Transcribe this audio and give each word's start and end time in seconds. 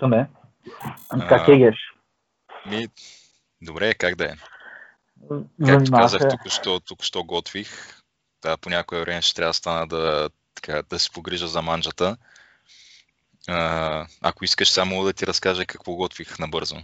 Питаме. 0.00 0.28
Как 1.28 1.48
е 1.48 1.56
геш? 1.56 1.76
Ми, 2.66 2.88
добре, 3.62 3.94
как 3.94 4.14
да 4.14 4.24
е? 4.24 4.34
Както 5.66 5.92
казах, 5.92 6.22
се. 6.22 6.28
току-що, 6.28 6.80
току-що 6.80 7.22
готвих. 7.22 8.00
Да, 8.42 8.56
по 8.56 8.70
някое 8.70 9.00
време 9.00 9.22
ще 9.22 9.34
трябва 9.34 9.50
да 9.50 9.54
стана 9.54 9.86
да, 9.86 10.30
така, 10.54 10.82
да 10.90 10.98
се 10.98 11.10
погрижа 11.10 11.48
за 11.48 11.62
манджата. 11.62 12.16
А, 13.48 14.06
ако 14.20 14.44
искаш, 14.44 14.70
само 14.70 15.04
да 15.04 15.12
ти 15.12 15.26
разкажа 15.26 15.66
какво 15.66 15.94
готвих 15.94 16.38
набързо. 16.38 16.76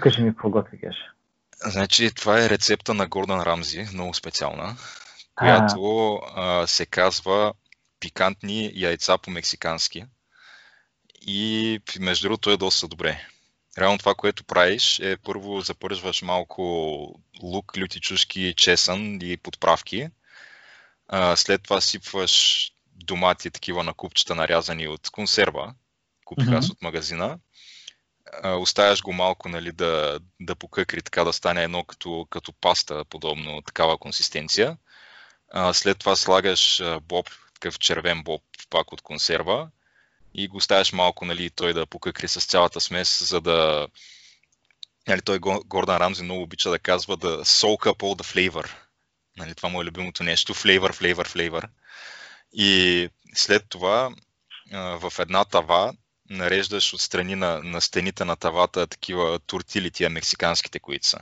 Кажи 0.00 0.22
ми 0.22 0.30
какво 0.30 0.50
готви 0.50 0.76
геш. 0.76 0.96
Значи, 1.60 2.14
това 2.14 2.44
е 2.44 2.50
рецепта 2.50 2.94
на 2.94 3.06
Гордан 3.06 3.42
Рамзи, 3.42 3.86
много 3.92 4.14
специална, 4.14 4.76
която 5.34 6.14
а, 6.14 6.66
се 6.66 6.86
казва 6.86 7.52
пикантни 8.00 8.72
яйца 8.74 9.18
по-мексикански. 9.18 10.04
И 11.26 11.80
между 12.00 12.28
другото 12.28 12.50
е 12.50 12.56
доста 12.56 12.88
добре. 12.88 13.26
Реално 13.78 13.98
това, 13.98 14.14
което 14.14 14.44
правиш 14.44 14.98
е 14.98 15.16
първо 15.16 15.60
запържваш 15.60 16.22
малко 16.22 16.62
лук, 17.42 17.72
люти 17.78 18.00
чушки, 18.00 18.54
чесън 18.56 19.18
и 19.22 19.36
подправки. 19.36 20.08
А, 21.08 21.36
след 21.36 21.62
това 21.62 21.80
сипваш 21.80 22.66
домати, 22.94 23.50
такива 23.50 23.82
на 23.82 23.94
купчета 23.94 24.34
нарязани 24.34 24.88
от 24.88 25.10
консерва. 25.10 25.74
Купих 26.24 26.48
аз 26.48 26.64
Мгм. 26.64 26.72
от 26.72 26.82
магазина. 26.82 27.38
А, 28.42 28.54
оставяш 28.54 29.02
го 29.02 29.12
малко 29.12 29.48
нали, 29.48 29.72
да, 29.72 30.20
да 30.40 30.56
покъкри, 30.56 31.02
така 31.02 31.24
да 31.24 31.32
стане 31.32 31.64
едно 31.64 31.84
като, 31.84 32.26
като 32.30 32.52
паста, 32.52 33.04
подобно 33.04 33.62
такава 33.62 33.98
консистенция. 33.98 34.76
А, 35.52 35.72
след 35.72 35.98
това 35.98 36.16
слагаш 36.16 36.82
боб, 37.02 37.30
такъв 37.54 37.78
червен 37.78 38.22
боб, 38.22 38.42
пак 38.70 38.92
от 38.92 39.02
консерва 39.02 39.70
и 40.36 40.48
го 40.48 40.56
оставяш 40.56 40.92
малко, 40.92 41.24
нали, 41.24 41.50
той 41.50 41.72
да 41.72 41.86
покъкри 41.86 42.28
с 42.28 42.46
цялата 42.46 42.80
смес, 42.80 43.28
за 43.28 43.40
да... 43.40 43.88
Нали, 45.08 45.22
той 45.22 45.38
Го- 45.38 45.62
Гордан 45.66 45.96
Рамзи 45.96 46.22
много 46.22 46.42
обича 46.42 46.70
да 46.70 46.78
казва 46.78 47.16
да 47.16 47.44
soak 47.44 47.86
up 47.86 47.98
all 47.98 48.22
the 48.22 48.50
flavor. 48.50 48.70
Нали, 49.36 49.54
това 49.54 49.68
му 49.68 49.82
е 49.82 49.84
любимото 49.84 50.22
нещо. 50.22 50.54
Flavor, 50.54 50.92
flavor, 50.92 51.28
flavor. 51.28 51.68
И 52.52 53.08
след 53.34 53.64
това 53.68 54.14
в 54.72 55.12
една 55.18 55.44
тава 55.44 55.94
нареждаш 56.30 56.94
отстрани 56.94 57.34
на, 57.34 57.60
на 57.62 57.80
стените 57.80 58.24
на 58.24 58.36
тавата 58.36 58.86
такива 58.86 59.38
тортили, 59.38 59.90
тия 59.90 60.10
мексиканските, 60.10 60.78
които 60.78 61.06
са. 61.06 61.18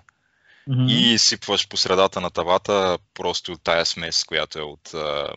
Мгм. 0.67 0.87
И 0.89 1.19
сипваш 1.19 1.69
по 1.69 1.77
средата 1.77 2.21
на 2.21 2.31
тавата 2.31 2.99
просто 3.15 3.57
тая 3.57 3.87
смес, 3.87 4.25
която 4.25 4.59
е 4.59 4.63
от 4.63 4.95
а, 4.95 5.35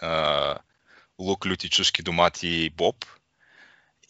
а, 0.00 0.58
лук, 1.18 1.46
люти 1.46 1.68
чушки, 1.70 2.02
домати 2.02 2.48
и 2.48 2.70
боб. 2.70 3.04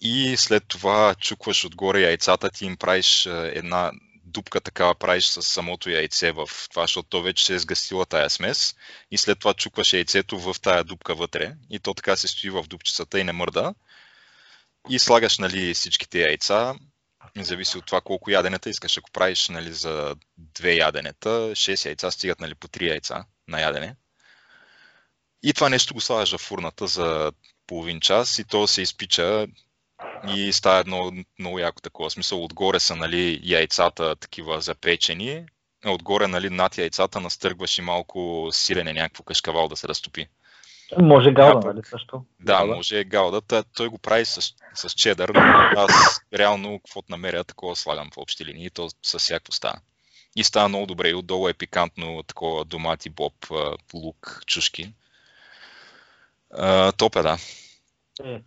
И 0.01 0.37
след 0.37 0.65
това 0.69 1.15
чукваш 1.15 1.65
отгоре 1.65 2.01
яйцата, 2.01 2.51
ти 2.51 2.67
им 2.67 2.77
правиш 2.77 3.27
една 3.27 3.93
дупка 4.25 4.61
такава 4.61 4.95
правиш 4.95 5.27
с 5.27 5.43
самото 5.43 5.91
яйце 5.91 6.33
в 6.33 6.49
това, 6.71 6.83
защото 6.83 7.09
то 7.09 7.23
вече 7.23 7.47
се 7.47 7.55
е 7.55 7.59
сгъстила 7.59 8.07
тая 8.07 8.31
смес 8.31 8.75
и 9.11 9.19
след 9.19 9.39
това 9.39 9.55
чукваш 9.55 9.93
яйцето 9.93 10.39
в 10.39 10.57
тая 10.63 10.85
дупка 10.85 11.15
вътре 11.15 11.55
и 11.71 11.79
то 11.79 11.95
така 11.95 12.17
се 12.17 12.29
стои 12.29 12.51
в 12.51 12.63
дупчицата 12.63 13.21
и 13.21 13.25
не 13.25 13.33
мърда. 13.33 13.75
И 14.89 14.99
слагаш 14.99 15.39
нали, 15.39 15.75
всичките 15.75 16.21
яйца, 16.21 16.75
зависи 17.37 17.79
от 17.79 17.87
това 17.87 18.01
колко 18.01 18.31
яденета 18.31 18.71
искаш. 18.71 18.99
Ако 18.99 19.11
правиш 19.11 19.49
нали, 19.49 19.73
за 19.73 20.17
две 20.37 20.75
яденета, 20.75 21.29
6 21.29 21.87
яйца 21.87 22.11
стигат 22.11 22.41
нали, 22.41 22.55
по 22.55 22.69
3 22.69 22.89
яйца 22.89 23.25
на 23.49 23.61
ядене. 23.61 23.97
И 25.43 25.53
това 25.53 25.69
нещо 25.69 25.95
го 25.95 26.01
слагаш 26.01 26.37
в 26.37 26.39
фурната 26.39 26.87
за 26.87 27.33
половин 27.67 28.01
час 28.01 28.39
и 28.39 28.45
то 28.45 28.67
се 28.67 28.83
изпича 28.83 29.47
и 30.29 30.53
става 30.53 30.79
едно 30.79 31.13
много 31.39 31.59
яко 31.59 31.81
такова. 31.81 32.09
В 32.09 32.13
смисъл, 32.13 32.45
отгоре 32.45 32.81
са 32.81 32.97
нали, 32.97 33.41
яйцата 33.43 34.17
такива 34.17 34.61
запечени, 34.61 35.45
а 35.85 35.91
отгоре 35.91 36.27
нали, 36.27 36.51
над 36.51 36.79
яйцата 36.79 37.21
настъргваш 37.21 37.79
и 37.79 37.83
малко 37.83 38.49
сирене, 38.53 38.93
някакво 38.93 39.23
кашкавал 39.23 39.69
да 39.69 39.77
се 39.77 39.89
разтопи. 39.89 40.27
Може 40.99 41.33
галда, 41.33 41.73
нали 41.73 41.81
също? 41.85 42.25
Да, 42.41 42.53
Галда. 42.53 42.75
може 42.75 43.05
галда. 43.05 43.63
Той 43.77 43.89
го 43.89 43.99
прави 43.99 44.25
с, 44.25 44.55
с 44.75 44.91
чедър, 44.91 45.29
но 45.29 45.81
аз 45.81 46.21
реално 46.35 46.79
каквото 46.79 47.07
намеря, 47.11 47.45
такова 47.45 47.77
слагам 47.77 48.11
в 48.15 48.19
общи 48.19 48.45
линии, 48.45 48.71
то 48.71 48.89
с 49.03 49.19
всяко 49.19 49.53
става. 49.53 49.79
И 50.37 50.45
става 50.45 50.69
много 50.69 50.87
добре. 50.87 51.09
И 51.09 51.15
отдолу 51.15 51.49
е 51.49 51.55
пикантно 51.55 52.23
такова 52.23 52.65
домати, 52.65 53.11
боб, 53.11 53.35
лук, 53.95 54.43
чушки. 54.47 54.93
А, 56.53 56.93
топ 56.93 57.17
е, 57.17 57.23
да. 57.23 57.37
Е. 58.25 58.41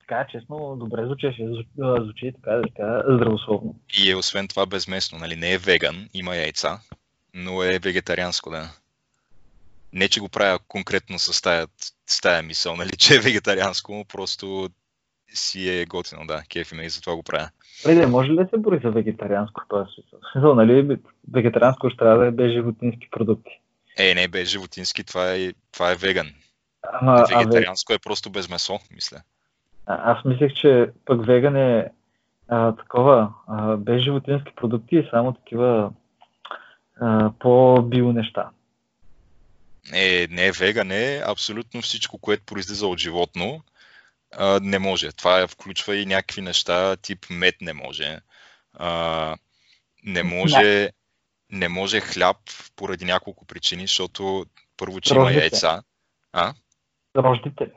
Така, 0.00 0.26
честно, 0.30 0.76
добре 0.76 1.04
звучеше. 1.04 1.48
Звучи 1.76 2.32
така, 2.32 2.62
така 2.62 3.02
здравословно. 3.08 3.74
И 3.98 4.10
е 4.10 4.16
освен 4.16 4.48
това 4.48 4.66
безместно, 4.66 5.18
нали? 5.18 5.36
Не 5.36 5.52
е 5.52 5.58
веган, 5.58 6.08
има 6.14 6.36
яйца, 6.36 6.78
но 7.34 7.62
е 7.62 7.78
вегетарианско, 7.78 8.50
да. 8.50 8.70
Не, 9.92 10.08
че 10.08 10.20
го 10.20 10.28
правя 10.28 10.58
конкретно 10.68 11.18
с 11.18 11.42
тая, 11.42 11.66
с 12.06 12.20
тая 12.20 12.42
мисъл, 12.42 12.76
нали, 12.76 12.90
че 12.90 13.14
е 13.14 13.20
вегетарианско, 13.20 13.94
но 13.94 14.04
просто 14.04 14.68
си 15.34 15.68
е 15.68 15.86
готино, 15.86 16.26
да, 16.26 16.42
кефи 16.48 16.74
ме 16.74 16.82
и 16.82 16.90
затова 16.90 17.16
го 17.16 17.22
правя. 17.22 17.50
Преди, 17.84 18.06
може 18.06 18.30
ли 18.30 18.36
да 18.36 18.48
се 18.50 18.58
бори 18.58 18.80
за 18.84 18.90
вегетарианско 18.90 19.60
в 19.60 19.68
този 19.68 19.90
смисъл, 20.32 20.54
нали, 20.54 20.98
вегетарианско 21.32 21.90
ще 21.90 21.96
трябва 21.96 22.18
да 22.18 22.26
е 22.26 22.30
без 22.30 22.52
животински 22.52 23.08
продукти. 23.10 23.59
Е, 23.98 24.14
не, 24.14 24.28
без 24.28 24.48
животински, 24.48 25.04
това 25.04 25.34
е, 25.34 25.52
това 25.72 25.90
е 25.90 25.94
веган. 25.94 26.30
А, 26.82 27.24
ве- 27.24 27.38
Вегетарианско 27.38 27.92
е 27.92 27.98
просто 27.98 28.30
без 28.30 28.48
месо, 28.48 28.78
мисля. 28.94 29.22
а, 29.86 30.12
аз 30.12 30.24
мислех, 30.24 30.52
че 30.52 30.90
пък 31.04 31.26
веган 31.26 31.56
е 31.56 31.90
а, 32.48 32.76
такова, 32.76 33.32
а, 33.48 33.76
без 33.76 34.02
животински 34.02 34.52
продукти 34.56 34.96
и 34.96 35.08
само 35.10 35.32
такива 35.32 35.92
а, 37.00 37.32
по-био 37.38 38.12
неща. 38.12 38.50
Е, 39.94 40.26
не 40.30 40.46
е 40.46 40.52
веган, 40.52 40.90
е 40.90 41.22
абсолютно 41.26 41.82
всичко, 41.82 42.18
което 42.18 42.44
произлиза 42.44 42.86
от 42.86 42.98
животно, 42.98 43.62
а, 44.36 44.60
не 44.62 44.78
може. 44.78 45.12
Това 45.12 45.40
е, 45.40 45.46
включва 45.46 45.96
и 45.96 46.06
някакви 46.06 46.42
неща, 46.42 46.96
тип 46.96 47.26
мед 47.30 47.54
не 47.60 47.72
може. 47.72 48.20
А, 48.74 49.36
не 50.04 50.22
може, 50.22 50.90
не 51.52 51.68
може 51.68 52.00
хляб 52.00 52.36
поради 52.76 53.04
няколко 53.04 53.46
причини, 53.46 53.82
защото 53.82 54.46
първо, 54.76 55.00
че 55.00 55.14
има 55.14 55.24
Рождите. 55.24 55.40
яйца. 55.40 55.82
А? 56.32 56.54
Рождите 57.16 57.64
ли? 57.64 57.72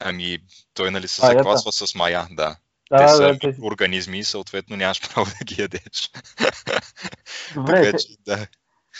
Ами, 0.00 0.38
той 0.74 0.90
нали 0.90 1.08
се 1.08 1.22
Маята. 1.26 1.38
заквасва 1.38 1.72
с 1.72 1.94
мая, 1.94 2.26
да. 2.30 2.56
Да, 2.90 2.96
Те 2.96 3.08
са 3.08 3.22
да, 3.22 3.38
те- 3.38 3.56
организми 3.62 4.18
и 4.18 4.24
съответно 4.24 4.76
нямаш 4.76 5.14
право 5.14 5.26
да 5.38 5.44
ги 5.44 5.62
ядеш. 5.62 6.10
Добре, 7.54 7.82
така 7.82 7.98
че, 7.98 8.06
да. 8.26 8.36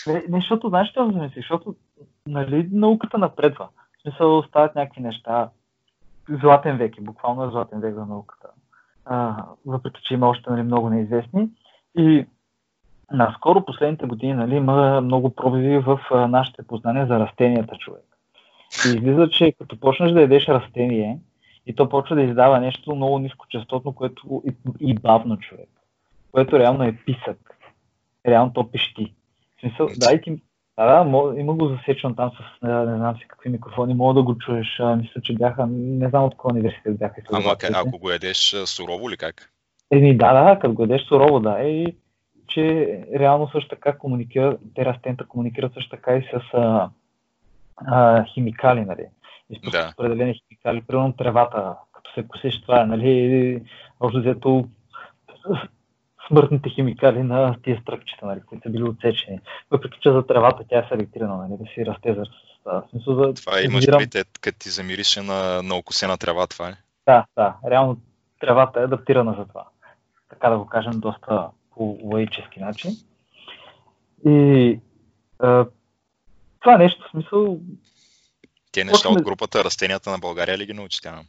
Не, 0.06 0.24
не, 0.28 0.38
защото, 0.40 0.68
знаеш, 0.68 0.90
що 0.90 1.06
да 1.06 1.22
мислиш? 1.22 1.34
Защото, 1.44 1.74
нали, 2.26 2.68
науката 2.72 3.18
напредва. 3.18 3.68
В 3.98 4.02
смисъл, 4.02 4.42
стават 4.42 4.74
някакви 4.74 5.00
неща. 5.00 5.50
Златен 6.28 6.76
век 6.78 6.98
е, 6.98 7.00
буквално 7.00 7.44
е 7.44 7.50
златен 7.50 7.80
век 7.80 7.94
за 7.94 8.06
науката. 8.06 8.48
А, 9.04 9.44
въпреки, 9.66 10.00
че 10.04 10.14
има 10.14 10.28
още 10.28 10.50
нали, 10.50 10.62
много 10.62 10.90
неизвестни. 10.90 11.48
И 11.98 12.26
наскоро, 13.12 13.64
последните 13.64 14.06
години, 14.06 14.32
нали, 14.32 14.56
има 14.56 15.00
много 15.00 15.34
пробиви 15.34 15.78
в 15.78 16.00
нашите 16.28 16.62
познания 16.62 17.06
за 17.06 17.18
растенията, 17.18 17.76
човек. 17.76 18.04
И 18.86 18.88
излиза, 18.88 19.28
че 19.30 19.52
като 19.52 19.80
почнеш 19.80 20.12
да 20.12 20.20
ядеш 20.20 20.48
растение, 20.48 21.18
и 21.66 21.74
то 21.74 21.88
почва 21.88 22.16
да 22.16 22.22
издава 22.22 22.60
нещо 22.60 22.94
много 22.94 23.18
нискочастотно, 23.18 23.92
което 23.92 24.42
и, 24.46 24.52
и 24.80 24.94
бавно, 24.94 25.38
човек. 25.38 25.68
Което 26.32 26.58
реално 26.58 26.84
е 26.84 26.98
писък. 27.06 27.58
Реално 28.26 28.52
то 28.52 28.70
пещи. 28.70 29.14
В 29.56 29.60
смисъл, 29.60 29.88
дай 29.96 30.20
ти... 30.20 30.42
Да, 30.78 31.04
да, 31.04 31.40
има 31.40 31.54
го 31.54 31.68
засечено 31.68 32.14
там 32.14 32.30
с 32.30 32.66
не 32.66 32.96
знам 32.96 33.16
си 33.16 33.24
какви 33.28 33.50
микрофони, 33.50 33.94
мога 33.94 34.14
да 34.14 34.22
го 34.22 34.38
чуеш. 34.38 34.80
А, 34.80 34.96
мисля, 34.96 35.20
че 35.20 35.34
бяха, 35.34 35.66
не 35.66 36.08
знам 36.08 36.24
от 36.24 36.36
кой 36.36 36.50
университет 36.52 36.98
бяха. 36.98 37.22
Ама 37.32 37.56
ако 37.74 37.98
го 37.98 38.10
ядеш 38.10 38.56
сурово 38.64 39.10
ли 39.10 39.16
как? 39.16 39.50
Еми, 39.90 40.16
да, 40.16 40.32
да, 40.32 40.58
като 40.58 40.74
го 40.74 40.82
ядеш 40.82 41.02
сурово, 41.02 41.40
да. 41.40 41.62
И 41.62 41.96
че 42.46 43.00
реално 43.14 43.48
също 43.48 43.68
така 43.68 43.98
комуникира, 43.98 44.56
те 44.74 44.84
растенията 44.84 45.26
комуникират 45.26 45.74
също 45.74 45.90
така 45.90 46.16
и 46.16 46.22
с 46.22 46.40
а, 46.54 46.90
а, 47.76 48.24
химикали, 48.24 48.80
нали? 48.80 49.06
Изпускат 49.50 49.82
да. 49.82 49.92
определени 49.98 50.34
химикали, 50.34 50.82
примерно 50.82 51.12
тревата, 51.12 51.74
като 51.92 52.12
се 52.14 52.28
косиш 52.28 52.62
това, 52.62 52.86
нали, 52.86 53.62
общо 54.00 54.20
взето 54.20 54.68
смъртните 56.28 56.70
химикали 56.70 57.22
на 57.22 57.56
тия 57.62 57.80
стръкчета, 57.80 58.26
нали, 58.26 58.40
които 58.46 58.62
са 58.62 58.70
били 58.70 58.82
отсечени. 58.82 59.40
Въпреки, 59.70 59.98
че 60.00 60.12
за 60.12 60.26
тревата 60.26 60.64
тя 60.68 60.78
е 60.78 60.86
селектирана, 60.88 61.36
нали, 61.36 61.58
да 61.58 61.64
си 61.74 61.86
расте 61.86 62.14
за 62.14 62.24
смисъл 62.90 63.14
за... 63.14 63.34
Това 63.34 63.62
имаш 63.62 63.86
предвид, 63.86 64.38
като 64.40 64.58
ти 64.58 64.68
замирише 64.68 65.22
на, 65.22 65.62
на 65.62 65.74
окосена 65.74 66.18
трева, 66.18 66.46
това 66.46 66.68
е? 66.68 66.74
Да, 67.06 67.26
да. 67.36 67.56
Реално 67.70 68.00
тревата 68.40 68.80
е 68.80 68.84
адаптирана 68.84 69.34
за 69.38 69.44
това. 69.46 69.64
Така 70.30 70.50
да 70.50 70.58
го 70.58 70.66
кажем, 70.66 70.92
доста 71.00 71.48
по 71.74 71.98
лаически 72.02 72.60
начин. 72.60 72.90
И 74.26 74.80
а, 75.38 75.66
това 76.60 76.78
нещо, 76.78 77.04
в 77.08 77.10
смисъл... 77.10 77.58
Те 78.72 78.84
неща 78.84 79.08
от 79.08 79.22
групата 79.22 79.64
Растенията 79.64 80.10
на 80.10 80.18
България 80.18 80.58
ли 80.58 80.66
ги 80.66 80.72
научи 80.72 81.00
тя? 81.02 81.20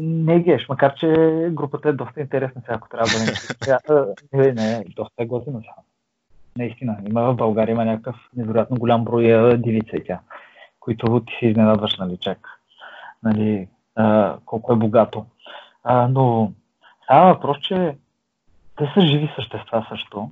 Не 0.00 0.40
геш, 0.40 0.68
макар 0.68 0.94
че 0.94 1.06
групата 1.50 1.88
е 1.88 1.92
доста 1.92 2.20
интересна 2.20 2.60
сега, 2.60 2.74
ако 2.74 2.88
трябва 2.88 3.06
да 3.06 3.24
не 4.32 4.44
Не, 4.44 4.52
не, 4.52 4.84
доста 4.96 5.22
е 5.22 5.26
готина 5.26 5.60
сега. 5.60 5.74
Наистина, 6.56 6.98
има 7.08 7.32
в 7.32 7.36
България 7.36 7.72
има 7.72 7.84
някакъв 7.84 8.16
невероятно 8.36 8.76
голям 8.76 9.04
брой 9.04 9.58
дивица 9.58 9.96
и 9.96 10.04
тя, 10.04 10.20
които 10.80 11.20
ти 11.20 11.32
се 11.40 11.46
изненадваш, 11.46 11.96
нали, 11.96 12.16
чак. 12.16 12.38
Нали, 13.22 13.68
а, 13.94 14.36
колко 14.44 14.72
е 14.72 14.76
богато. 14.76 15.26
А, 15.84 16.08
но 16.08 16.52
става 17.04 17.34
въпрос, 17.34 17.58
че 17.58 17.96
те 18.80 18.90
са 18.94 19.06
живи 19.06 19.32
същества 19.36 19.86
също. 19.88 20.30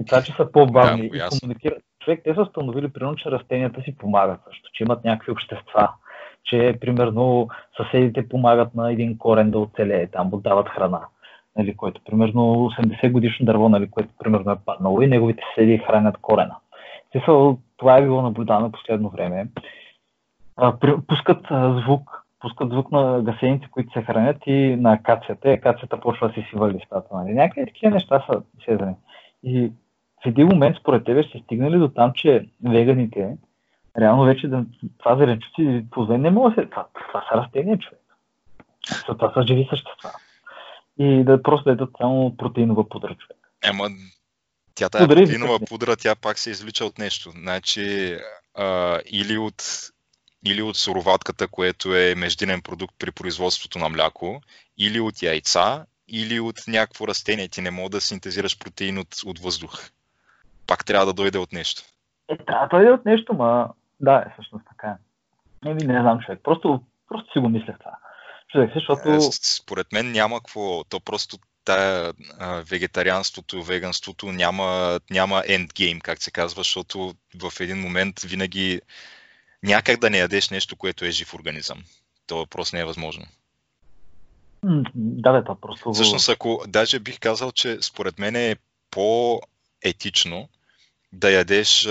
И 0.00 0.04
това, 0.04 0.22
че 0.22 0.32
са 0.32 0.52
по-бавни 0.52 1.10
да, 1.10 1.16
и 1.16 1.20
комуникират. 1.40 1.82
Човек, 2.04 2.20
те 2.24 2.34
са 2.34 2.42
установили, 2.42 2.92
примерно, 2.92 3.16
че 3.16 3.30
растенията 3.30 3.82
си 3.82 3.98
помагат 3.98 4.40
също, 4.48 4.70
че 4.72 4.84
имат 4.84 5.04
някакви 5.04 5.32
общества, 5.32 5.88
че, 6.44 6.78
примерно, 6.80 7.48
съседите 7.76 8.28
помагат 8.28 8.74
на 8.74 8.92
един 8.92 9.18
корен 9.18 9.50
да 9.50 9.58
оцелее, 9.58 10.06
там 10.06 10.28
му 10.28 10.40
дават 10.40 10.68
храна. 10.68 11.00
Нали, 11.56 11.76
което, 11.76 12.00
примерно, 12.04 12.42
80 12.42 13.12
годишно 13.12 13.46
дърво, 13.46 13.68
нали, 13.68 13.90
което, 13.90 14.08
примерно, 14.18 14.52
е 14.52 14.56
паднало 14.66 15.02
и 15.02 15.06
неговите 15.06 15.42
съседи 15.48 15.78
хранят 15.78 16.16
корена. 16.22 16.56
Това 17.76 17.98
е 17.98 18.02
било 18.02 18.22
наблюдано 18.22 18.72
последно 18.72 19.08
време. 19.08 19.46
Пускат 21.08 21.46
звук, 21.84 22.24
пускат 22.40 22.70
звук 22.70 22.92
на 22.92 23.22
гасеници, 23.22 23.68
които 23.70 23.92
се 23.92 24.02
хранят 24.02 24.36
и 24.46 24.76
на 24.76 24.92
акацията. 24.92 25.48
И 25.48 25.52
акацията 25.52 26.00
почва 26.00 26.28
да 26.28 26.34
си 26.34 26.46
свива 26.48 26.72
листата. 26.72 27.08
Нали? 27.12 27.34
Някакви 27.34 27.66
такива 27.66 27.90
неща 27.90 28.24
са 28.26 28.42
сезани. 28.64 28.94
И 29.42 29.72
в 30.24 30.26
един 30.26 30.46
момент, 30.46 30.76
според 30.80 31.04
тебе, 31.04 31.22
ще 31.22 31.38
стигнали 31.38 31.78
до 31.78 31.88
там, 31.88 32.12
че 32.14 32.48
веганите, 32.64 33.36
реално 33.98 34.24
вече 34.24 34.48
да, 34.48 34.64
това 34.98 35.16
зеленчуци 35.16 35.84
позве 35.90 36.18
не 36.18 36.30
могат 36.30 36.56
да 36.56 36.62
се... 36.62 36.70
Това, 36.70 36.86
това 36.94 37.24
са 37.32 37.36
растения, 37.36 37.78
човек. 37.78 38.00
Това 39.06 39.32
са 39.34 39.46
живи 39.46 39.66
същества. 39.70 40.10
И 40.98 41.24
да 41.24 41.42
просто 41.42 41.64
да 41.64 41.70
едат 41.70 41.90
само 42.00 42.36
протеинова 42.36 42.88
пудра, 42.88 43.14
човек. 43.14 43.38
Ема, 43.68 43.84
тя 44.74 44.88
тая 44.88 45.08
протеинова 45.08 45.58
пудра, 45.68 45.96
тя 45.96 46.14
пак 46.14 46.38
се 46.38 46.50
извлича 46.50 46.84
от 46.84 46.98
нещо. 46.98 47.30
Значи, 47.30 48.16
а, 48.54 48.98
или 49.12 49.38
от 49.38 49.62
или 50.46 50.62
от 50.62 50.76
суроватката, 50.76 51.48
което 51.48 51.96
е 51.96 52.14
междинен 52.14 52.62
продукт 52.62 52.94
при 52.98 53.10
производството 53.10 53.78
на 53.78 53.88
мляко, 53.88 54.42
или 54.78 55.00
от 55.00 55.22
яйца, 55.22 55.86
или 56.08 56.40
от 56.40 56.56
някакво 56.68 57.08
растение. 57.08 57.48
Ти 57.48 57.60
не 57.60 57.70
мога 57.70 57.90
да 57.90 58.00
синтезираш 58.00 58.58
протеин 58.58 58.98
от, 58.98 59.14
от 59.26 59.38
въздух. 59.38 59.90
Пак 60.66 60.84
трябва 60.84 61.06
да 61.06 61.12
дойде 61.12 61.38
от 61.38 61.52
нещо. 61.52 61.82
Е, 62.28 62.36
трябва 62.36 62.68
да 62.68 62.76
дойде 62.76 62.90
от 62.90 63.04
нещо, 63.04 63.34
ма 63.34 63.68
да, 64.00 64.24
е 64.26 64.32
всъщност 64.32 64.64
така. 64.68 64.88
Е. 64.88 64.94
Не, 65.68 65.74
не 65.74 66.00
знам, 66.00 66.20
човек. 66.20 66.40
Просто, 66.42 66.82
просто 67.08 67.32
си 67.32 67.38
го 67.38 67.48
мислех 67.48 67.78
това. 67.78 67.96
Човек, 68.52 68.70
защото... 68.74 69.08
Е, 69.08 69.20
според 69.42 69.92
мен 69.92 70.12
няма 70.12 70.36
какво. 70.36 70.84
То 70.84 71.00
просто 71.00 71.36
тая 71.64 72.12
а, 72.38 72.62
вегетарианството, 72.70 73.62
веганството 73.62 74.32
няма, 74.32 75.00
няма 75.10 75.42
ендгейм, 75.46 76.00
как 76.00 76.22
се 76.22 76.30
казва, 76.30 76.60
защото 76.60 77.14
в 77.42 77.60
един 77.60 77.80
момент 77.80 78.20
винаги 78.20 78.80
някак 79.62 80.00
да 80.00 80.10
не 80.10 80.18
ядеш 80.18 80.50
нещо, 80.50 80.76
което 80.76 81.04
е 81.04 81.10
жив 81.10 81.34
организъм. 81.34 81.84
То 82.26 82.46
просто 82.46 82.76
не 82.76 82.82
е 82.82 82.84
възможно. 82.84 83.24
Да, 84.94 85.32
бе, 85.32 85.42
това 85.42 85.60
просто... 85.60 85.92
Всъщност, 85.92 86.28
ако 86.28 86.64
даже 86.68 86.98
бих 86.98 87.18
казал, 87.20 87.52
че 87.52 87.78
според 87.82 88.18
мен 88.18 88.36
е 88.36 88.56
по-етично 88.90 90.48
да 91.12 91.30
ядеш 91.30 91.88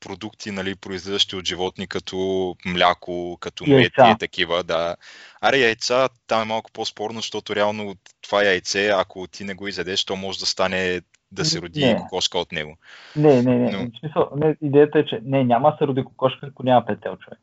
продукти, 0.00 0.50
нали, 0.50 0.74
произлизащи 0.74 1.36
от 1.36 1.46
животни, 1.46 1.86
като 1.86 2.56
мляко, 2.66 3.38
като 3.40 3.66
мед 3.66 3.92
и 3.98 4.18
такива, 4.18 4.64
да. 4.64 4.96
Аре, 5.40 5.58
яйца, 5.58 6.08
там 6.26 6.42
е 6.42 6.44
малко 6.44 6.72
по-спорно, 6.72 7.20
защото 7.20 7.56
реално 7.56 7.96
това 8.20 8.44
яйце, 8.44 8.88
ако 8.88 9.26
ти 9.26 9.44
не 9.44 9.54
го 9.54 9.68
изядеш, 9.68 10.04
то 10.04 10.16
може 10.16 10.38
да 10.38 10.46
стане 10.46 11.00
да 11.32 11.44
се 11.44 11.62
роди 11.62 11.84
не. 11.84 11.96
кокошка 11.96 12.38
от 12.38 12.52
него. 12.52 12.76
Не, 13.16 13.42
не, 13.42 13.58
не. 13.58 13.72
Но... 13.72 13.90
Смисъл, 14.00 14.30
не. 14.36 14.56
Идеята 14.62 14.98
е, 14.98 15.04
че 15.04 15.20
не, 15.24 15.44
няма 15.44 15.70
да 15.70 15.76
се 15.76 15.86
роди 15.86 16.04
кокошка, 16.04 16.46
ако 16.46 16.62
няма 16.62 16.86
петел 16.86 17.16
човек. 17.16 17.40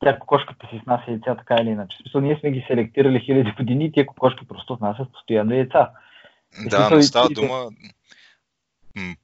Тя 0.00 0.18
кокошката 0.18 0.66
си 0.66 0.80
снася 0.84 1.10
яйца 1.10 1.34
така 1.34 1.56
или 1.60 1.68
иначе. 1.68 1.96
В 1.96 2.02
смисъл, 2.02 2.20
ние 2.20 2.38
сме 2.40 2.50
ги 2.50 2.64
селектирали 2.68 3.20
хиляди 3.20 3.52
години 3.56 3.84
и 3.84 3.92
тия 3.92 4.06
кокошки 4.06 4.46
просто 4.48 4.76
внасят 4.76 5.12
постоянно 5.12 5.54
яйца. 5.54 5.90
Да, 6.70 6.90
но 6.90 7.02
става 7.02 7.28
и, 7.30 7.34
дума... 7.34 7.70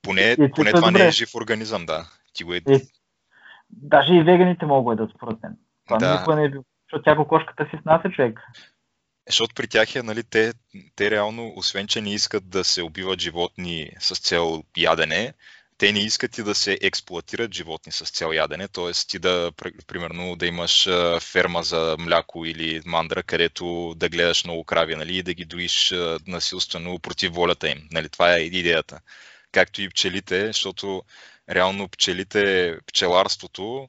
Поне, 0.02 0.36
поне 0.54 0.72
това 0.72 0.88
добре. 0.88 1.02
не 1.02 1.06
е 1.08 1.10
жив 1.10 1.34
организъм, 1.34 1.86
да. 1.86 2.06
Ти 2.32 2.44
го 2.44 2.54
е... 2.54 2.56
е... 2.56 2.80
Даже 3.70 4.14
и 4.14 4.22
веганите 4.22 4.66
могат 4.66 4.98
да 4.98 5.08
според 5.16 5.42
мен. 5.42 5.56
Това 5.86 5.98
да. 5.98 6.14
никога 6.14 6.36
не 6.36 6.44
е 6.44 6.48
било. 6.48 6.64
Защото 6.84 7.02
тя 7.04 7.16
кокошката 7.16 7.64
си 7.64 7.78
снася 7.82 8.10
човек. 8.10 8.40
Защото 9.26 9.54
при 9.54 9.68
тях 9.68 9.94
е, 9.94 10.02
нали, 10.02 10.22
те, 10.22 10.52
те 10.96 11.10
реално, 11.10 11.52
освен 11.56 11.86
че 11.86 12.00
не 12.00 12.14
искат 12.14 12.48
да 12.48 12.64
се 12.64 12.82
убиват 12.82 13.20
животни 13.20 13.90
с 14.00 14.20
цел 14.20 14.64
ядене, 14.76 15.34
те 15.78 15.92
не 15.92 16.00
искат 16.00 16.38
и 16.38 16.42
да 16.42 16.54
се 16.54 16.78
експлуатират 16.82 17.54
животни 17.54 17.92
с 17.92 18.04
цел 18.04 18.32
ядене, 18.32 18.68
т.е. 18.68 18.92
ти 18.92 19.18
да, 19.18 19.52
примерно, 19.86 20.36
да 20.36 20.46
имаш 20.46 20.88
ферма 21.20 21.62
за 21.62 21.96
мляко 21.98 22.44
или 22.44 22.82
мандра, 22.86 23.22
където 23.22 23.94
да 23.96 24.08
гледаш 24.08 24.44
много 24.44 24.64
крави 24.64 24.96
нали, 24.96 25.16
и 25.16 25.22
да 25.22 25.34
ги 25.34 25.44
доиш 25.44 25.94
насилствено 26.26 26.98
против 26.98 27.32
волята 27.32 27.68
им. 27.68 27.88
Нали, 27.92 28.08
това 28.08 28.34
е 28.34 28.40
идеята. 28.40 29.00
Както 29.52 29.82
и 29.82 29.88
пчелите, 29.88 30.46
защото 30.46 31.02
реално 31.50 31.88
пчелите, 31.88 32.76
пчеларството 32.86 33.88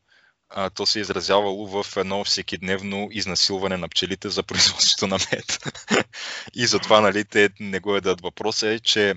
а, 0.50 0.70
то 0.70 0.86
се 0.86 1.00
е 1.00 1.02
изразявало 1.02 1.84
в 1.84 1.98
едно 1.98 2.24
всекидневно 2.24 3.08
изнасилване 3.12 3.78
на 3.78 3.90
пчелите 3.90 4.30
за 4.30 4.44
производството 4.44 5.08
на 5.08 5.18
мед. 5.32 5.74
и 6.54 6.66
затова 6.66 7.02
нали, 7.02 7.26
те 7.26 7.50
не 7.60 7.80
го 7.80 7.96
едат. 7.96 8.22
Въпросът 8.22 8.70
е, 8.70 8.80
че 8.80 9.16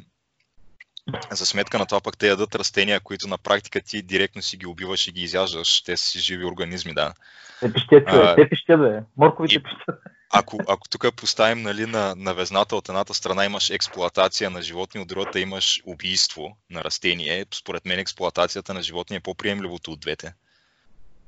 за 1.31 1.47
сметка 1.47 1.79
на 1.79 1.87
това 1.87 2.01
пък 2.01 2.19
те 2.19 2.29
ядат 2.29 2.55
растения, 2.55 3.01
които 3.01 3.29
на 3.29 3.39
практика 3.39 3.81
ти 3.81 4.03
директно 4.03 4.43
си 4.43 4.57
ги 4.57 4.67
убиваш 4.67 5.07
и 5.07 5.13
ги 5.13 5.23
изяждаш. 5.23 5.83
Те 5.83 5.97
си 5.97 6.19
живи 6.19 6.45
организми, 6.45 6.95
да. 6.95 7.15
Те 7.61 7.73
пищят, 7.73 8.05
а, 8.07 8.37
те 8.37 8.49
пищят, 8.49 8.81
бе. 8.81 9.01
Морковите 9.17 9.63
пищят. 9.63 10.01
Ако, 10.33 10.59
ако 10.69 10.89
тук 10.89 11.17
поставим 11.17 11.63
нали, 11.63 11.87
на, 11.87 12.15
на 12.17 12.35
везната, 12.35 12.77
от 12.77 12.89
едната 12.89 13.15
страна 13.15 13.45
имаш 13.45 13.71
експлоатация 13.71 14.51
на 14.51 14.63
животни, 14.63 15.01
от 15.01 15.09
другата 15.09 15.41
имаш 15.41 15.83
убийство 15.85 16.57
на 16.71 16.85
растение, 16.85 17.47
според 17.55 17.85
мен 17.85 17.99
експлоатацията 17.99 18.75
на 18.75 18.83
животни 18.83 19.17
е 19.17 19.21
по-приемливото 19.21 19.93
от 19.93 20.01
двете. 20.01 20.33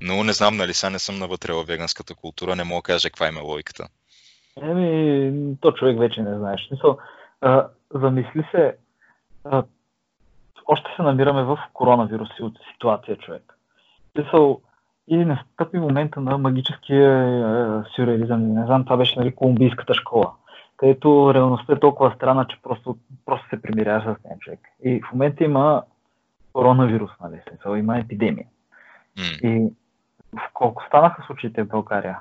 Но 0.01 0.25
не 0.25 0.33
знам, 0.33 0.57
нали 0.57 0.75
сега 0.75 0.91
не 0.91 0.99
съм 0.99 1.19
навътре 1.19 1.53
в 1.53 1.65
веганската 1.65 2.15
култура, 2.15 2.57
не 2.57 2.65
мога 2.65 2.79
да 2.79 2.83
кажа 2.83 3.11
каква 3.11 3.29
им 3.29 3.37
е 3.37 3.41
логиката. 3.41 3.89
Еми, 4.63 5.57
то 5.61 5.73
човек 5.73 5.99
вече 5.99 6.23
не 6.23 6.39
знаеш. 6.39 6.69
Мисъл, 6.71 6.99
а, 7.41 7.69
замисли 7.95 8.45
се, 8.51 8.77
а, 9.45 9.63
още 10.67 10.91
се 10.97 11.03
намираме 11.03 11.43
в 11.43 11.59
коронавирус 11.73 12.29
ситуация, 12.73 13.17
човек. 13.17 13.59
Мисъл, 14.19 14.61
и 15.09 15.17
настъпи 15.17 15.79
момента 15.79 16.21
на 16.21 16.39
магическия 16.39 17.11
а, 17.11 17.85
сюрреализъм. 17.97 18.55
Не 18.55 18.67
знам, 18.67 18.85
това 18.85 18.97
беше 18.97 19.19
нали, 19.19 19.35
колумбийската 19.35 19.95
школа, 19.95 20.33
където 20.77 21.35
реалността 21.35 21.73
е 21.73 21.81
толкова 21.81 22.13
странна, 22.17 22.47
че 22.49 22.59
просто, 22.63 22.97
просто 23.27 23.49
се 23.49 23.63
примирява 23.63 24.01
с 24.01 24.25
нея 24.25 24.39
човек. 24.39 24.61
И 24.85 25.01
в 25.01 25.13
момента 25.13 25.45
има 25.45 25.83
коронавирус, 26.53 27.11
нали, 27.21 27.41
смисъл, 27.49 27.77
има 27.77 27.99
епидемия. 27.99 28.47
Mm. 29.19 29.41
И 29.41 29.73
в 30.33 30.51
колко 30.55 30.85
станаха 30.87 31.23
случаите 31.27 31.63
в 31.63 31.69
България? 31.69 32.21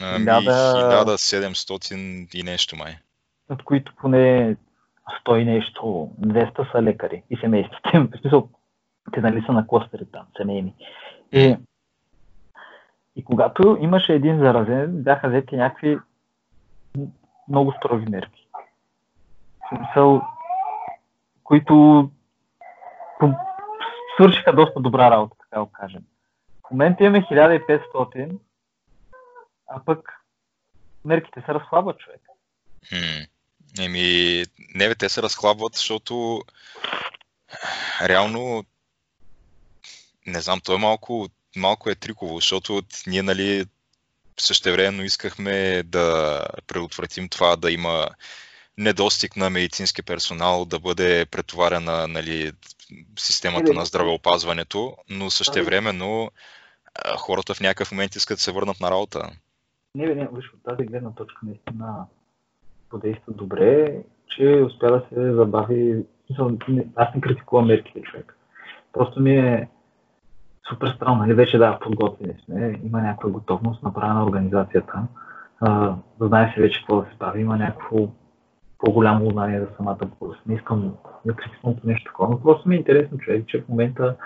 Ами, 0.00 0.24
1700 0.24 2.34
и 2.34 2.42
нещо 2.42 2.76
май. 2.76 2.96
От 3.48 3.62
които 3.62 3.92
поне 3.96 4.56
100 5.26 5.36
и 5.36 5.44
нещо, 5.44 6.10
200 6.20 6.72
са 6.72 6.82
лекари 6.82 7.22
и 7.30 7.36
семействата 7.36 7.90
им. 7.94 8.10
В 8.14 8.20
смисъл, 8.20 8.48
те 9.12 9.20
нали 9.20 9.42
са 9.46 9.52
на 9.52 9.66
кластери 9.66 10.04
там, 10.12 10.26
семейни. 10.36 10.74
И, 11.32 11.56
и 13.16 13.24
когато 13.24 13.78
имаше 13.80 14.12
един 14.12 14.38
заразен, 14.38 15.02
бяха 15.02 15.28
взети 15.28 15.56
някакви 15.56 15.98
много 17.48 17.72
строги 17.72 18.10
мерки. 18.10 18.46
В 19.60 19.76
смисъл, 19.76 20.22
които 21.44 22.10
свършиха 24.14 24.52
доста 24.52 24.80
добра 24.80 25.10
работа, 25.10 25.36
така 25.38 25.60
го 25.60 25.72
кажем. 25.72 26.02
В 26.70 26.72
момента 26.72 27.04
имаме 27.04 27.26
1500, 27.30 28.38
а 29.66 29.84
пък 29.84 29.98
мерките 31.04 31.40
се 31.40 31.54
разхлабват, 31.54 31.98
човек. 31.98 32.20
Хм. 32.88 33.22
Еми, 33.82 34.44
не 34.74 34.88
бе, 34.88 34.94
те 34.94 35.08
се 35.08 35.22
разхлабват, 35.22 35.74
защото 35.74 36.42
реално 38.02 38.64
не 40.26 40.40
знам, 40.40 40.60
то 40.60 40.74
е 40.74 40.78
малко, 40.78 41.28
малко 41.56 41.90
е 41.90 41.94
триково, 41.94 42.36
защото 42.36 42.82
ние, 43.06 43.22
нали, 43.22 43.66
същевременно 44.38 45.04
искахме 45.04 45.82
да 45.82 46.40
предотвратим 46.66 47.28
това 47.28 47.56
да 47.56 47.72
има 47.72 48.08
недостиг 48.78 49.36
на 49.36 49.50
медицински 49.50 50.02
персонал, 50.02 50.64
да 50.64 50.78
бъде 50.78 51.26
претоварена 51.26 52.08
нали, 52.08 52.52
системата 53.18 53.72
на 53.72 53.84
здравеопазването, 53.84 54.96
но 55.08 55.30
същевременно 55.30 56.30
хората 57.18 57.54
в 57.54 57.60
някакъв 57.60 57.92
момент 57.92 58.14
искат 58.14 58.36
да 58.36 58.40
се 58.40 58.52
върнат 58.52 58.80
на 58.80 58.90
работа. 58.90 59.30
Не, 59.94 60.14
не, 60.14 60.28
виж, 60.32 60.52
от 60.54 60.62
тази 60.64 60.86
гледна 60.86 61.10
точка 61.10 61.40
наистина 61.42 62.04
подейства 62.90 63.32
добре, 63.32 64.02
че 64.28 64.62
успя 64.66 64.92
да 64.92 65.02
се 65.08 65.32
забави. 65.32 66.04
Аз 66.96 67.14
не 67.14 67.20
критикувам 67.20 67.66
мерките, 67.66 68.02
човек. 68.02 68.36
Просто 68.92 69.20
ми 69.20 69.36
е 69.36 69.68
супер 70.68 70.88
странно. 70.96 71.18
Нали? 71.18 71.34
Вече 71.34 71.58
да, 71.58 71.78
подготвени 71.78 72.34
сме, 72.44 72.80
има 72.84 73.02
някаква 73.02 73.30
готовност, 73.30 73.82
направена 73.82 74.24
организацията. 74.24 75.02
А, 75.60 75.94
знае 76.20 76.52
се 76.54 76.60
вече 76.60 76.80
какво 76.80 77.00
да 77.00 77.06
се 77.10 77.18
прави, 77.18 77.40
има 77.40 77.56
някакво 77.56 78.08
по-голямо 78.78 79.30
знание 79.30 79.60
за 79.60 79.66
самата 79.76 79.98
болест. 80.20 80.40
Не 80.46 80.54
искам 80.54 80.94
да 81.26 81.34
критикувам 81.34 81.76
нещо 81.84 82.04
такова, 82.04 82.30
но 82.30 82.42
просто 82.42 82.68
ми 82.68 82.74
е 82.74 82.78
интересно, 82.78 83.18
човек, 83.18 83.46
че 83.46 83.62
в 83.62 83.68
момента 83.68 84.16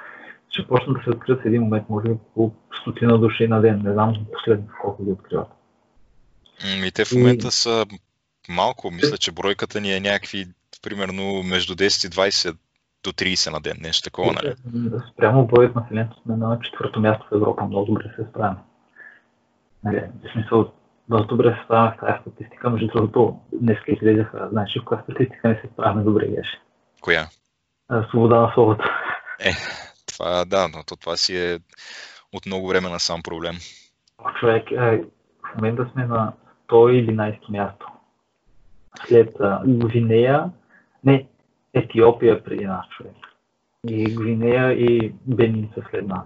ще 0.54 0.66
почна 0.66 0.94
да 0.94 1.02
се 1.04 1.10
открият 1.10 1.42
в 1.42 1.46
един 1.46 1.62
момент, 1.62 1.88
може 1.88 2.08
би 2.08 2.14
по 2.34 2.52
стотина 2.80 3.18
души 3.18 3.48
на 3.48 3.60
ден. 3.60 3.82
Не 3.84 3.92
знам 3.92 4.14
последно 4.32 4.66
колко 4.82 5.04
ги 5.04 5.10
откриват. 5.10 5.48
И 6.64 6.90
те 6.94 7.04
в 7.04 7.12
момента 7.12 7.48
и... 7.48 7.50
са 7.50 7.86
малко. 8.48 8.90
Мисля, 8.90 9.18
че 9.18 9.32
бройката 9.32 9.80
ни 9.80 9.92
е 9.92 10.00
някакви, 10.00 10.46
примерно, 10.82 11.42
между 11.42 11.74
10 11.74 12.06
и 12.06 12.10
20 12.10 12.56
до 13.04 13.12
30 13.12 13.52
на 13.52 13.60
ден, 13.60 13.76
нещо 13.80 14.04
такова, 14.04 14.32
нали? 14.32 14.54
Спрямо 15.12 15.46
броят 15.46 15.74
на 15.74 15.80
населението 15.80 16.22
сме 16.22 16.36
на 16.36 16.58
четвърто 16.60 17.00
място 17.00 17.26
в 17.30 17.34
Европа, 17.34 17.64
много 17.64 17.86
добре 17.86 18.04
се 18.16 18.26
справяме. 18.30 18.58
Нали, 19.84 20.02
в 20.24 20.32
смисъл, 20.32 20.72
доста 21.08 21.26
добре 21.26 21.50
се 21.50 21.64
справяме 21.64 21.96
в 21.96 22.00
тази 22.00 22.20
статистика, 22.20 22.70
между 22.70 22.86
другото, 22.86 23.40
днес 23.52 23.78
излезаха, 23.88 24.48
знаеш, 24.52 24.78
в 24.80 24.84
коя 24.84 25.02
статистика 25.02 25.48
не 25.48 25.54
се 25.54 25.68
справяме 25.72 26.02
добре, 26.02 26.26
геш. 26.26 26.46
Коя? 27.00 27.28
Свобода 28.08 28.40
на 28.40 28.52
словото. 28.54 28.84
Е, 29.40 29.50
това 30.16 30.44
да, 30.44 30.68
но 30.68 30.84
то, 30.84 30.96
това 30.96 31.16
си 31.16 31.36
е 31.36 31.58
от 32.32 32.46
много 32.46 32.68
време 32.68 32.88
на 32.88 33.00
сам 33.00 33.22
проблем. 33.22 33.56
Човек, 34.40 34.70
е, 34.70 35.04
в 35.42 35.54
момента 35.56 35.90
сме 35.92 36.06
на 36.06 36.32
111 36.68 37.50
място. 37.50 37.86
След 39.06 39.36
Гвинея, 39.66 40.50
не, 41.04 41.26
Етиопия 41.74 42.44
преди 42.44 42.64
нас, 42.64 42.86
човек. 42.96 43.16
И 43.88 44.14
Гвинея 44.14 44.72
и 44.72 45.14
Бенин 45.26 45.70
са 45.74 45.82
след 45.90 46.06
нас. 46.06 46.24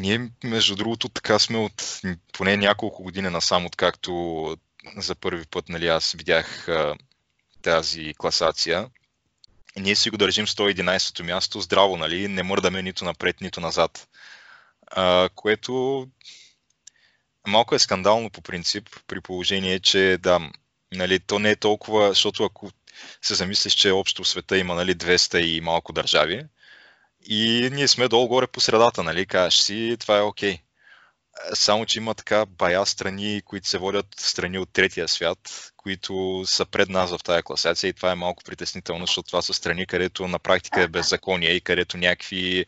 Ние, 0.00 0.30
между 0.44 0.76
другото, 0.76 1.08
така 1.08 1.38
сме 1.38 1.58
от 1.58 2.00
поне 2.32 2.56
няколко 2.56 3.02
години 3.02 3.28
насам, 3.28 3.66
откакто 3.66 4.12
за 4.96 5.14
първи 5.14 5.44
път 5.50 5.68
нали, 5.68 5.86
аз 5.86 6.12
видях 6.12 6.68
а, 6.68 6.94
тази 7.62 8.14
класация. 8.18 8.86
Ние 9.78 9.96
си 9.96 10.10
го 10.10 10.16
държим 10.16 10.46
111-то 10.46 11.24
място 11.24 11.60
здраво, 11.60 11.96
нали? 11.96 12.28
не 12.28 12.42
мърдаме 12.42 12.82
нито 12.82 13.04
напред, 13.04 13.40
нито 13.40 13.60
назад. 13.60 14.08
А, 14.86 15.28
което 15.34 16.06
малко 17.46 17.74
е 17.74 17.78
скандално 17.78 18.30
по 18.30 18.40
принцип, 18.40 18.90
при 19.06 19.20
положение, 19.20 19.80
че 19.80 20.18
да, 20.20 20.50
нали, 20.92 21.20
то 21.20 21.38
не 21.38 21.50
е 21.50 21.56
толкова, 21.56 22.08
защото 22.08 22.44
ако 22.44 22.70
се 23.22 23.34
замислиш, 23.34 23.74
че 23.74 23.90
общо 23.90 24.24
в 24.24 24.28
света 24.28 24.58
има 24.58 24.74
нали, 24.74 24.94
200 24.94 25.38
и 25.38 25.60
малко 25.60 25.92
държави. 25.92 26.46
И 27.26 27.70
ние 27.72 27.88
сме 27.88 28.08
долу-горе 28.08 28.46
по 28.46 28.60
средата, 28.60 29.02
нали? 29.02 29.26
Кажеш 29.26 29.60
си, 29.60 29.96
това 30.00 30.18
е 30.18 30.22
окей. 30.22 30.58
Само, 31.54 31.86
че 31.86 31.98
има 31.98 32.14
така 32.14 32.44
бая 32.46 32.86
страни, 32.86 33.42
които 33.44 33.68
се 33.68 33.78
водят 33.78 34.06
страни 34.16 34.58
от 34.58 34.72
третия 34.72 35.08
свят, 35.08 35.38
които 35.76 36.42
са 36.44 36.66
пред 36.66 36.88
нас 36.88 37.16
в 37.16 37.24
тази 37.24 37.42
класация 37.42 37.88
и 37.88 37.92
това 37.92 38.12
е 38.12 38.14
малко 38.14 38.42
притеснително, 38.46 39.06
защото 39.06 39.26
това 39.26 39.42
са 39.42 39.52
страни, 39.54 39.86
където 39.86 40.28
на 40.28 40.38
практика 40.38 40.82
е 40.82 40.88
беззаконие 40.88 41.50
и 41.50 41.60
където 41.60 41.96
някакви 41.96 42.66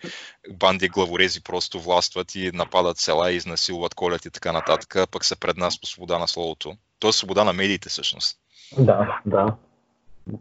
банди 0.54 0.88
главорези 0.88 1.42
просто 1.42 1.80
властват 1.80 2.34
и 2.34 2.50
нападат 2.54 2.98
села 2.98 3.32
и 3.32 3.36
изнасилват 3.36 3.94
колят 3.94 4.24
и 4.24 4.30
така 4.30 4.52
нататък, 4.52 5.10
пък 5.12 5.24
са 5.24 5.40
пред 5.40 5.56
нас 5.56 5.80
по 5.80 5.86
свобода 5.86 6.18
на 6.18 6.28
словото. 6.28 6.72
То 6.98 7.08
е 7.08 7.12
свобода 7.12 7.44
на 7.44 7.52
медиите 7.52 7.88
всъщност. 7.88 8.38
Да, 8.78 9.20
да. 9.26 9.56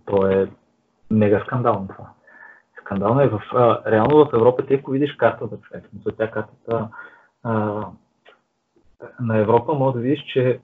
То 0.06 0.28
е 0.28 0.48
мега 1.12 1.44
скандално 1.46 1.88
това. 1.88 2.10
Скандално 2.82 3.22
е 3.22 3.28
в, 3.28 3.42
а, 3.54 3.92
реално 3.92 4.26
в 4.26 4.30
Европа, 4.34 4.66
ти 4.66 4.74
ако 4.74 4.92
видиш 4.92 5.16
картата, 5.16 5.58
човек, 5.62 5.84
тя 6.18 6.32
картата 6.32 6.90
а, 7.44 7.86
на 9.20 9.38
Европа, 9.38 9.74
може 9.74 9.94
да 9.94 10.00
видиш, 10.00 10.24
че 10.34 10.60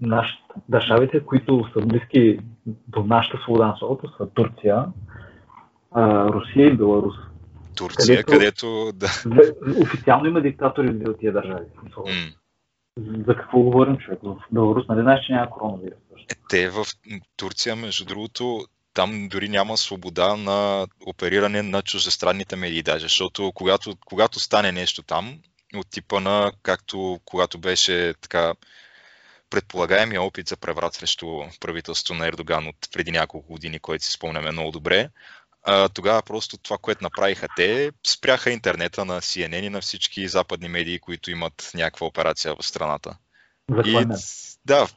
наш, 0.00 0.26
държавите, 0.68 1.24
които 1.24 1.70
са 1.72 1.86
близки 1.86 2.38
до 2.66 3.02
нашата 3.04 3.38
свобода 3.42 3.66
на 3.66 3.76
словото, 3.78 4.16
са 4.16 4.26
Турция, 4.30 4.86
а, 5.90 6.28
Русия 6.28 6.66
и 6.66 6.76
Беларус. 6.76 7.14
Турция, 7.76 8.24
където, 8.24 8.32
където 8.32 8.92
да. 8.94 9.06
Официално 9.82 10.26
има 10.26 10.40
диктатори 10.40 11.08
от 11.08 11.18
тия 11.18 11.32
държави. 11.32 11.66
Mm. 11.96 12.34
За 13.26 13.36
какво 13.36 13.60
говорим, 13.60 13.96
човек? 13.96 14.18
В 14.22 14.36
Беларус, 14.52 14.88
нали 14.88 15.00
знаеш, 15.00 15.26
че 15.26 15.32
няма 15.32 15.50
коронавирус? 15.50 15.98
Е, 16.30 16.34
те 16.48 16.68
в 16.68 16.84
Турция, 17.36 17.76
между 17.76 18.04
другото, 18.04 18.64
там 18.94 19.28
дори 19.30 19.48
няма 19.48 19.76
свобода 19.76 20.36
на 20.36 20.86
опериране 21.06 21.62
на 21.62 21.82
чуждестранните 21.82 22.56
медии, 22.56 22.82
даже, 22.82 23.02
защото 23.02 23.52
когато, 23.54 23.92
когато 24.06 24.40
стане 24.40 24.72
нещо 24.72 25.02
там, 25.02 25.38
от 25.74 25.90
типа 25.90 26.20
на, 26.20 26.52
както 26.62 27.20
когато 27.24 27.58
беше 27.58 28.14
така 28.20 28.54
предполагаемия 29.50 30.22
опит 30.22 30.48
за 30.48 30.56
преврат 30.56 30.94
срещу 30.94 31.26
правителството 31.60 32.14
на 32.14 32.26
Ердоган 32.26 32.68
от 32.68 32.76
преди 32.92 33.10
няколко 33.10 33.52
години, 33.52 33.78
който 33.78 34.04
си 34.04 34.12
спомняме 34.12 34.50
много 34.50 34.70
добре, 34.70 35.08
а, 35.62 35.88
тогава 35.88 36.22
просто 36.22 36.58
това, 36.58 36.78
което 36.78 37.04
направиха 37.04 37.48
те, 37.56 37.92
спряха 38.06 38.50
интернета 38.50 39.04
на 39.04 39.20
CNN 39.20 39.66
и 39.66 39.68
на 39.68 39.80
всички 39.80 40.28
западни 40.28 40.68
медии, 40.68 40.98
които 40.98 41.30
имат 41.30 41.70
някаква 41.74 42.06
операция 42.06 42.54
в 42.54 42.66
страната. 42.66 43.16
И, 43.84 44.06
да, 44.64 44.88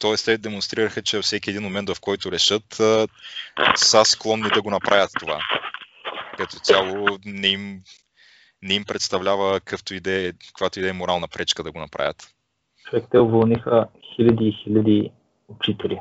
т.е. 0.00 0.16
те 0.16 0.38
демонстрираха, 0.38 1.02
че 1.02 1.22
всеки 1.22 1.50
един 1.50 1.62
момент, 1.62 1.90
в 1.90 2.00
който 2.00 2.32
решат, 2.32 2.80
са 3.76 4.04
склонни 4.04 4.50
да 4.54 4.62
го 4.62 4.70
направят 4.70 5.10
това. 5.20 5.40
Като 6.36 6.58
цяло 6.58 7.18
не 7.24 7.48
им, 7.48 7.82
не 8.64 8.74
им 8.74 8.84
представлява 8.84 9.60
какъвто 9.60 9.94
и 9.94 10.00
да 10.00 10.12
е, 10.12 10.32
каквато 10.32 10.78
и 10.78 10.82
да 10.82 10.90
е 10.90 10.92
морална 10.92 11.28
пречка 11.28 11.62
да 11.62 11.72
го 11.72 11.78
направят. 11.78 12.16
Човек, 12.84 13.04
те 13.10 13.18
уволниха 13.20 13.86
хиляди 14.14 14.48
и 14.48 14.52
хиляди 14.52 15.10
учители. 15.48 16.00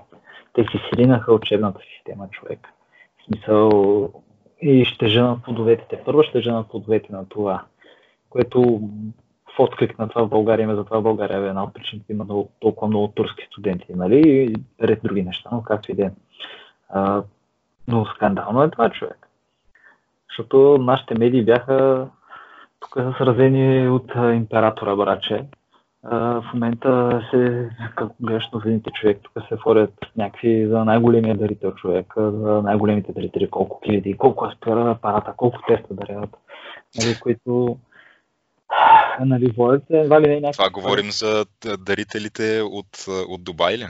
Те 0.53 0.62
си 0.62 0.79
сринаха 0.89 1.34
учебната 1.34 1.79
система, 1.96 2.29
човек. 2.29 2.67
В 3.20 3.25
смисъл, 3.25 3.70
и 4.62 4.86
ще 4.86 5.08
женат 5.08 5.43
плодовете. 5.43 5.86
Те 5.89 6.03
първо 6.05 6.24
ще 6.24 6.41
женат 6.41 6.70
плодовете 6.70 7.13
на 7.13 7.29
това, 7.29 7.65
което 8.29 8.62
в 9.55 9.60
отклик 9.60 10.00
на 10.00 10.10
това 10.10 10.25
в 10.25 10.29
България, 10.29 10.63
има 10.63 10.75
затова 10.75 11.00
в 11.00 11.03
България 11.03 11.38
е 11.38 11.48
една 11.48 11.63
от 11.63 11.74
причините 11.74 12.13
има 12.13 12.24
много, 12.24 12.50
толкова 12.60 12.88
много 12.88 13.08
турски 13.08 13.46
студенти, 13.46 13.86
нали, 13.89 14.22
и 14.25 14.55
ред 14.82 15.00
други 15.03 15.24
неща, 15.24 15.50
но 15.51 15.63
както 15.63 15.91
и 15.91 15.96
да 15.96 16.05
е. 16.05 16.12
Но 17.88 18.05
скандално 18.05 18.63
е 18.63 18.72
това 18.72 18.89
човек. 18.89 19.27
Защото 20.29 20.77
нашите 20.77 21.20
медии 21.20 21.46
бяха 21.46 22.08
тук 22.83 22.93
са 22.95 23.13
сразени 23.17 23.87
от 23.87 24.11
императора, 24.15 24.95
браче. 24.95 25.45
в 26.11 26.45
момента 26.53 27.21
се, 27.31 27.69
като 27.95 28.13
гледаш 28.19 28.49
новините 28.53 28.91
човек, 28.91 29.19
тук 29.23 29.43
се 29.49 29.57
форят 29.63 29.93
някакви 30.17 30.67
за 30.67 30.85
най-големия 30.85 31.37
дарител 31.37 31.71
човек, 31.71 32.13
за 32.17 32.61
най-големите 32.63 33.13
дарители, 33.13 33.49
колко 33.49 33.81
хиляди, 33.85 34.17
колко 34.17 34.45
аспира 34.45 34.91
апарата, 34.91 35.33
колко 35.37 35.61
теста 35.67 35.93
дарят, 35.93 36.29
нали, 36.97 37.19
които 37.19 37.77
нали, 39.19 39.53
водят 39.57 39.83
едва 39.89 40.21
ли 40.21 40.27
не 40.27 40.39
някакви... 40.39 40.57
Това 40.57 40.69
говорим 40.69 41.11
за 41.11 41.45
дарителите 41.79 42.61
от, 42.61 43.05
от 43.29 43.43
Дубай 43.43 43.77
ли? 43.77 43.85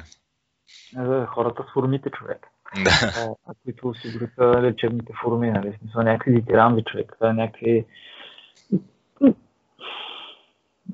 За 0.97 1.25
хората 1.25 1.63
с 1.69 1.73
формите, 1.73 2.09
човек. 2.09 2.47
Да. 2.83 2.91
А, 3.47 3.53
които 3.63 3.87
осигуриха 3.87 4.61
лечебните 4.61 5.13
форми, 5.23 5.51
нали, 5.51 5.77
смисъл 5.79 6.01
някакви 6.01 6.33
дитиранви, 6.33 6.83
човек, 6.83 7.17
някакви... 7.21 7.85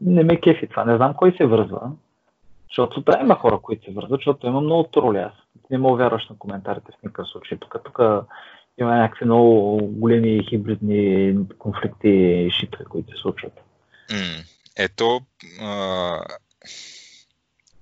Не 0.01 0.23
ме 0.23 0.41
кефи 0.41 0.67
това, 0.67 0.85
не 0.85 0.97
знам 0.97 1.13
кой 1.13 1.35
се 1.37 1.45
вързва, 1.45 1.91
защото 2.69 3.03
трябва 3.03 3.23
има 3.23 3.35
хора, 3.35 3.59
които 3.61 3.85
се 3.85 3.91
вързват, 3.91 4.19
защото 4.19 4.47
има 4.47 4.61
много 4.61 4.83
троли 4.83 5.17
аз. 5.17 5.33
Не 5.71 5.77
мога 5.77 6.03
вярваш 6.03 6.29
на 6.29 6.37
коментарите 6.37 6.91
в 6.91 7.03
никакъв 7.03 7.27
случай. 7.27 7.57
Тук, 7.57 7.75
тук 7.85 7.99
има 8.77 8.95
някакви 8.95 9.25
много 9.25 9.77
големи 9.83 10.43
хибридни 10.49 11.35
конфликти 11.57 12.09
и 12.09 12.51
шитове, 12.51 12.85
които 12.85 13.11
се 13.11 13.21
случват. 13.21 13.53
Ето, 14.77 15.21
а, 15.61 16.17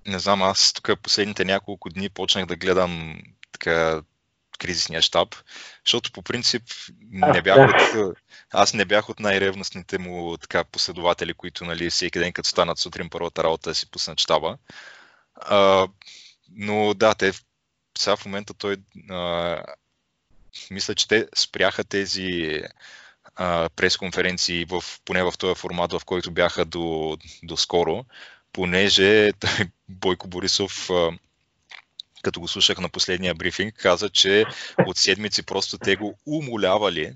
не 0.08 0.20
знам, 0.20 0.42
аз 0.42 0.74
тук 0.74 1.00
последните 1.04 1.46
няколко 1.46 1.90
дни 1.90 2.10
почнах 2.10 2.46
да 2.46 2.56
гледам 2.56 3.20
така 3.52 4.02
кризисния 4.58 5.02
щаб, 5.02 5.36
защото 5.86 6.12
по 6.12 6.22
принцип 6.22 6.64
не 7.12 7.42
бях 7.42 7.58
от, 7.58 8.16
аз 8.52 8.74
не 8.74 8.86
бях 8.86 9.10
от 9.10 9.20
най-ревностните 9.20 9.98
му 9.98 10.38
така, 10.38 10.64
последователи, 10.64 11.34
които 11.34 11.66
нали, 11.66 11.90
всеки 11.90 12.20
ден 12.20 12.34
като 12.34 12.50
станат 12.50 12.80
сутрин 12.80 13.10
първата 13.10 13.44
работа 13.44 13.76
си 13.76 13.92
пуснат 13.92 14.20
щаба. 14.20 14.58
А, 15.36 15.88
но 16.50 16.94
да, 16.94 17.16
те 17.16 17.32
сега 17.98 18.16
в 18.16 18.26
момента 18.26 18.54
той 18.54 18.78
а, 19.10 19.64
мисля, 20.72 20.96
че 20.96 21.08
те 21.08 21.28
спряха 21.36 21.84
тези 21.84 22.62
пресконференции, 23.76 24.66
в, 24.66 24.84
поне 25.06 25.24
в 25.24 25.34
този 25.38 25.56
формат, 25.56 25.92
в 25.92 26.02
който 26.06 26.32
бяха 26.32 26.66
до, 26.66 27.18
до 27.44 27.58
скоро, 27.58 28.06
понеже 28.54 29.32
Бойко 29.90 30.28
Борисов 30.28 30.90
а, 30.90 31.12
като 32.28 32.40
го 32.40 32.48
слушах 32.48 32.78
на 32.78 32.90
последния 32.90 33.36
брифинг, 33.36 33.76
каза, 33.76 34.10
че 34.10 34.46
от 34.86 34.98
седмици 34.98 35.44
просто 35.44 35.78
те 35.78 35.96
го 35.96 36.18
умолявали 36.26 37.14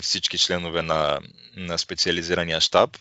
всички 0.00 0.38
членове 0.38 0.82
на, 0.82 1.18
на 1.56 1.78
специализирания 1.78 2.60
щаб, 2.60 2.96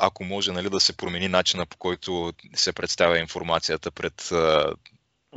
ако 0.00 0.24
може 0.24 0.52
нали, 0.52 0.70
да 0.70 0.80
се 0.80 0.96
промени 0.96 1.28
начина 1.28 1.66
по 1.66 1.76
който 1.76 2.32
се 2.54 2.72
представя 2.72 3.18
информацията 3.18 3.90
пред, 3.90 4.32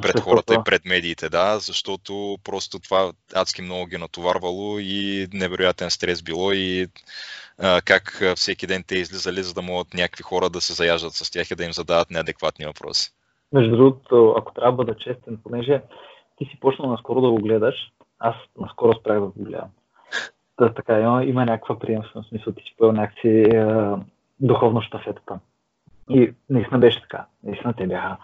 пред 0.02 0.20
хората 0.20 0.54
и 0.54 0.58
пред 0.66 0.86
медиите, 0.86 1.30
да, 1.30 1.60
защото 1.60 2.38
просто 2.44 2.80
това 2.80 3.14
адски 3.34 3.62
много 3.62 3.86
ги 3.86 3.98
натоварвало 3.98 4.80
и 4.80 5.28
невероятен 5.34 5.92
стрес 5.92 6.22
било 6.22 6.52
и 6.52 6.88
а, 7.58 7.82
как 7.82 8.22
всеки 8.36 8.68
ден 8.68 8.84
те 8.84 8.96
излизали, 8.96 9.44
за 9.44 9.54
да 9.54 9.62
могат 9.62 9.94
някакви 9.94 10.24
хора 10.24 10.50
да 10.50 10.62
се 10.62 10.74
заяждат 10.74 11.14
с 11.14 11.32
тях 11.32 11.52
и 11.52 11.56
да 11.56 11.64
им 11.64 11.74
задават 11.74 12.12
неадекватни 12.12 12.66
въпроси. 12.66 13.12
Между 13.56 13.78
другото, 13.78 14.36
ако 14.38 14.54
трябва 14.54 14.72
да 14.72 14.76
бъда 14.76 14.98
честен, 14.98 15.40
понеже 15.44 15.82
ти 16.38 16.46
си 16.46 16.60
почнал 16.60 16.90
наскоро 16.92 17.22
да 17.22 17.30
го 17.30 17.36
гледаш, 17.36 17.76
аз 18.20 18.36
наскоро 18.60 18.94
спрях 18.94 19.20
да 19.20 19.26
го 19.26 19.34
гледам. 19.38 19.70
Да, 20.60 20.74
така, 20.74 21.00
има, 21.00 21.26
има 21.26 21.46
някаква 21.46 21.80
приемственост, 21.80 22.30
смисъл 22.30 22.54
ти 22.54 22.64
си 22.64 22.76
поел 22.78 22.92
някакси 22.92 23.30
е, 23.30 23.66
духовно 24.40 24.82
щафетата. 24.82 25.40
И 26.10 26.34
наистина 26.50 26.80
беше 26.80 27.02
така. 27.02 27.26
Наистина 27.44 27.74
те 27.74 27.88
бяха 27.88 28.18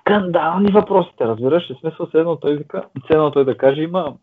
скандални 0.00 0.72
въпросите, 0.72 1.24
разбираш? 1.24 1.72
В 1.72 1.80
смисъл, 1.80 2.08
едно 2.14 2.36
той 2.36 2.56
вика, 2.56 2.84
едно 3.10 3.30
той 3.30 3.44
да 3.44 3.56
каже, 3.56 3.82
има, 3.82 4.14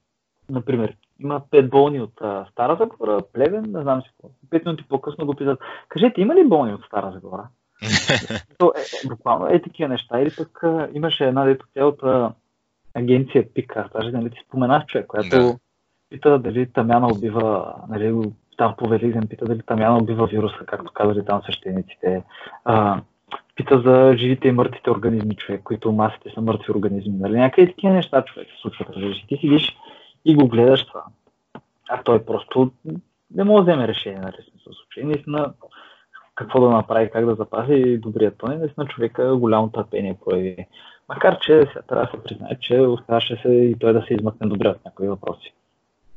например, 0.49 0.95
има 1.19 1.41
пет 1.51 1.69
болни 1.69 2.01
от 2.01 2.21
а, 2.21 2.45
Стара 2.51 2.75
Загора, 2.79 3.19
Плевен, 3.33 3.65
не 3.67 3.81
знам 3.81 4.01
си 4.01 4.09
какво. 4.09 4.29
Пет 4.49 4.65
минути 4.65 4.87
по-късно 4.89 5.25
го 5.25 5.35
питат, 5.35 5.59
кажете, 5.89 6.21
има 6.21 6.35
ли 6.35 6.47
болни 6.47 6.73
от 6.73 6.85
Стара 6.85 7.11
Загора? 7.11 7.47
То, 8.57 8.73
е, 8.77 8.79
е, 8.79 9.07
буквално 9.07 9.47
е 9.47 9.61
такива 9.61 9.89
неща. 9.89 10.21
Или 10.21 10.31
пък 10.37 10.63
имаше 10.93 11.25
една 11.25 11.45
дето 11.45 11.65
цялата 11.73 12.31
агенция 12.93 13.53
Пика, 13.53 13.89
даже 13.95 14.11
нали 14.11 14.29
ти 14.29 14.37
споменах 14.47 14.85
човек, 14.85 15.07
която 15.07 15.29
да. 15.29 15.57
пита 16.09 16.39
дали 16.39 16.71
Тамяна 16.73 17.07
убива, 17.07 17.73
нали, 17.89 18.31
там 18.57 18.75
по 18.77 18.87
Велизен 18.87 19.27
пита 19.27 19.45
дали 19.45 19.61
Тамяна 19.61 19.97
убива 19.97 20.27
вируса, 20.27 20.65
както 20.65 20.91
казали 20.93 21.25
там 21.25 21.41
свещениците. 21.43 22.23
А, 22.65 23.01
пита 23.55 23.81
за 23.85 24.17
живите 24.17 24.47
и 24.47 24.51
мъртвите 24.51 24.91
организми, 24.91 25.35
човек, 25.35 25.61
които 25.63 25.91
масите 25.91 26.29
са 26.33 26.41
мъртви 26.41 26.71
организми. 26.71 27.17
Нали? 27.19 27.37
Някъде 27.37 27.67
такива 27.67 27.93
неща, 27.93 28.25
човек, 28.25 28.47
се 28.47 28.61
случват. 28.61 28.89
Разбираш. 28.89 29.25
Ти 29.27 29.37
седиш 29.41 29.77
и 30.25 30.35
го 30.35 30.47
гледаш 30.47 30.85
това. 30.85 31.03
А 31.89 32.03
той 32.03 32.25
просто 32.25 32.71
не 33.35 33.43
може 33.43 33.65
да 33.65 33.71
вземе 33.71 33.87
решение, 33.87 34.19
нали, 34.19 34.35
смисъл 34.51 34.73
случай. 34.73 35.03
Наистина, 35.03 35.53
какво 36.35 36.61
да 36.61 36.69
направи, 36.69 37.09
как 37.13 37.25
да 37.25 37.35
запази 37.35 37.97
добрият 37.97 38.37
тон 38.37 38.51
и 38.53 38.57
наистина 38.57 38.87
човека 38.87 39.35
голямо 39.35 39.71
търпение 39.71 40.17
прояви. 40.25 40.67
Макар, 41.09 41.39
че 41.39 41.67
сега 41.67 41.81
трябва 41.81 42.05
да 42.05 42.11
се 42.11 42.23
признае, 42.23 42.57
че 42.61 42.79
оставаше 42.79 43.39
се 43.41 43.49
и 43.49 43.75
той 43.79 43.93
да 43.93 44.05
се 44.07 44.13
измъкне 44.13 44.47
добре 44.47 44.67
от 44.67 44.85
някои 44.85 45.07
въпроси. 45.07 45.53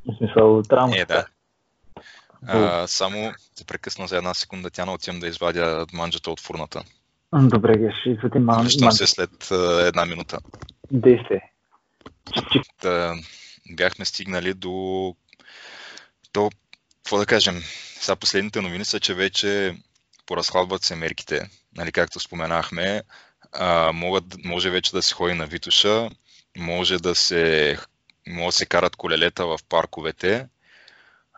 В 0.07 0.17
смисъл, 0.17 0.63
трябва 0.63 0.99
е, 0.99 1.05
да. 1.05 1.27
А, 2.47 2.87
само 2.87 3.33
се 3.55 3.67
прекъсна 3.67 4.07
за 4.07 4.17
една 4.17 4.35
секунда, 4.35 4.71
тя 4.71 4.93
отивам 4.93 5.21
да 5.21 5.27
извадя 5.27 5.87
манджата 5.93 6.31
от 6.31 6.41
фурната. 6.41 6.83
Добре, 7.33 7.79
Геш, 7.79 7.95
извади 8.07 8.39
ман... 8.39 8.63
Връщам 8.63 8.93
се 8.93 9.07
след 9.07 9.51
а, 9.51 9.87
една 9.87 10.05
минута. 10.07 10.39
Действие. 10.91 11.53
Да, 12.83 13.15
бяхме 13.71 14.05
стигнали 14.05 14.55
до, 14.55 15.15
до, 16.35 16.51
какво 16.97 17.19
да 17.19 17.27
кажем, 17.27 17.55
сега 18.01 18.17
последните 18.17 18.61
новини 18.61 18.85
са, 18.85 19.01
че 19.01 19.15
вече 19.15 19.77
поразхладват 20.27 20.83
се 20.83 20.97
мерките, 20.97 21.49
нали, 21.77 21.93
както 21.93 22.21
споменахме, 22.21 23.03
а, 23.53 23.93
могат, 23.93 24.25
може 24.45 24.71
вече 24.71 24.93
да 24.93 25.03
се 25.03 25.15
ходи 25.15 25.35
на 25.35 25.47
Витуша, 25.47 26.11
може 26.59 26.99
да 26.99 27.15
се, 27.15 27.79
може 28.29 28.47
да 28.47 28.53
се 28.53 28.67
карат 28.67 28.97
колелета 28.97 29.47
в 29.47 29.59
парковете. 29.69 30.49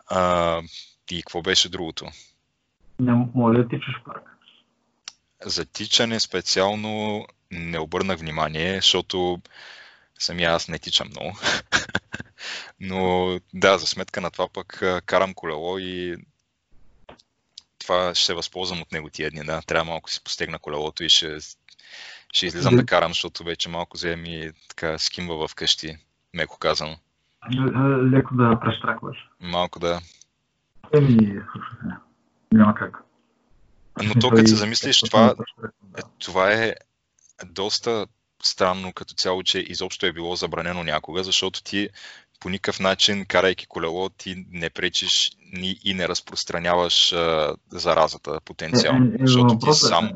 А, 0.07 0.61
и 1.11 1.21
какво 1.21 1.41
беше 1.41 1.69
другото? 1.69 2.07
Не, 2.99 3.27
моля 3.35 3.63
да 3.63 3.67
тичаш 3.67 4.01
в 4.01 4.05
парк. 4.05 4.23
За 5.45 5.65
тичане 5.65 6.19
специално 6.19 7.25
не 7.51 7.79
обърнах 7.79 8.19
внимание, 8.19 8.75
защото 8.75 9.41
самия 10.19 10.51
аз 10.51 10.67
не 10.67 10.79
тичам 10.79 11.07
много. 11.07 11.39
Но 12.79 13.39
да, 13.53 13.77
за 13.77 13.87
сметка 13.87 14.21
на 14.21 14.31
това 14.31 14.47
пък 14.47 14.83
карам 15.05 15.33
колело 15.33 15.79
и 15.79 16.17
това 17.89 18.15
ще 18.15 18.25
се 18.25 18.33
възползвам 18.33 18.81
от 18.81 18.91
него 18.91 19.09
тия 19.09 19.31
дни. 19.31 19.43
Да. 19.43 19.61
Трябва 19.61 19.91
малко 19.91 20.09
си 20.09 20.23
постегна 20.23 20.59
колелото 20.59 21.03
и 21.03 21.09
ще, 21.09 21.37
ще 22.33 22.45
излизам 22.45 22.75
да 22.75 22.85
карам, 22.85 23.11
защото 23.11 23.43
вече 23.43 23.69
малко 23.69 23.97
вземи 23.97 24.51
така 24.67 24.97
скимва 24.97 25.47
в 25.47 25.55
къщи, 25.55 25.97
меко 26.33 26.57
казано. 26.57 26.97
Леко 28.11 28.35
да 28.35 28.59
прещракваш. 28.59 29.17
Малко 29.39 29.79
да. 29.79 29.99
Еми, 30.93 31.41
няма 32.51 32.75
как. 32.75 33.03
Но 34.03 34.13
то, 34.13 34.29
като 34.29 34.47
се 34.47 34.55
замислиш, 34.55 35.01
това, 35.01 35.35
е, 35.97 36.01
това 36.19 36.51
е 36.51 36.73
доста 37.45 38.07
странно 38.43 38.93
като 38.93 39.13
цяло, 39.13 39.43
че 39.43 39.59
изобщо 39.59 40.05
е 40.05 40.13
било 40.13 40.35
забранено 40.35 40.83
някога, 40.83 41.23
защото 41.23 41.63
ти 41.63 41.89
по 42.39 42.49
никакъв 42.49 42.79
начин, 42.79 43.25
карайки 43.25 43.67
колело, 43.67 44.09
ти 44.09 44.45
не 44.51 44.69
пречиш 44.69 45.31
и 45.83 45.93
не 45.93 46.07
разпространяваш 46.07 47.13
а, 47.13 47.55
заразата 47.69 48.39
потенциално. 48.45 49.05
Е, 49.05 49.15
е, 49.15 49.17
защото 49.19 49.57
ти 49.57 49.73
сам 49.73 50.05
е. 50.05 50.13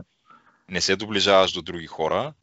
не 0.70 0.82
се 0.82 0.96
доближаваш 0.96 1.52
до 1.52 1.62
други 1.62 1.88
хора. 1.88 2.34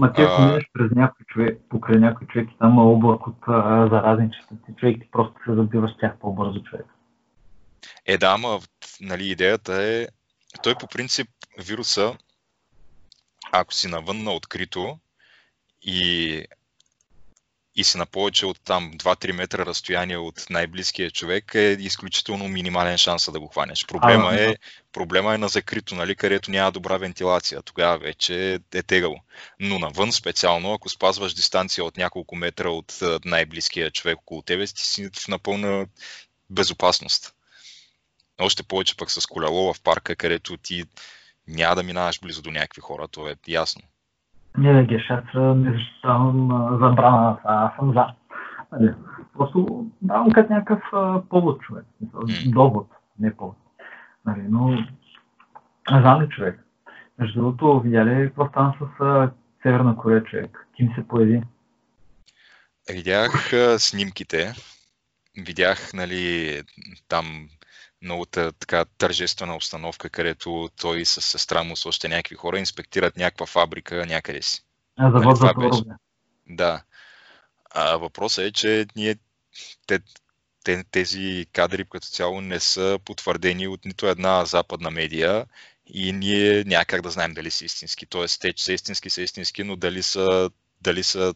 Ма 0.00 0.12
ти 0.12 0.22
ако 0.22 0.42
минеш 0.42 0.64
през 0.72 0.90
някой 0.90 1.26
човек, 1.26 1.60
покрай 1.68 1.98
някой 1.98 2.26
човек 2.26 2.48
и 2.50 2.58
там 2.58 2.70
има 2.70 2.84
облак 2.84 3.26
от 3.26 3.38
а, 3.46 3.88
заразни 3.88 4.30
частици, 4.30 4.80
човек 4.80 4.96
ти 5.00 5.08
просто 5.12 5.34
се 5.46 5.54
забиваш 5.54 5.90
с 5.92 5.98
тях 6.00 6.12
по-бързо 6.20 6.62
човек. 6.62 6.86
Е, 8.06 8.18
да, 8.18 8.26
ама 8.26 8.60
нали, 9.00 9.30
идеята 9.30 9.82
е, 9.82 10.06
той 10.62 10.74
по 10.74 10.86
принцип 10.86 11.28
вируса, 11.58 12.16
ако 13.52 13.74
си 13.74 13.88
навън 13.88 14.22
на 14.22 14.32
открито 14.32 14.98
и 15.82 16.44
и 17.76 17.84
си 17.84 17.98
на 17.98 18.06
повече 18.06 18.46
от 18.46 18.60
там 18.64 18.92
2-3 18.92 19.32
метра 19.32 19.66
разстояние 19.66 20.16
от 20.16 20.46
най-близкия 20.50 21.10
човек 21.10 21.54
е 21.54 21.76
изключително 21.80 22.48
минимален 22.48 22.98
шанс 22.98 23.32
да 23.32 23.40
го 23.40 23.48
хванеш. 23.48 23.86
Проблема, 23.86 24.28
а, 24.30 24.42
е, 24.42 24.56
проблема 24.92 25.34
е 25.34 25.38
на 25.38 25.48
закрито, 25.48 25.94
нали, 25.94 26.16
където 26.16 26.50
няма 26.50 26.72
добра 26.72 26.96
вентилация. 26.96 27.62
Тогава 27.62 27.98
вече 27.98 28.60
е 28.74 28.82
тегало. 28.82 29.16
Но 29.60 29.78
навън 29.78 30.12
специално, 30.12 30.72
ако 30.72 30.88
спазваш 30.88 31.34
дистанция 31.34 31.84
от 31.84 31.96
няколко 31.96 32.36
метра 32.36 32.68
от 32.68 32.98
най-близкия 33.24 33.90
човек 33.90 34.18
около 34.18 34.42
тебе, 34.42 34.66
ти 34.66 34.84
си 34.84 35.10
в 35.14 35.28
напълна 35.28 35.86
безопасност. 36.50 37.32
Още 38.38 38.62
повече 38.62 38.96
пък 38.96 39.10
с 39.10 39.26
колело 39.26 39.74
в 39.74 39.80
парка, 39.80 40.16
където 40.16 40.56
ти 40.56 40.84
няма 41.48 41.76
да 41.76 41.82
минаваш 41.82 42.20
близо 42.20 42.42
до 42.42 42.50
някакви 42.50 42.80
хора, 42.80 43.08
това 43.08 43.30
е 43.30 43.34
ясно. 43.48 43.82
Не 44.58 44.72
да 44.72 44.82
ги 44.82 45.04
не 45.36 45.72
защитавам 45.72 46.48
забрана, 46.80 47.38
аз 47.44 47.76
съм 47.76 47.92
за. 47.92 48.06
Нали, 48.72 48.94
просто 49.32 49.86
давам 50.02 50.30
като 50.30 50.52
някакъв 50.52 50.82
повод 51.28 51.60
човек. 51.60 51.84
Довод, 52.46 52.88
не 53.18 53.36
повод. 53.36 53.56
Нали, 54.26 54.42
но 54.48 54.84
знам 55.90 56.22
ли 56.22 56.28
човек. 56.28 56.60
Между 57.18 57.40
другото, 57.40 57.80
видя 57.80 58.04
ли 58.04 58.26
какво 58.26 58.48
стана 58.48 58.74
с 58.80 59.30
Северна 59.62 59.96
Корея 59.96 60.24
човек? 60.24 60.66
Ким 60.76 60.92
се 60.94 61.08
поеди? 61.08 61.42
Видях 62.90 63.52
снимките. 63.78 64.52
Видях, 65.36 65.90
нали, 65.94 66.62
там 67.08 67.48
много 68.02 68.26
така 68.26 68.84
тържествена 68.98 69.56
обстановка, 69.56 70.10
където 70.10 70.70
той 70.80 71.04
с 71.04 71.20
сестра 71.20 71.62
му 71.62 71.76
с 71.76 71.86
още 71.86 72.08
някакви 72.08 72.34
хора 72.34 72.58
инспектират 72.58 73.16
някаква 73.16 73.46
фабрика 73.46 74.06
някъде 74.06 74.42
си. 74.42 74.62
А, 74.96 75.10
завод 75.10 75.24
нали, 75.24 75.36
за 75.36 75.54
беше... 75.54 75.82
Да. 76.46 76.82
А 77.70 77.96
въпросът 77.96 78.44
е, 78.44 78.52
че 78.52 78.86
ние 78.96 79.16
те, 79.86 80.00
те, 80.64 80.84
тези 80.90 81.46
кадри 81.52 81.84
като 81.84 82.06
цяло 82.06 82.40
не 82.40 82.60
са 82.60 82.98
потвърдени 83.04 83.68
от 83.68 83.84
нито 83.84 84.06
една 84.06 84.44
западна 84.44 84.90
медия 84.90 85.46
и 85.86 86.12
ние 86.12 86.64
няма 86.64 86.84
как 86.84 87.02
да 87.02 87.10
знаем 87.10 87.34
дали 87.34 87.50
са 87.50 87.64
истински. 87.64 88.06
Тоест, 88.06 88.40
те, 88.40 88.52
че 88.52 88.64
са 88.64 88.72
истински, 88.72 89.10
са 89.10 89.22
истински, 89.22 89.64
но 89.64 89.76
дали 89.76 90.02
са, 90.02 90.50
дали 90.80 91.02
са 91.02 91.34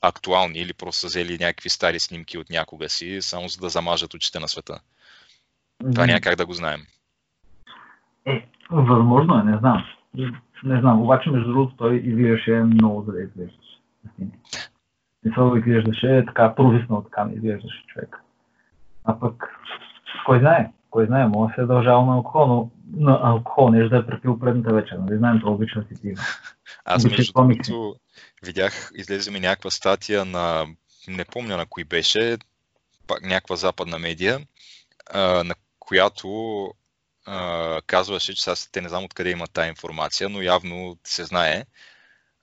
актуални 0.00 0.58
или 0.58 0.72
просто 0.74 1.00
са 1.00 1.06
взели 1.06 1.38
някакви 1.38 1.70
стари 1.70 2.00
снимки 2.00 2.38
от 2.38 2.50
някога 2.50 2.88
си, 2.88 3.18
само 3.22 3.48
за 3.48 3.58
да 3.58 3.68
замажат 3.68 4.14
очите 4.14 4.38
на 4.38 4.48
света. 4.48 4.80
Това 5.78 6.06
няма 6.06 6.20
как 6.20 6.36
да 6.36 6.46
го 6.46 6.52
знаем. 6.52 6.80
Е, 8.26 8.48
възможно 8.70 9.40
е, 9.40 9.42
не 9.42 9.58
знам. 9.58 9.84
Не 10.64 10.80
знам, 10.80 11.02
обаче 11.02 11.30
между 11.30 11.48
другото 11.48 11.76
той 11.76 11.96
изглеждаше 11.96 12.50
много 12.50 13.02
да 13.02 13.22
изглеждаше. 13.22 13.80
Не 15.24 15.34
се 15.34 15.58
изглеждаше 15.58 16.24
така 16.26 16.54
провиснал, 16.54 17.02
така 17.02 17.24
ми 17.24 17.34
изглеждаше 17.34 17.86
човек. 17.86 18.16
А 19.04 19.20
пък, 19.20 19.44
кой 20.26 20.38
знае, 20.38 20.70
кой 20.90 21.06
знае, 21.06 21.26
може 21.26 21.50
да 21.50 21.54
се 21.54 21.60
е 21.60 21.66
дължал 21.66 22.06
на 22.06 22.14
алкохол, 22.14 22.46
но 22.46 22.70
на 22.96 23.20
алкохол, 23.22 23.70
не 23.70 23.88
да 23.88 23.96
е 23.96 24.06
препил 24.06 24.38
предната 24.38 24.74
вечер, 24.74 24.96
нали 24.96 25.18
знаем, 25.18 25.40
това 25.40 25.52
обича 25.52 25.84
си 25.88 26.02
пива. 26.02 26.22
Аз 26.84 27.04
между 27.04 27.32
другото 27.32 27.94
видях, 28.46 28.90
излезе 28.94 29.30
ми 29.30 29.40
някаква 29.40 29.70
статия 29.70 30.24
на, 30.24 30.66
не 31.08 31.24
помня 31.24 31.56
на 31.56 31.66
кои 31.66 31.84
беше, 31.84 32.38
пак 33.06 33.22
някаква 33.22 33.56
западна 33.56 33.98
медия, 33.98 34.38
а, 35.14 35.44
на 35.44 35.54
която 35.88 36.68
а, 37.26 37.80
казваше, 37.86 38.34
че 38.34 38.42
сега 38.42 38.56
те 38.72 38.80
не 38.80 38.88
знам 38.88 39.04
откъде 39.04 39.30
има 39.30 39.46
тази 39.46 39.68
информация, 39.68 40.28
но 40.28 40.42
явно 40.42 40.98
се 41.04 41.24
знае, 41.24 41.64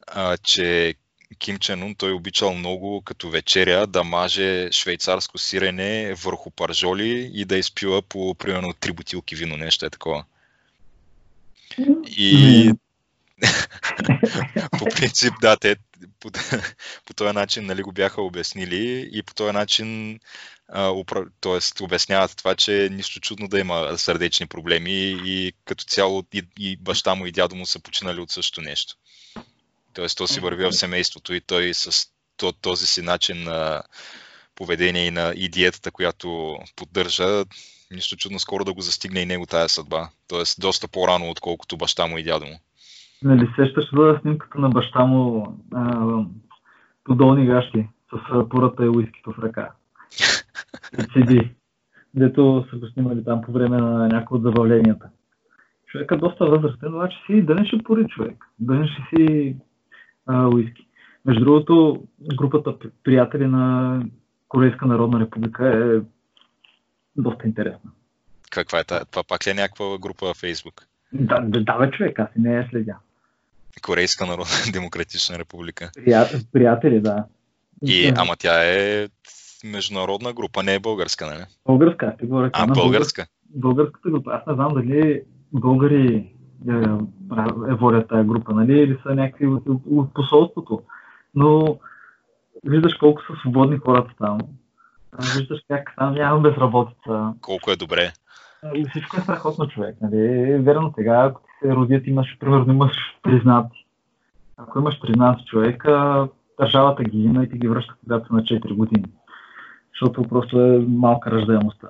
а, 0.08 0.38
че 0.38 0.96
Ким 1.40 1.60
Чен 1.60 1.84
Ун 1.84 1.96
той 1.96 2.12
обичал 2.12 2.54
много 2.54 3.02
като 3.02 3.30
вечеря 3.30 3.88
да 3.88 4.04
маже 4.04 4.72
швейцарско 4.72 5.38
сирене 5.38 6.14
върху 6.14 6.52
паржоли 6.52 7.32
и 7.34 7.46
да 7.46 7.58
изпива 7.58 8.02
по 8.02 8.36
примерно 8.36 8.74
три 8.74 8.92
бутилки 8.92 9.36
вино, 9.36 9.58
нещо 9.58 9.86
е 9.86 9.90
такова. 9.90 10.26
И 12.08 12.72
по 14.80 14.86
принцип, 14.86 15.34
да, 15.42 15.58
те 15.58 15.76
по, 16.20 16.32
по 17.06 17.14
този 17.14 17.34
начин 17.34 17.66
нали, 17.66 17.82
го 17.82 17.92
бяха 17.92 18.22
обяснили 18.22 19.10
и 19.12 19.24
по 19.24 19.34
този 19.34 19.52
начин 19.52 20.20
т.е. 21.42 21.84
обясняват 21.84 22.38
това, 22.38 22.56
че 22.56 22.90
нищо 22.92 23.20
чудно 23.20 23.48
да 23.48 23.60
има 23.60 23.98
сърдечни 23.98 24.48
проблеми 24.48 25.22
и 25.26 25.54
като 25.66 25.84
цяло 25.84 26.24
и, 26.34 26.44
и 26.60 26.78
баща 26.78 27.16
му 27.16 27.26
и 27.26 27.32
дядо 27.32 27.56
му 27.56 27.66
са 27.66 27.80
починали 27.80 28.20
от 28.20 28.32
същото 28.32 28.62
нещо. 28.62 28.96
Тоест, 29.94 30.18
то 30.18 30.28
си 30.28 30.40
върви 30.40 30.66
в 30.66 30.72
семейството 30.72 31.34
и 31.34 31.42
той 31.42 31.74
с 31.74 32.08
този 32.62 32.86
си 32.86 33.02
начин 33.02 33.44
на 33.44 33.82
поведение 34.56 35.08
и 35.08 35.12
на 35.12 35.34
и 35.36 35.50
диетата, 35.50 35.92
която 35.92 36.58
поддържа, 36.76 37.44
нищо 37.92 38.16
чудно 38.16 38.40
скоро 38.40 38.66
да 38.66 38.74
го 38.74 38.82
застигне 38.82 39.20
и 39.20 39.26
него 39.26 39.46
тая 39.46 39.70
съдба. 39.70 40.10
Тоест, 40.30 40.62
доста 40.62 40.88
по-рано, 40.88 41.30
отколкото 41.30 41.78
баща 41.78 42.08
му 42.08 42.18
и 42.18 42.24
дядо 42.24 42.46
му. 42.46 42.60
Нали, 43.24 43.50
сещаш 43.56 43.86
за 43.94 44.20
снимката 44.22 44.60
на 44.60 44.70
баща 44.70 45.06
му 45.06 45.48
а, 45.74 46.06
по 47.04 47.16
долни 47.16 47.46
гащи 47.46 47.88
с 48.12 48.50
пурата 48.50 48.86
и 48.86 48.90
уискито 48.90 49.32
в 49.32 49.44
ръка. 49.44 49.72
Седи. 51.14 51.52
Дето 52.14 52.66
са 52.70 52.78
го 52.78 52.88
снимали 52.88 53.24
там 53.24 53.42
по 53.42 53.52
време 53.52 53.78
на 53.78 54.08
някои 54.08 54.38
от 54.38 54.44
забавленията. 54.44 55.10
Човека 55.88 56.18
доста 56.18 56.46
възрастен, 56.46 56.96
обаче 56.96 57.18
си 57.26 57.42
да 57.42 57.56
не 57.56 57.66
ще 57.66 57.78
пори 57.78 58.08
човек. 58.08 58.46
Да 58.60 58.74
не 58.74 58.88
ще 58.88 59.02
си 59.10 59.56
а, 60.26 60.48
уиски. 60.48 60.88
Между 61.26 61.46
другото, 61.46 62.04
групата 62.36 62.76
приятели 63.04 63.48
на 63.48 64.02
Корейска 64.48 64.86
народна 64.86 65.20
република 65.20 65.68
е 65.68 66.02
доста 67.16 67.48
интересна. 67.48 67.92
Каква 68.52 68.80
е 68.80 68.84
това? 68.84 69.06
Това 69.06 69.24
пак 69.24 69.48
ли 69.48 69.52
е 69.52 69.54
някаква 69.54 69.98
група 69.98 70.26
във 70.26 70.38
Фейсбук? 70.38 70.88
Да, 71.14 71.40
да, 71.40 71.64
да 71.64 71.78
бе, 71.78 71.92
човек, 71.92 72.20
аз 72.20 72.30
не 72.38 72.54
я 72.54 72.68
следя. 72.72 72.96
Корейска 73.82 74.26
народна 74.26 74.54
демократична 74.74 75.40
република. 75.40 75.92
Приятели, 75.96 76.42
приятели 76.54 77.02
да. 77.02 77.26
И, 77.82 78.14
ама 78.18 78.36
тя 78.36 78.64
е 78.64 79.08
международна 79.64 80.34
група, 80.34 80.64
не 80.64 80.74
е 80.76 80.80
българска, 80.80 81.26
нали? 81.26 81.44
Българска, 81.66 82.16
ти 82.20 82.26
говоря. 82.26 82.50
А, 82.54 82.68
българска? 82.68 83.26
Българската 83.50 84.10
група. 84.10 84.32
Аз 84.34 84.48
не 84.48 84.54
знам 84.54 84.74
дали 84.74 85.22
българи 85.54 86.32
е, 86.70 86.72
е, 87.70 87.74
водят 87.74 88.10
тази 88.10 88.28
група, 88.28 88.54
нали? 88.54 88.80
Или 88.80 88.98
са 89.04 89.16
някакви 89.16 89.48
от, 89.48 89.64
от 89.92 90.14
посолството. 90.14 90.82
Но 91.36 91.80
виждаш 92.64 92.94
колко 92.94 93.22
са 93.22 93.40
свободни 93.42 93.78
хората 93.78 94.14
там. 94.18 94.38
Виждаш 95.38 95.60
как 95.68 95.94
там 95.98 96.14
няма 96.14 96.40
безработица. 96.40 97.34
Колко 97.42 97.72
е 97.72 97.76
добре. 97.76 98.12
И 98.76 98.86
всичко 98.90 99.18
е 99.18 99.22
страхотно 99.22 99.68
човек. 99.68 99.96
Нали? 100.02 100.58
Верно 100.58 100.94
сега, 100.96 101.26
ако 101.30 101.42
ти 101.42 101.48
се 101.62 101.76
родят, 101.76 102.08
имаш, 102.08 102.38
примерно, 102.40 102.74
имаш 102.74 102.92
признати. 103.24 103.86
Ако 104.58 104.80
имаш 104.80 105.02
признати 105.02 105.46
човека, 105.46 106.28
държавата 106.60 107.04
ги 107.04 107.24
има 107.24 107.44
и 107.44 107.50
ти 107.50 107.58
ги 107.58 107.68
връща 107.68 107.94
когато 108.04 108.34
на 108.34 108.42
4 108.42 108.74
години. 108.74 109.06
Защото 109.96 110.24
просто 110.24 110.62
е 110.62 110.80
малка 110.80 111.32
ръждаемостта 111.32 111.88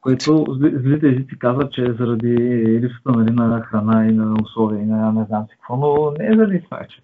което 0.00 0.46
злите 0.58 1.08
езици 1.08 1.38
казват, 1.38 1.72
че 1.72 1.82
е 1.82 1.92
заради 1.92 2.36
липсата 2.82 3.10
нали, 3.10 3.30
на 3.30 3.60
храна 3.60 4.06
и 4.06 4.12
на 4.12 4.36
условия 4.42 4.82
и 4.82 4.86
на 4.86 5.12
не 5.12 5.24
знам 5.24 5.46
си 5.46 5.54
какво, 5.54 5.76
но 5.76 6.10
не 6.18 6.26
е 6.26 6.36
заради 6.36 6.64
това, 6.64 6.86
че 6.88 7.02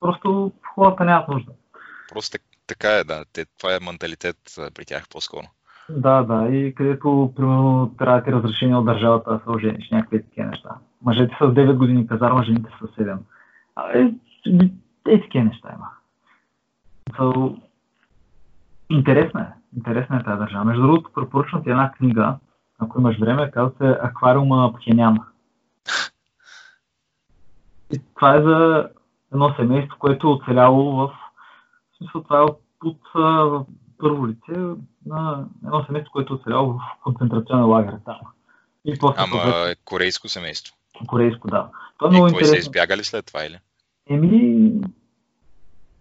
просто 0.00 0.52
хората 0.74 1.04
нямат 1.04 1.28
нужда. 1.28 1.52
Просто 2.12 2.38
така 2.66 2.88
е, 2.88 3.04
да. 3.04 3.24
Те, 3.32 3.44
това 3.58 3.74
е 3.74 3.80
менталитет 3.80 4.36
при 4.74 4.84
тях 4.84 5.08
по-скоро. 5.08 5.46
Да, 5.88 6.22
да. 6.22 6.48
И 6.48 6.74
където, 6.74 7.32
примерно, 7.36 7.94
трябва 7.98 8.18
да 8.18 8.24
ти 8.24 8.32
разрешение 8.32 8.76
от 8.76 8.86
държавата 8.86 9.32
да 9.32 9.40
се 9.44 9.50
ожениш, 9.50 9.90
някакви 9.90 10.22
такива 10.22 10.46
неща. 10.46 10.70
Мъжете 11.02 11.36
с 11.40 11.44
9 11.44 11.76
години 11.76 12.06
казарма, 12.06 12.44
жените 12.44 12.70
са 12.80 12.86
с 12.86 12.90
7. 12.90 13.18
А, 13.76 13.98
е, 13.98 14.12
е, 15.08 15.20
такива 15.20 15.44
неща 15.44 15.68
има. 15.74 15.88
So, 17.10 17.60
интересна 18.90 19.40
е. 19.40 19.76
Интересна 19.76 20.16
е 20.16 20.22
тази 20.22 20.38
държава. 20.38 20.64
Между 20.64 20.82
другото, 20.82 21.10
препоръчвам 21.14 21.62
ти 21.62 21.70
една 21.70 21.92
книга, 21.92 22.36
ако 22.78 23.00
имаш 23.00 23.18
време, 23.18 23.50
казва 23.50 23.72
се 23.78 23.98
Аквариума 24.02 24.72
Пхенян. 24.74 25.18
И 27.92 28.00
това 28.14 28.36
е 28.36 28.42
за 28.42 28.88
едно 29.32 29.54
семейство, 29.54 29.96
което 29.98 30.26
е 30.26 30.30
оцеляло 30.30 30.96
в... 30.96 31.12
В 31.92 31.96
смисъл, 31.98 32.22
това 32.22 32.38
е 32.38 32.42
от, 32.42 32.60
от, 32.84 33.00
от 33.14 33.68
първо 33.98 34.28
лице 34.28 34.52
на 35.06 35.46
едно 35.64 35.84
семейство, 35.84 36.12
което 36.12 36.34
е 36.34 36.36
оцеляло 36.36 36.72
в 36.72 36.80
концентрационен 37.02 37.66
лагер 37.66 37.98
там. 38.04 38.16
И 38.84 38.98
после 38.98 39.22
Ама 39.22 39.30
това... 39.30 39.74
корейско 39.84 40.28
семейство. 40.28 40.74
Корейско, 41.06 41.48
да. 41.48 41.70
Това 41.98 42.08
е 42.08 42.10
много 42.10 42.26
интересно. 42.26 42.54
са 42.54 42.58
избягали 42.58 43.04
след 43.04 43.26
това 43.26 43.44
или? 43.44 43.58
Еми, 44.10 44.70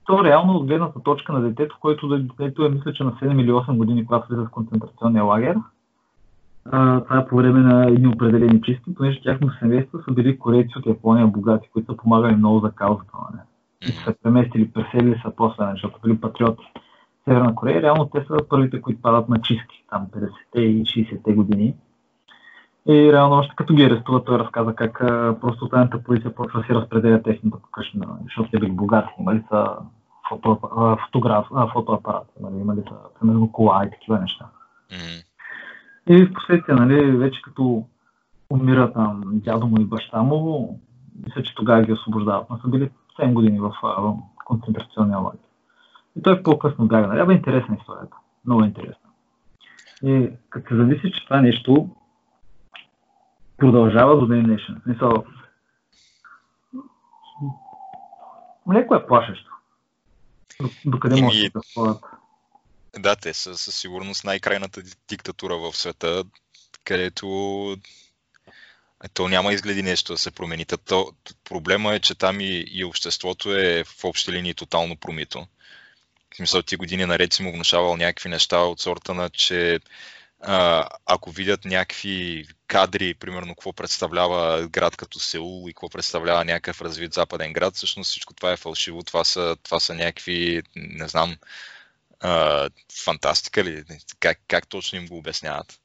то 0.05 0.23
реално 0.23 0.53
от 0.53 0.67
гледната 0.67 1.03
точка 1.03 1.33
на 1.33 1.41
детето, 1.41 1.77
което 1.81 2.17
детето 2.17 2.65
е 2.65 2.69
мисля, 2.69 2.93
че 2.93 3.03
на 3.03 3.11
7 3.11 3.41
или 3.41 3.51
8 3.51 3.77
години, 3.77 4.05
когато 4.05 4.27
влиза 4.27 4.45
в 4.45 4.49
концентрационния 4.49 5.23
лагер. 5.23 5.57
А, 6.71 7.01
това 7.01 7.17
е 7.17 7.27
по 7.27 7.35
време 7.35 7.59
на 7.59 7.85
едни 7.85 8.07
определени 8.07 8.61
чисти, 8.61 8.95
понеже 8.95 9.21
тяхно 9.21 9.51
семейство 9.59 9.99
са 10.03 10.11
били 10.11 10.39
корейци 10.39 10.77
от 10.77 10.85
Япония 10.85 11.27
богати, 11.27 11.69
които 11.73 11.91
са 11.91 11.97
помагали 11.97 12.35
много 12.35 12.59
за 12.59 12.71
каузата. 12.71 13.11
Не? 13.33 13.39
И 13.89 13.91
са 13.91 14.13
преместили, 14.23 14.71
преселили 14.71 15.21
са 15.25 15.31
после, 15.35 15.65
защото 15.71 15.99
били 16.03 16.21
патриоти. 16.21 16.71
Северна 17.23 17.55
Корея, 17.55 17.81
реално 17.81 18.05
те 18.05 18.25
са 18.27 18.37
първите, 18.49 18.81
които 18.81 19.01
падат 19.01 19.29
на 19.29 19.41
чистки, 19.41 19.83
там 19.89 20.07
50-те 20.15 20.61
и 20.61 20.83
60-те 20.83 21.33
години. 21.33 21.75
И 22.87 23.13
реално 23.13 23.35
още 23.35 23.55
като 23.55 23.73
ги 23.73 23.83
арестува, 23.83 24.23
той 24.23 24.39
разказа 24.39 24.73
как 24.75 25.01
а, 25.01 25.37
просто 25.41 25.69
тайната 25.69 26.03
полиция 26.03 26.35
почва 26.35 26.59
да 26.59 26.65
си 26.65 26.73
разпределя 26.73 27.23
техните 27.23 27.57
покъщина, 27.61 28.07
защото 28.23 28.49
те 28.51 28.59
били 28.59 28.71
богати, 28.71 29.13
имали 29.19 29.43
са 29.49 29.67
фото, 30.29 30.59
фотограф, 31.05 31.45
фотоапарат, 31.73 32.27
нали, 32.39 32.55
имали 32.55 32.81
са 32.89 32.95
примерно 33.19 33.51
кола 33.51 33.85
и 33.85 33.91
такива 33.91 34.19
неща. 34.19 34.45
Mm-hmm. 34.91 35.25
И 36.09 36.25
в 36.25 36.33
последствие, 36.33 36.75
нали, 36.75 37.17
вече 37.17 37.41
като 37.41 37.85
умира 38.49 38.93
там 38.93 39.21
дядо 39.25 39.67
му 39.67 39.81
и 39.81 39.85
баща 39.85 40.23
му, 40.23 40.79
мисля, 41.25 41.43
че 41.43 41.55
тогава 41.55 41.81
ги 41.81 41.91
освобождават, 41.91 42.49
но 42.49 42.57
са 42.57 42.67
били 42.67 42.89
7 43.19 43.33
години 43.33 43.59
в, 43.59 43.75
в 43.81 44.15
концентрационния 44.45 45.17
лагер. 45.17 45.39
И 46.15 46.21
той 46.21 46.43
по-късно 46.43 46.87
бяга. 46.87 47.07
Нали, 47.07 47.33
интересна 47.33 47.77
историята. 47.79 48.17
Много 48.45 48.63
интересна. 48.63 49.09
И 50.03 50.29
като 50.49 50.69
се 50.69 50.75
зависи, 50.75 51.11
че 51.11 51.25
това 51.25 51.41
нещо 51.41 51.89
продължава 53.57 54.19
до 54.19 54.27
ден 54.27 54.43
днешен. 54.43 54.81
Смисъл, 54.83 55.23
леко 58.73 58.95
е 58.95 59.07
плашещо. 59.07 59.51
Докъде 60.85 61.21
може 61.21 61.49
да 61.49 61.61
ходят? 61.73 61.97
Да, 62.99 63.15
те 63.15 63.33
са 63.33 63.57
със 63.57 63.75
сигурност 63.75 64.23
най-крайната 64.23 64.81
диктатура 65.09 65.57
в 65.57 65.73
света, 65.73 66.23
където 66.83 67.77
то 69.13 69.27
няма 69.27 69.53
изгледи 69.53 69.83
нещо 69.83 70.13
да 70.13 70.17
се 70.17 70.31
промени. 70.31 70.65
То, 70.65 71.11
проблема 71.43 71.95
е, 71.95 71.99
че 71.99 72.15
там 72.15 72.41
и, 72.41 72.65
и 72.71 72.83
обществото 72.83 73.55
е 73.55 73.83
в 73.83 74.03
общи 74.03 74.31
линии 74.31 74.53
тотално 74.53 74.97
промито. 74.97 75.47
В 76.33 76.35
смисъл, 76.35 76.61
ти 76.61 76.75
години 76.75 77.05
наред 77.05 77.33
си 77.33 77.43
му 77.43 77.51
внушавал 77.51 77.97
някакви 77.97 78.29
неща 78.29 78.59
от 78.59 78.79
сорта 78.79 79.13
на, 79.13 79.29
че 79.29 79.79
ако 81.05 81.31
видят 81.31 81.65
някакви 81.65 82.45
кадри, 82.67 83.13
примерно 83.13 83.47
какво 83.47 83.73
представлява 83.73 84.67
град 84.67 84.97
като 84.97 85.19
Сеул 85.19 85.69
и 85.69 85.73
какво 85.73 85.89
представлява 85.89 86.45
някакъв 86.45 86.81
развит 86.81 87.13
западен 87.13 87.53
град, 87.53 87.73
всъщност 87.73 88.09
всичко 88.09 88.33
това 88.33 88.51
е 88.51 88.57
фалшиво. 88.57 89.03
Това 89.03 89.23
са, 89.23 89.55
това 89.63 89.79
са 89.79 89.93
някакви, 89.93 90.61
не 90.75 91.07
знам, 91.07 91.35
а, 92.23 92.67
фантастика 93.05 93.63
ли? 93.63 93.83
Как, 94.19 94.37
как 94.47 94.67
точно 94.67 94.99
им 94.99 95.07
го 95.07 95.17
обясняват? 95.17 95.79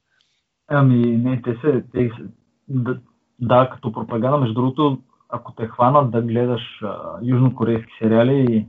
Ами, 0.68 1.16
не, 1.16 1.42
те 1.42 1.57
се, 1.61 1.85
те, 1.92 2.11
да, 2.68 3.01
да, 3.38 3.70
като 3.73 3.92
пропаганда, 3.92 4.38
между 4.38 4.55
другото, 4.55 5.03
ако 5.29 5.53
те 5.53 5.66
хванат 5.66 6.11
да 6.11 6.23
гледаш 6.23 6.62
а, 6.83 7.18
южнокорейски 7.23 7.92
сериали, 7.99 8.66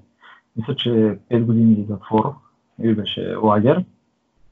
мисля, 0.56 0.75
че 0.75 0.89
5 0.89 1.43
години 1.43 1.86
затвор 1.89 2.34
или 2.84 2.95
беше 2.95 3.36
лагер, 3.36 3.84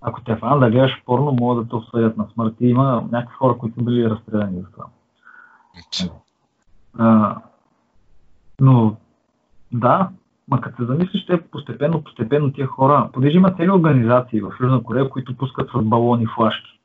ако 0.02 0.22
те 0.22 0.36
хванат 0.36 0.60
да 0.60 0.70
гледаш 0.70 1.04
порно, 1.06 1.38
могат 1.40 1.64
да 1.64 1.70
те 1.70 1.76
осъдят 1.76 2.18
на 2.18 2.28
смърт. 2.34 2.56
И 2.60 2.68
има 2.68 3.08
някакви 3.12 3.36
хора, 3.36 3.58
които 3.58 3.76
са 3.76 3.84
били 3.84 4.10
разстреляни 4.10 4.62
за 4.62 4.72
това. 4.72 4.86
А, 6.98 7.38
но, 8.62 8.96
да, 9.72 10.10
ма 10.48 10.62
като 10.62 10.78
се 10.78 10.86
замислиш, 10.86 11.26
те 11.26 11.42
постепенно, 11.42 12.04
постепенно 12.04 12.54
тия 12.54 12.68
хора, 12.68 13.10
понеже 13.14 13.38
има 13.38 13.56
цели 13.56 13.72
организации 13.72 14.42
в 14.42 14.52
Южна 14.62 14.84
Корея, 14.84 15.10
които 15.10 15.38
пускат 15.38 15.70
с 15.70 15.82
балони 15.82 16.28
флашки 16.36 16.80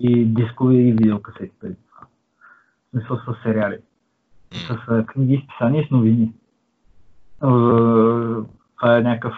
и 0.00 0.24
дискови 0.24 0.76
и 0.76 0.92
видеокасети 0.92 1.52
преди 1.60 1.74
това. 1.74 2.06
Смисъл 2.90 3.16
с 3.16 3.42
сериали. 3.42 3.78
С 4.52 5.04
книги, 5.06 5.34
изписания 5.34 5.86
с 5.86 5.90
новини. 5.90 6.32
Това 7.40 8.98
е 8.98 9.02
някакъв 9.02 9.34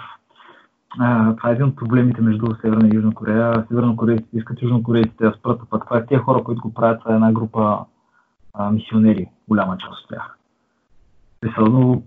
това 0.97 1.51
е 1.51 1.53
един 1.53 1.65
от 1.65 1.77
проблемите 1.77 2.21
между 2.21 2.47
Северна 2.61 2.89
и 2.89 2.97
Южна 2.97 3.15
Корея. 3.15 3.65
Севернокорейците 3.69 4.37
искат 4.37 4.63
южнокорейците 4.63 5.25
да 5.25 5.35
спрат, 5.39 5.61
пък 5.71 5.85
това 5.87 5.99
е 5.99 6.07
тия 6.07 6.21
хора, 6.21 6.45
които 6.45 6.61
го 6.61 6.75
правят, 6.75 7.01
това 7.01 7.13
е 7.13 7.15
една 7.15 7.33
група 7.33 7.79
а, 8.55 8.71
мисионери, 8.71 9.27
голяма 9.49 9.79
част 9.79 10.03
от 10.03 10.09
тях. 10.09 10.37
Но 11.59 12.03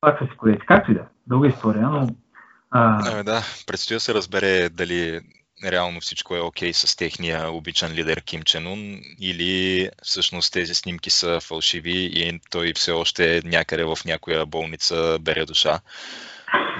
пак 0.00 0.18
са 0.18 0.24
си 0.24 0.36
корейци. 0.36 0.66
Както 0.66 0.90
и 0.90 0.94
да, 0.94 1.04
дълга 1.26 1.48
история, 1.48 1.88
но... 1.88 2.08
А... 2.70 3.12
Ами 3.12 3.24
да, 3.24 3.40
предстои 3.66 3.96
да 3.96 4.00
се 4.00 4.14
разбере 4.14 4.68
дали 4.68 5.20
реално 5.64 6.00
всичко 6.00 6.36
е 6.36 6.40
окей 6.40 6.70
okay 6.70 6.72
с 6.72 6.96
техния 6.96 7.50
обичан 7.50 7.92
лидер 7.92 8.22
Ким 8.22 8.42
Чен 8.42 8.66
Ун 8.66 8.78
или 9.20 9.88
всъщност 10.02 10.52
тези 10.52 10.74
снимки 10.74 11.10
са 11.10 11.40
фалшиви 11.40 12.10
и 12.14 12.40
той 12.50 12.72
все 12.76 12.92
още 12.92 13.36
е 13.36 13.40
някъде 13.44 13.84
в 13.84 13.98
някоя 14.06 14.46
болница 14.46 15.18
бере 15.20 15.44
душа. 15.44 15.80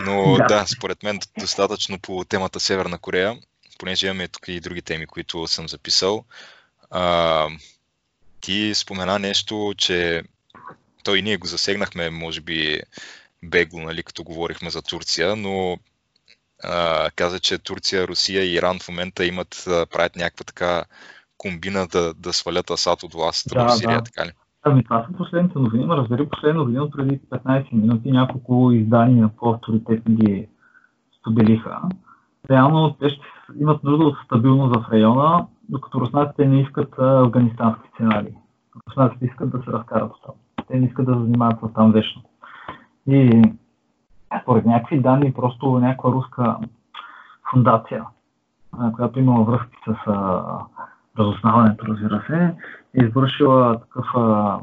Но 0.00 0.36
да. 0.38 0.46
да, 0.46 0.66
според 0.66 1.02
мен 1.02 1.20
достатъчно 1.38 1.98
по 1.98 2.24
темата 2.24 2.60
Северна 2.60 2.98
Корея, 2.98 3.38
понеже 3.78 4.06
имаме 4.06 4.28
тук 4.28 4.48
и 4.48 4.60
други 4.60 4.82
теми, 4.82 5.06
които 5.06 5.46
съм 5.46 5.68
записал. 5.68 6.24
А, 6.90 7.48
ти 8.40 8.72
спомена 8.74 9.18
нещо, 9.18 9.74
че 9.78 10.22
той 11.04 11.22
ние 11.22 11.36
го 11.36 11.46
засегнахме, 11.46 12.10
може 12.10 12.40
би 12.40 12.80
бегло, 13.42 13.80
нали, 13.80 14.02
като 14.02 14.24
говорихме 14.24 14.70
за 14.70 14.82
Турция, 14.82 15.36
но 15.36 15.78
а, 16.62 17.10
каза, 17.10 17.40
че 17.40 17.58
Турция, 17.58 18.08
Русия 18.08 18.44
и 18.44 18.54
Иран 18.54 18.78
в 18.78 18.88
момента 18.88 19.24
имат, 19.24 19.62
правят 19.66 20.16
някаква 20.16 20.44
така 20.44 20.84
комбина 21.36 21.86
да, 21.86 22.14
да 22.14 22.32
свалят 22.32 22.70
Асад 22.70 23.02
от 23.02 23.14
власт 23.14 23.48
да, 23.48 23.64
в 23.64 23.78
Сирия, 23.78 23.98
да. 23.98 24.04
така 24.04 24.26
ли? 24.26 24.32
Ами 24.64 24.84
това 24.84 25.06
са 25.06 25.16
последните 25.16 25.58
новини, 25.58 25.84
но 25.84 25.96
разбери 25.96 26.28
последна 26.28 26.60
новина 26.60 26.90
преди 26.90 27.20
15 27.20 27.72
минути 27.72 28.12
няколко 28.12 28.70
издания 28.72 29.30
по-авторитетни 29.36 30.14
ги 30.14 30.48
споделиха. 31.20 31.82
Реално 32.50 32.94
те 32.94 33.08
ще 33.08 33.20
имат 33.60 33.84
нужда 33.84 34.04
от 34.04 34.16
стабилност 34.24 34.76
в 34.76 34.92
района, 34.92 35.46
докато 35.68 36.00
руснаците 36.00 36.46
не 36.46 36.60
искат 36.60 36.98
афганистански 36.98 37.88
сценарии. 37.94 38.34
Руснаците 38.88 39.24
искат 39.24 39.50
да 39.50 39.58
се 39.58 39.72
разкарат 39.72 40.10
от 40.10 40.22
там. 40.22 40.34
Те 40.68 40.78
не 40.78 40.86
искат 40.86 41.06
да 41.06 41.12
занимават 41.12 41.58
с 41.60 41.72
там 41.74 41.92
вечно. 41.92 42.22
И 43.06 43.42
според 44.42 44.66
някакви 44.66 45.00
данни, 45.00 45.34
просто 45.34 45.78
някаква 45.78 46.12
руска 46.12 46.56
фундация, 47.50 48.04
която 48.94 49.18
имала 49.18 49.44
връзки 49.44 49.76
с 49.86 49.94
разузнаването, 51.18 51.86
разбира 51.86 52.24
се, 52.26 52.54
е 53.00 53.04
извършила 53.04 53.80
такъв 53.80 54.06
а, 54.14 54.58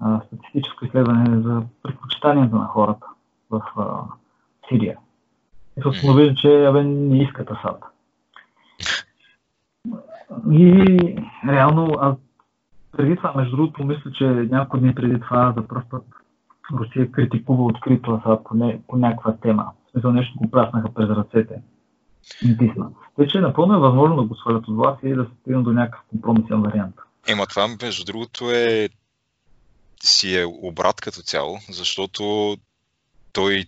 а, 0.00 0.20
статистическо 0.26 0.84
изследване 0.84 1.42
за 1.42 1.62
предпочитанията 1.82 2.56
на 2.56 2.64
хората 2.64 3.06
в 3.50 3.62
а, 3.76 3.84
Сирия. 4.68 4.98
И 5.78 5.82
се 5.82 5.88
установили, 5.88 6.36
че 6.36 6.64
абе, 6.64 6.84
не 6.84 7.22
искат 7.22 7.50
Асад. 7.50 7.84
И 10.50 11.16
реално, 11.48 11.94
а 12.00 12.16
преди 12.96 13.16
това, 13.16 13.32
между 13.36 13.56
другото, 13.56 13.84
мисля, 13.84 14.12
че 14.12 14.24
няколко 14.24 14.78
дни 14.78 14.94
преди 14.94 15.20
това 15.20 15.52
за 15.56 15.68
първ 15.68 15.82
път 15.90 16.04
Русия 16.72 17.12
критикува 17.12 17.64
открито 17.64 18.12
Асад 18.12 18.44
по, 18.44 18.54
не, 18.54 18.80
по 18.88 18.96
някаква 18.96 19.36
тема. 19.36 19.70
В 19.86 19.90
смисъл 19.90 20.12
нещо 20.12 20.38
го 20.38 20.50
праснаха 20.50 20.94
през 20.94 21.10
ръцете. 21.10 21.62
Натисна. 22.42 22.90
Тъй, 23.16 23.26
че 23.26 23.40
напълно 23.40 23.74
е 23.74 23.80
възможно 23.80 24.16
да 24.16 24.22
го 24.22 24.36
свалят 24.36 24.68
от 24.68 24.76
власт 24.76 24.98
и 25.02 25.14
да 25.14 25.24
се 25.24 25.30
стигнат 25.40 25.64
до 25.64 25.72
някакъв 25.72 26.00
компромисен 26.10 26.62
вариант. 26.62 26.94
Ема 27.28 27.46
това, 27.46 27.68
между 27.82 28.04
другото, 28.04 28.50
е 28.50 28.88
си 30.02 30.38
е 30.38 30.44
обрат 30.46 31.00
като 31.00 31.22
цяло, 31.22 31.58
защото 31.68 32.56
той 33.32 33.64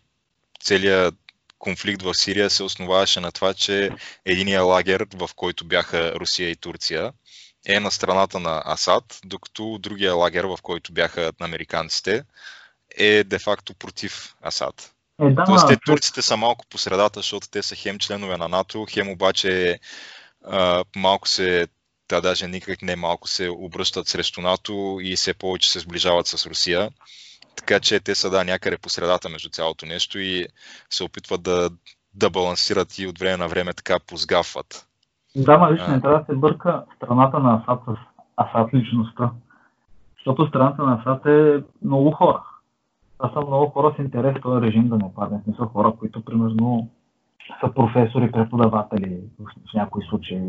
целият 0.61 1.15
конфликт 1.59 2.03
в 2.03 2.15
Сирия 2.15 2.51
се 2.51 2.63
основаваше 2.63 3.21
на 3.21 3.33
това, 3.33 3.55
че 3.55 3.91
единия 4.25 4.63
лагер, 4.63 5.07
в 5.15 5.31
който 5.37 5.65
бяха 5.65 6.15
Русия 6.15 6.51
и 6.51 6.57
Турция, 6.57 7.13
е 7.67 7.81
на 7.81 7.91
страната 7.91 8.41
на 8.41 8.63
Асад, 8.67 9.21
докато 9.25 9.79
другия 9.79 10.15
лагер, 10.15 10.45
в 10.45 10.59
който 10.63 10.93
бяха 10.93 11.33
американците, 11.41 12.25
е 12.97 13.25
де-факто 13.25 13.75
против 13.75 14.35
Асад. 14.43 14.95
Е, 15.21 15.31
да, 15.31 15.45
Тоест, 15.45 15.69
те 15.69 15.77
турците 15.77 16.23
са 16.23 16.37
малко 16.37 16.65
по 16.71 16.79
средата, 16.79 17.21
защото 17.21 17.49
те 17.51 17.63
са 17.63 17.75
хем 17.77 17.99
членове 17.99 18.37
на 18.37 18.49
НАТО, 18.49 18.87
хем 18.91 19.09
обаче 19.09 19.79
а, 20.45 20.85
малко 20.97 21.29
се, 21.29 21.69
да 22.09 22.21
даже 22.21 22.47
никак 22.47 22.83
не 22.83 22.97
малко 22.97 23.29
се 23.29 23.51
обръщат 23.51 24.07
срещу 24.07 24.41
НАТО 24.41 24.99
и 25.03 25.17
все 25.17 25.35
повече 25.35 25.71
се 25.71 25.79
сближават 25.79 26.27
с 26.27 26.47
Русия. 26.47 26.91
Така 27.57 27.81
че 27.81 28.01
те 28.01 28.15
са 28.15 28.31
да 28.31 28.45
някъде 28.45 28.79
по 28.79 28.89
средата 28.89 29.29
между 29.29 29.49
цялото 29.49 29.87
нещо 29.87 30.19
и 30.19 30.47
се 30.91 31.05
опитват 31.05 31.43
да, 31.43 31.71
да 32.15 32.31
балансират 32.31 32.99
и 32.99 33.07
от 33.07 33.19
време 33.19 33.37
на 33.37 33.49
време 33.49 33.73
така 33.73 33.99
позгафват. 34.07 34.87
Да, 35.37 35.59
ма 35.59 35.69
виж, 35.69 35.81
не 35.89 36.01
трябва 36.01 36.19
да 36.19 36.25
се 36.25 36.35
бърка 36.35 36.85
страната 36.97 37.39
на 37.39 37.55
Асад 37.55 37.81
с 37.87 37.99
Асад 38.37 38.75
личността. 38.75 39.31
Защото 40.17 40.49
страната 40.49 40.83
на 40.83 40.95
Асад 41.01 41.27
е 41.27 41.63
много 41.83 42.11
хора 42.11 42.43
това 43.21 43.33
са 43.33 43.47
много 43.47 43.71
хора 43.71 43.95
с 43.97 43.99
интерес 43.99 44.41
този 44.43 44.67
режим 44.67 44.89
да 44.89 44.97
не 44.97 45.15
падне. 45.15 45.41
Не 45.47 45.55
са 45.55 45.65
хора, 45.65 45.93
които 45.99 46.25
примерно 46.25 46.89
са 47.61 47.73
професори, 47.75 48.33
преподаватели 48.33 49.21
в 49.39 49.75
някои 49.75 50.05
случаи, 50.05 50.41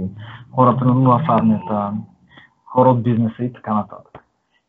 хора 0.56 0.78
примерно 0.78 1.10
в 1.12 1.26
армията, 1.28 1.94
хора 2.66 2.90
от 2.90 3.04
бизнеса 3.04 3.44
и 3.44 3.54
така 3.54 3.74
нататък. 3.74 4.24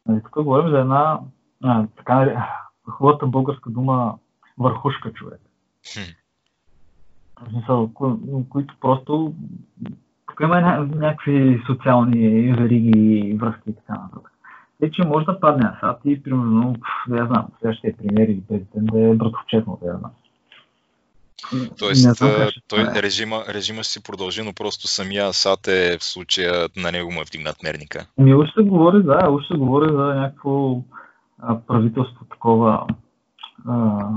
Нали, 0.06 0.22
тук 0.22 0.44
говорим 0.44 0.70
за 0.70 0.78
една 0.78 1.20
а, 1.64 1.86
така 1.96 2.48
хубавата 2.88 3.26
българска 3.26 3.70
дума 3.70 4.14
върхушка 4.58 5.12
човек. 5.12 5.40
В 7.40 7.50
смисъл, 7.50 7.90
които 8.48 8.74
просто 8.80 9.34
тук 10.28 10.40
има 10.42 10.60
някакви 10.60 11.62
социални 11.66 12.52
вериги, 12.52 13.34
връзки 13.40 13.70
и 13.70 13.74
така 13.74 13.92
нататък. 13.92 14.31
Е, 14.82 14.90
че 14.90 15.02
може 15.06 15.26
да 15.26 15.40
падне 15.40 15.70
Асад 15.74 16.00
и 16.04 16.22
примерно, 16.22 16.76
да 17.08 17.16
я 17.16 17.26
знам, 17.26 17.46
следващия 17.60 17.96
премьер 17.96 18.28
или 18.28 18.42
президент 18.48 18.86
да 18.92 19.00
е 19.00 19.14
братовчетно, 19.14 19.78
да 19.82 19.88
я 19.88 19.98
знам. 19.98 20.10
Тоест, 21.78 22.02
знам 22.02 22.14
той 22.68 22.82
е. 22.82 23.02
режима, 23.02 23.44
режима 23.48 23.82
ще 23.82 23.92
си 23.92 24.02
продължи, 24.02 24.42
но 24.42 24.52
просто 24.52 24.86
самия 24.86 25.26
Асад 25.26 25.68
е 25.68 25.98
в 25.98 26.04
случая 26.04 26.68
на 26.76 26.92
него 26.92 27.12
му 27.12 27.20
е 27.20 27.24
вдигнат 27.24 27.62
мерника. 27.62 28.06
Ми 28.18 28.34
още 28.34 28.52
се 28.60 28.68
говори, 28.68 29.02
да, 29.02 29.18
още 29.28 29.54
се 29.54 29.58
говори 29.58 29.92
за 29.92 30.02
някакво 30.02 30.82
а, 31.38 31.60
правителство 31.60 32.24
такова 32.30 32.86
а, 33.68 34.08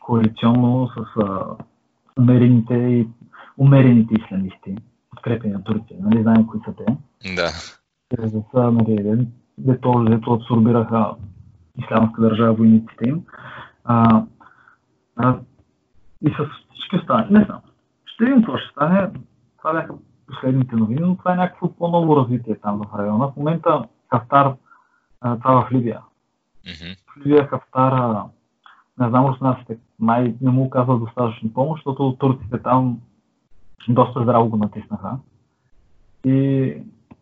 коалиционно 0.00 0.88
с 0.88 1.20
а, 1.22 1.44
умерените 2.18 2.74
и 2.74 3.08
умерените 3.58 4.14
исламисти, 4.14 4.76
подкрепени 5.10 5.52
на 5.52 5.64
Турция. 5.64 5.96
Нали 6.00 6.22
знаем 6.22 6.46
кои 6.46 6.60
са 6.64 6.74
те? 6.74 6.96
Да. 7.34 7.50
Те 8.08 8.30
са, 8.52 8.70
нали, 8.70 9.26
дето, 9.58 10.04
дето 10.04 10.32
абсорбираха 10.32 11.14
исламска 11.78 12.22
държава, 12.22 12.54
войниците 12.54 13.08
им. 13.08 13.24
А, 13.84 14.24
а, 15.16 15.38
и 16.22 16.30
с 16.30 16.48
всички 16.72 16.96
останали. 16.96 17.26
Не 17.30 17.44
знам. 17.44 17.60
Ще 18.04 18.24
видим 18.24 18.42
какво 18.42 18.58
ще 18.58 18.70
стане. 18.70 19.10
Това 19.58 19.72
бяха 19.72 19.94
последните 20.26 20.76
новини, 20.76 21.00
но 21.00 21.16
това 21.16 21.32
е 21.32 21.36
някакво 21.36 21.72
по-ново 21.72 22.16
развитие 22.16 22.56
там 22.60 22.82
в 22.84 22.98
района. 22.98 23.28
В 23.28 23.36
момента 23.36 23.84
Хафтар, 24.10 24.54
а, 25.20 25.38
това 25.38 25.66
в 25.66 25.72
Либия. 25.72 26.00
Mm-hmm. 26.66 26.98
В 27.06 27.26
Либия 27.26 27.46
Хафтар 27.46 28.22
не 29.00 29.08
знам 29.08 29.26
руснаците, 29.26 29.78
май 29.98 30.34
не 30.40 30.50
му 30.50 30.70
казват 30.70 31.00
достатъчно 31.00 31.52
помощ, 31.52 31.82
защото 31.86 32.16
турците 32.18 32.62
там 32.62 33.00
доста 33.88 34.22
здраво 34.22 34.48
го 34.48 34.56
натиснаха. 34.56 35.18
И 36.24 36.72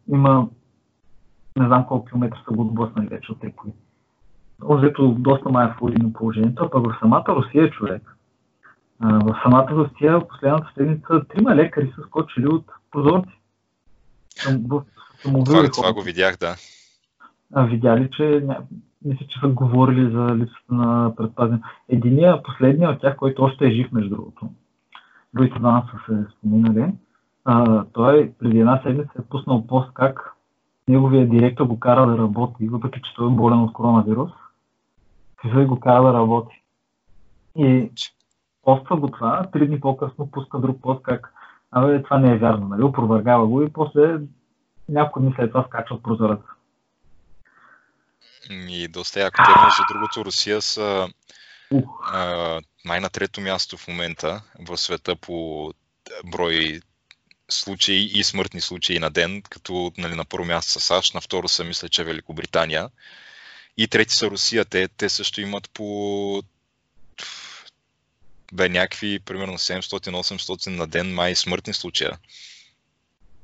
има 0.08 0.48
не 1.56 1.66
знам 1.66 1.86
колко 1.86 2.04
километра 2.04 2.38
са 2.48 2.54
го 2.54 2.62
отблъснали 2.62 3.08
вече 3.08 3.32
от 3.32 3.40
Триполи. 3.40 3.72
Озето 4.64 5.16
доста 5.18 5.48
май 5.48 5.66
е 5.66 5.74
флуидно 5.78 6.12
положението, 6.12 6.64
а 6.64 6.70
пък 6.70 6.86
в 6.86 6.98
самата 7.00 7.24
Русия 7.28 7.70
човек. 7.70 8.16
В 9.00 9.40
самата 9.42 9.68
Русия 9.70 10.28
последната 10.28 10.72
седмица 10.76 11.24
трима 11.28 11.56
лекари 11.56 11.92
са 11.96 12.02
скочили 12.02 12.46
от 12.46 12.64
прозорци. 12.90 13.40
Това, 15.22 15.70
това 15.72 15.92
го 15.92 16.02
видях, 16.02 16.36
да. 16.36 16.54
А, 17.54 17.64
видяли, 17.64 18.10
че 18.16 18.46
мисля, 19.04 19.26
че 19.26 19.40
са 19.40 19.48
говорили 19.48 20.10
за 20.10 20.36
липсата 20.36 20.74
на 20.74 21.12
предпазен. 21.16 21.62
Единия, 21.88 22.42
последния 22.42 22.90
от 22.90 23.00
тях, 23.00 23.16
който 23.16 23.42
още 23.42 23.66
е 23.66 23.70
жив, 23.70 23.92
между 23.92 24.10
другото. 24.10 24.50
Другите 25.34 25.58
двама 25.58 25.90
са 25.90 26.14
се 26.14 26.24
споминали. 26.32 26.92
А, 27.44 27.84
той 27.92 28.32
преди 28.38 28.58
една 28.58 28.80
седмица 28.82 29.12
е 29.18 29.22
пуснал 29.22 29.66
пост 29.66 29.90
как 29.94 30.33
неговия 30.88 31.28
директор 31.28 31.66
го 31.66 31.80
кара 31.80 32.06
да 32.06 32.18
работи, 32.18 32.68
въпреки 32.68 33.00
че 33.04 33.14
той 33.14 33.26
е 33.26 33.34
болен 33.34 33.58
от 33.58 33.72
коронавирус. 33.72 34.30
Той 35.42 35.66
го 35.66 35.80
кара 35.80 36.02
да 36.02 36.12
работи. 36.12 36.62
И 37.56 37.90
поства 38.62 38.96
го 38.96 39.10
това, 39.10 39.48
три 39.52 39.66
дни 39.66 39.80
по-късно 39.80 40.30
пуска 40.30 40.58
друг 40.58 40.82
пост 40.82 41.02
как 41.02 41.34
Абе, 41.76 42.02
това 42.02 42.18
не 42.18 42.32
е 42.32 42.38
вярно, 42.38 42.68
нали? 42.68 42.82
Опровъргава 42.82 43.46
го 43.46 43.62
и 43.62 43.72
после 43.72 44.18
няколко 44.88 45.20
дни 45.20 45.32
след 45.36 45.50
това 45.50 45.64
скача 45.68 45.94
от 45.94 46.02
прозореца. 46.02 46.48
И 48.50 48.88
доста 48.88 49.20
яко. 49.20 49.42
Те, 49.44 49.60
между 49.64 49.82
другото, 49.92 50.24
Русия 50.24 50.62
са 50.62 51.08
uh. 51.72 52.64
май 52.84 53.00
на 53.00 53.08
трето 53.08 53.40
място 53.40 53.76
в 53.76 53.88
момента 53.88 54.42
в 54.68 54.76
света 54.76 55.16
по 55.16 55.70
брой 56.32 56.80
случаи 57.50 58.10
и 58.14 58.24
смъртни 58.24 58.60
случаи 58.60 58.98
на 58.98 59.10
ден, 59.10 59.42
като 59.42 59.92
нали, 59.98 60.14
на 60.14 60.24
първо 60.24 60.44
място 60.44 60.72
са 60.72 60.80
САЩ, 60.80 61.14
на 61.14 61.20
второ 61.20 61.48
са 61.48 61.64
мисля, 61.64 61.88
че 61.88 62.04
Великобритания 62.04 62.90
и 63.76 63.88
трети 63.88 64.14
са 64.14 64.30
Русия. 64.30 64.64
Те, 64.64 64.88
те 64.88 65.08
също 65.08 65.40
имат 65.40 65.70
по 65.70 66.42
бе 68.52 68.68
някакви, 68.68 69.20
примерно 69.20 69.58
700-800 69.58 70.66
на 70.66 70.86
ден 70.86 71.14
май 71.14 71.34
смъртни 71.34 71.74
случая. 71.74 72.18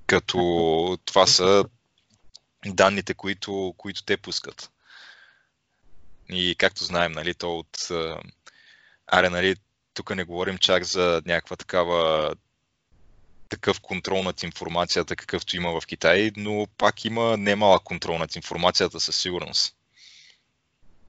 Като 0.06 0.98
това 1.04 1.26
са 1.26 1.64
данните, 2.66 3.14
които, 3.14 3.74
които 3.76 4.04
те 4.04 4.16
пускат. 4.16 4.70
И 6.28 6.54
както 6.58 6.84
знаем, 6.84 7.12
нали, 7.12 7.34
то 7.34 7.58
от... 7.58 7.88
Аре, 9.06 9.30
нали, 9.30 9.56
тук 9.94 10.16
не 10.16 10.24
говорим 10.24 10.58
чак 10.58 10.84
за 10.84 11.22
някаква 11.26 11.56
такава 11.56 12.30
такъв 13.50 13.80
контрол 13.80 14.22
над 14.22 14.42
информацията, 14.42 15.16
какъвто 15.16 15.56
има 15.56 15.80
в 15.80 15.86
Китай, 15.86 16.30
но 16.36 16.66
пак 16.78 17.04
има 17.04 17.36
немалък 17.36 17.82
контрол 17.82 18.18
над 18.18 18.36
информацията 18.36 19.00
със 19.00 19.16
сигурност. 19.16 19.74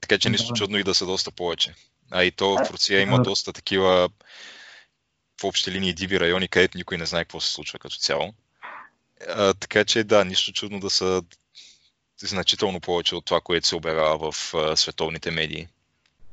Така 0.00 0.18
че 0.18 0.30
нищо 0.30 0.52
чудно 0.52 0.78
и 0.78 0.84
да 0.84 0.94
са 0.94 1.06
доста 1.06 1.30
повече. 1.30 1.74
А 2.10 2.24
и 2.24 2.30
то 2.30 2.54
в 2.54 2.70
Русия 2.70 3.00
има 3.00 3.22
доста 3.22 3.52
такива 3.52 4.08
в 5.40 5.44
общи 5.44 5.70
линии 5.70 5.94
диви 5.94 6.20
райони, 6.20 6.48
където 6.48 6.78
никой 6.78 6.98
не 6.98 7.06
знае 7.06 7.24
какво 7.24 7.40
се 7.40 7.52
случва 7.52 7.78
като 7.78 7.96
цяло. 7.96 8.34
А, 9.28 9.54
така 9.54 9.84
че 9.84 10.04
да, 10.04 10.24
нищо 10.24 10.52
чудно 10.52 10.80
да 10.80 10.90
са 10.90 11.22
значително 12.22 12.80
повече 12.80 13.14
от 13.14 13.24
това, 13.24 13.40
което 13.40 13.66
се 13.66 13.76
обявява 13.76 14.32
в 14.32 14.54
а, 14.54 14.76
световните 14.76 15.30
медии. 15.30 15.68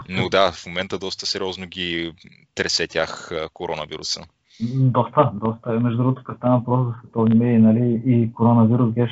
Но 0.09 0.29
да, 0.29 0.51
в 0.51 0.65
момента 0.65 0.97
доста 0.97 1.25
сериозно 1.25 1.67
ги 1.67 2.13
тресе 2.55 2.87
тях 2.87 3.31
а, 3.31 3.49
коронавируса. 3.49 4.25
Доста, 4.73 5.31
доста. 5.33 5.79
Между 5.79 5.97
другото, 5.97 6.23
като 6.23 6.37
стана 6.37 6.57
въпрос 6.57 6.87
за 6.87 6.93
световни 6.99 7.35
медии 7.35 7.57
нали, 7.57 8.01
и 8.05 8.33
коронавирус, 8.33 8.93
геш, 8.93 9.11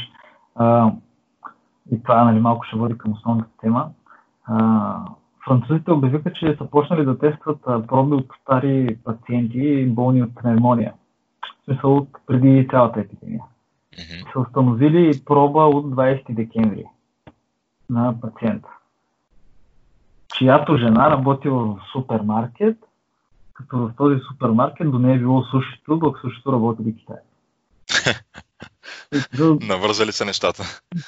а, 0.55 0.91
и 1.91 2.03
това 2.03 2.23
нали, 2.23 2.39
малко 2.39 2.63
ще 2.65 2.75
води 2.75 2.97
към 2.97 3.13
основната 3.13 3.49
тема. 3.61 3.89
А, 4.45 4.99
французите 5.47 5.91
обявиха, 5.91 6.33
че 6.33 6.55
са 6.57 6.65
почнали 6.65 7.05
да 7.05 7.19
тестват 7.19 7.61
проби 7.87 8.15
от 8.15 8.27
стари 8.41 8.97
пациенти, 9.03 9.85
болни 9.85 10.23
от 10.23 10.35
пневмония. 10.35 10.93
В 11.61 11.65
смисъл 11.65 11.97
от 11.97 12.09
преди 12.27 12.67
цялата 12.67 12.99
епидемия. 12.99 13.41
Mm-hmm. 13.93 14.33
Са 14.33 14.39
установили 14.39 15.21
проба 15.25 15.59
от 15.59 15.85
20 15.85 16.33
декември 16.33 16.85
на 17.89 18.21
пациента, 18.21 18.69
чиято 20.37 20.77
жена 20.77 21.11
работила 21.11 21.63
в 21.63 21.79
супермаркет, 21.91 22.77
като 23.57 23.77
в 23.77 23.91
този 23.97 24.19
супермаркет 24.19 24.91
до 24.91 24.99
нея 24.99 25.15
е 25.15 25.19
било 25.19 25.43
сушито, 25.43 25.97
докато 25.97 26.29
сушито 26.29 26.51
работи 26.51 26.83
в 26.83 26.95
Китай. 26.97 27.17
Навързали 29.67 30.11
са 30.11 30.25
нещата. 30.25 30.63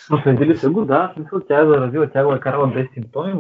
Проследили 0.10 0.58
се 0.58 0.70
го, 0.70 0.86
да. 0.86 1.12
Смисъл, 1.16 1.40
тя 1.40 1.62
е 1.62 1.68
заразила, 1.68 2.10
тя 2.10 2.26
го 2.26 2.34
е 2.34 2.40
карала 2.40 2.68
без 2.68 2.88
симптоми, 2.94 3.34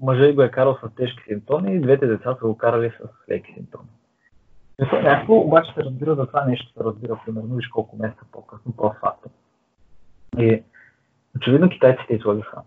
мъжът 0.00 0.34
го 0.34 0.42
е 0.42 0.50
карал 0.50 0.78
с 0.82 0.94
тежки 0.94 1.22
симптоми 1.28 1.74
и 1.74 1.80
двете 1.80 2.06
деца 2.06 2.36
са 2.40 2.46
го 2.46 2.58
карали 2.58 2.90
с 2.90 3.30
леки 3.30 3.52
симптоми. 3.54 3.88
Смисъл, 4.76 5.02
някакво 5.02 5.34
обаче 5.34 5.72
се 5.74 5.84
разбира 5.84 6.14
за 6.14 6.26
това 6.26 6.44
нещо, 6.44 6.72
се 6.72 6.84
разбира 6.84 7.20
примерно, 7.24 7.54
виж 7.54 7.68
колко 7.68 7.96
месеца 7.96 8.24
по-късно, 8.32 8.72
по-факта. 8.76 9.28
И 10.38 10.62
очевидно 11.36 11.68
китайците 11.68 12.14
излагаха. 12.14 12.62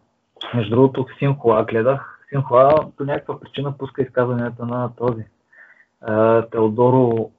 Между 0.54 0.76
другото, 0.76 1.06
Синхуа 1.20 1.64
гледах. 1.64 2.20
Синхуа 2.30 2.92
по 2.98 3.04
някаква 3.04 3.40
причина 3.40 3.78
пуска 3.78 4.02
изказванията 4.02 4.66
на 4.66 4.96
този 4.96 5.24
Теодоро 6.52 7.32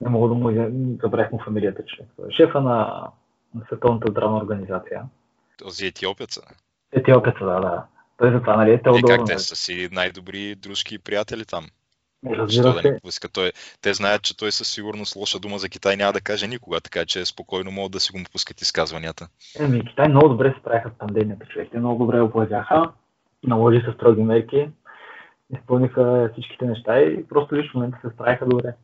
не 0.00 0.10
мога 0.10 0.28
да 0.28 0.34
му 0.34 0.50
забравих 1.02 1.32
му 1.32 1.40
фамилията 1.44 1.82
човек. 1.84 2.10
Е 2.28 2.32
шефа 2.32 2.60
на, 2.60 3.08
на 3.54 3.64
Световната 3.66 4.10
здравна 4.10 4.36
организация. 4.36 5.02
Този 5.58 5.86
етиопеца. 5.86 6.40
Етиопеца, 6.92 7.44
да, 7.44 7.60
да. 7.60 7.84
Той 8.16 8.32
за 8.32 8.40
това, 8.40 8.56
нали, 8.56 8.70
е 8.70 8.82
Теодоро. 8.82 9.12
Е, 9.12 9.16
как 9.16 9.26
те 9.26 9.32
нали? 9.32 9.40
са 9.40 9.56
си 9.56 9.88
най-добри 9.92 10.54
дружки 10.54 10.94
и 10.94 10.98
приятели 10.98 11.44
там. 11.44 11.66
Разбира 12.26 12.72
се. 12.72 12.82
Да 12.82 12.90
не? 12.90 12.98
Той, 13.32 13.52
те 13.82 13.94
знаят, 13.94 14.22
че 14.22 14.36
той 14.36 14.52
със 14.52 14.68
сигурност 14.68 15.16
лоша 15.16 15.38
дума 15.38 15.58
за 15.58 15.68
Китай 15.68 15.96
няма 15.96 16.12
да 16.12 16.20
каже 16.20 16.46
никога, 16.46 16.80
така 16.80 17.04
че 17.04 17.24
спокойно 17.24 17.70
могат 17.70 17.92
да 17.92 18.00
си 18.00 18.12
го 18.12 18.18
пускат 18.32 18.60
изказванията. 18.60 19.28
Еми, 19.60 19.84
Китай 19.84 20.08
много 20.08 20.28
добре 20.28 20.52
се 20.52 20.60
справиха 20.60 20.90
с 20.94 20.98
пандемията, 20.98 21.46
човек. 21.46 21.68
Те 21.72 21.78
много 21.78 22.04
добре 22.04 22.20
оплазяха, 22.20 22.92
наложи 23.44 23.80
се 23.80 23.92
строги 23.92 24.22
мерки, 24.22 24.68
изпълниха 25.56 26.30
всичките 26.32 26.64
неща 26.64 27.00
и 27.00 27.28
просто 27.28 27.56
лично 27.56 27.80
момента 27.80 27.98
се 28.02 28.14
справиха 28.14 28.46
добре. 28.46 28.74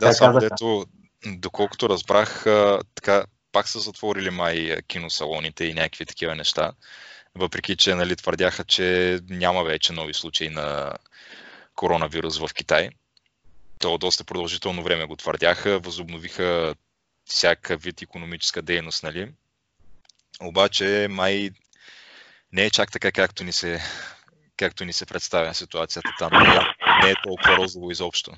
Да, 0.00 0.12
само 0.12 0.38
дето, 0.38 0.86
доколкото 1.26 1.88
разбрах, 1.88 2.44
така, 2.94 3.24
пак 3.52 3.68
са 3.68 3.78
затворили 3.78 4.30
май 4.30 4.76
киносалоните 4.86 5.64
и 5.64 5.74
някакви 5.74 6.06
такива 6.06 6.34
неща. 6.34 6.72
Въпреки, 7.34 7.76
че 7.76 7.94
нали, 7.94 8.16
твърдяха, 8.16 8.64
че 8.64 9.18
няма 9.30 9.64
вече 9.64 9.92
нови 9.92 10.14
случаи 10.14 10.48
на 10.48 10.92
коронавирус 11.74 12.38
в 12.38 12.54
Китай. 12.54 12.90
То 13.78 13.98
доста 13.98 14.24
продължително 14.24 14.82
време 14.82 15.04
го 15.06 15.16
твърдяха, 15.16 15.78
възобновиха 15.78 16.74
всяка 17.24 17.76
вид 17.76 18.02
економическа 18.02 18.62
дейност, 18.62 19.02
нали? 19.02 19.32
Обаче 20.42 21.06
май 21.10 21.50
не 22.52 22.64
е 22.64 22.70
чак 22.70 22.92
така, 22.92 23.12
както 23.12 23.44
ни 23.44 23.52
се, 23.52 23.80
както 24.60 24.84
ни 24.84 24.92
се 24.92 25.06
представя 25.06 25.54
ситуацията 25.54 26.08
там. 26.18 26.30
Не 27.02 27.10
е, 27.10 27.14
толкова 27.24 27.56
розово 27.56 27.90
изобщо. 27.90 28.32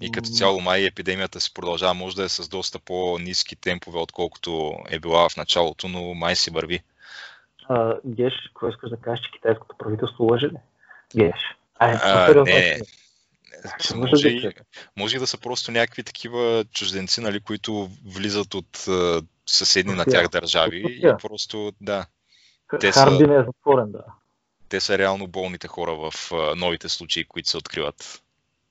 И 0.00 0.12
като 0.12 0.28
цяло 0.28 0.60
май 0.60 0.86
епидемията 0.86 1.40
се 1.40 1.54
продължава, 1.54 1.94
може 1.94 2.16
да 2.16 2.24
е 2.24 2.28
с 2.28 2.48
доста 2.48 2.78
по-низки 2.78 3.56
темпове, 3.56 3.98
отколкото 3.98 4.74
е 4.90 4.98
била 4.98 5.28
в 5.28 5.36
началото, 5.36 5.88
но 5.88 6.14
май 6.14 6.36
си 6.36 6.50
върви. 6.50 6.82
А, 7.68 7.94
Геш, 8.04 8.32
какво 8.46 8.68
искаш 8.68 8.90
да 8.90 8.96
кажеш, 8.96 9.24
че 9.24 9.30
китайското 9.30 9.76
правителство 9.78 10.24
лъже 10.24 10.46
ли? 10.46 10.56
Геш. 11.16 11.40
А, 11.78 12.00
а, 12.02 12.42
не, 12.44 12.80
може, 13.94 14.28
и, 14.28 14.52
може 14.96 15.18
да 15.18 15.26
са 15.26 15.38
просто 15.38 15.72
някакви 15.72 16.02
такива 16.02 16.64
чужденци, 16.72 17.20
нали, 17.20 17.40
които 17.40 17.88
влизат 18.06 18.54
от 18.54 18.86
съседни 19.46 19.94
на 19.94 20.04
тях 20.04 20.28
държави 20.28 21.00
и 21.02 21.12
просто, 21.22 21.72
да. 21.80 22.06
Те 22.80 22.92
са, 22.92 23.18
е 23.22 23.44
затворен, 23.46 23.92
да. 23.92 24.04
Те 24.70 24.80
са 24.80 24.98
реално 24.98 25.26
болните 25.26 25.68
хора 25.68 25.94
в 25.94 26.12
новите 26.56 26.88
случаи, 26.88 27.24
които 27.24 27.48
се 27.48 27.56
откриват. 27.56 28.22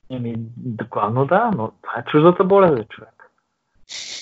Еми, 0.09 0.33
докладно 0.57 1.25
да, 1.25 1.51
но 1.55 1.71
това 1.81 1.99
е 1.99 2.11
чуждата 2.11 2.43
болест, 2.43 2.89
човек. 2.89 3.31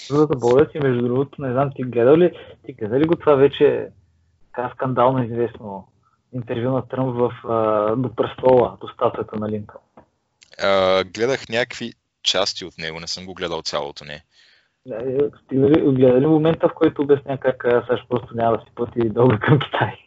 Чуждата 0.07 0.37
болест 0.37 0.75
и 0.75 0.79
между 0.79 1.01
другото, 1.01 1.41
не 1.41 1.51
знам, 1.51 1.71
ти 1.75 1.83
гледа 1.83 2.17
ли, 2.17 2.31
ти 2.65 2.73
гледа 2.73 2.99
ли 2.99 3.07
го 3.07 3.15
това 3.15 3.35
вече 3.35 3.87
така 4.55 4.71
скандално 4.75 5.23
известно 5.23 5.87
интервю 6.33 6.71
на 6.71 6.87
Тръмп 6.87 7.15
в, 7.15 7.33
а, 7.49 7.95
до 7.95 8.15
престола, 8.15 8.77
до 8.81 8.87
статуята 8.87 9.39
на 9.39 9.49
Линкъл? 9.49 9.81
гледах 11.13 11.49
някакви 11.49 11.93
части 12.23 12.65
от 12.65 12.77
него, 12.77 12.99
не 12.99 13.07
съм 13.07 13.25
го 13.25 13.33
гледал 13.33 13.61
цялото 13.61 14.05
не. 14.05 14.23
Гледа 15.93 16.21
ли 16.21 16.27
момента, 16.27 16.69
в 16.69 16.73
който 16.73 17.01
обясня 17.01 17.37
как 17.37 17.65
САЩ 17.87 18.03
просто 18.09 18.35
няма 18.35 18.57
да 18.57 18.63
си 18.63 18.71
пъти 18.75 19.09
дълго 19.09 19.37
към 19.41 19.59
Китай? 19.59 20.06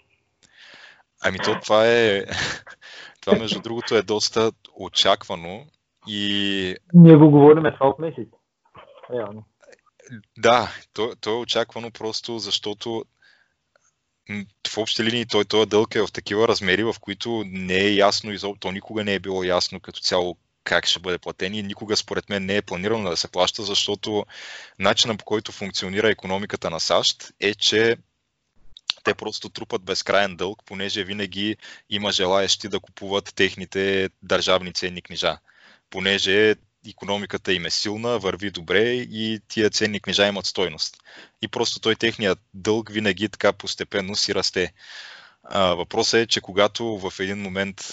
Ами 1.21 1.39
то 1.39 1.61
това 1.61 1.87
е 1.87 2.25
Това, 3.21 3.39
между 3.39 3.61
другото, 3.61 3.95
е 3.95 4.03
доста 4.03 4.53
очаквано 4.75 5.67
и... 6.07 6.77
Ние 6.95 7.17
го 7.17 7.31
говорим 7.31 7.65
това 7.75 7.89
от 7.89 7.99
месец. 7.99 8.29
Реално. 9.15 9.45
Да, 10.39 10.69
то, 10.93 11.13
то 11.21 11.31
е 11.31 11.41
очаквано 11.41 11.91
просто 11.91 12.39
защото 12.39 13.05
в 14.69 14.79
общи 14.79 15.05
линии 15.05 15.27
той, 15.27 15.45
този 15.45 15.69
дълг 15.69 15.95
е 15.95 16.03
в 16.03 16.13
такива 16.13 16.49
размери, 16.49 16.85
в 16.85 16.95
които 17.01 17.43
не 17.47 17.77
е 17.77 17.95
ясно, 17.95 18.33
изобщо 18.33 18.61
то 18.61 18.73
никога 18.73 19.05
не 19.05 19.15
е 19.15 19.21
било 19.21 19.45
ясно 19.45 19.81
като 19.81 20.01
цяло 20.01 20.37
как 20.65 20.87
ще 20.87 21.01
бъде 21.01 21.19
платен 21.19 21.55
и 21.55 21.63
никога 21.63 21.97
според 21.97 22.29
мен 22.29 22.45
не 22.45 22.57
е 22.57 22.63
планирано 22.63 23.11
да 23.11 23.17
се 23.17 23.31
плаща, 23.31 23.63
защото 23.63 24.27
начинът 24.79 25.19
по 25.19 25.25
който 25.25 25.53
функционира 25.53 26.11
економиката 26.11 26.71
на 26.71 26.81
САЩ 26.81 27.33
е, 27.41 27.55
че 27.55 27.97
те 29.05 29.15
просто 29.15 29.49
трупат 29.49 29.83
безкрайен 29.83 30.37
дълг, 30.37 30.63
понеже 30.67 31.05
винаги 31.05 31.57
има 31.91 32.13
желаящи 32.13 32.69
да 32.69 32.81
купуват 32.81 33.35
техните 33.35 34.11
държавни 34.23 34.73
ценни 34.73 35.03
книжа. 35.03 35.39
Понеже 35.91 36.55
економиката 36.89 37.53
им 37.53 37.67
е 37.67 37.71
силна, 37.71 38.19
върви 38.19 38.51
добре 38.51 38.93
и 38.93 39.41
тия 39.49 39.71
ценни 39.71 40.01
книжа 40.01 40.27
имат 40.27 40.47
стойност. 40.47 40.97
И 41.43 41.49
просто 41.49 41.81
той 41.81 41.97
техният 41.97 42.39
дълг 42.55 42.93
винаги 42.93 43.29
така 43.29 43.53
постепенно 43.53 44.17
си 44.17 44.35
расте. 44.35 44.73
въпросът 45.55 46.21
е, 46.21 46.27
че 46.27 46.41
когато 46.41 46.99
в 46.99 47.13
един 47.21 47.43
момент 47.43 47.85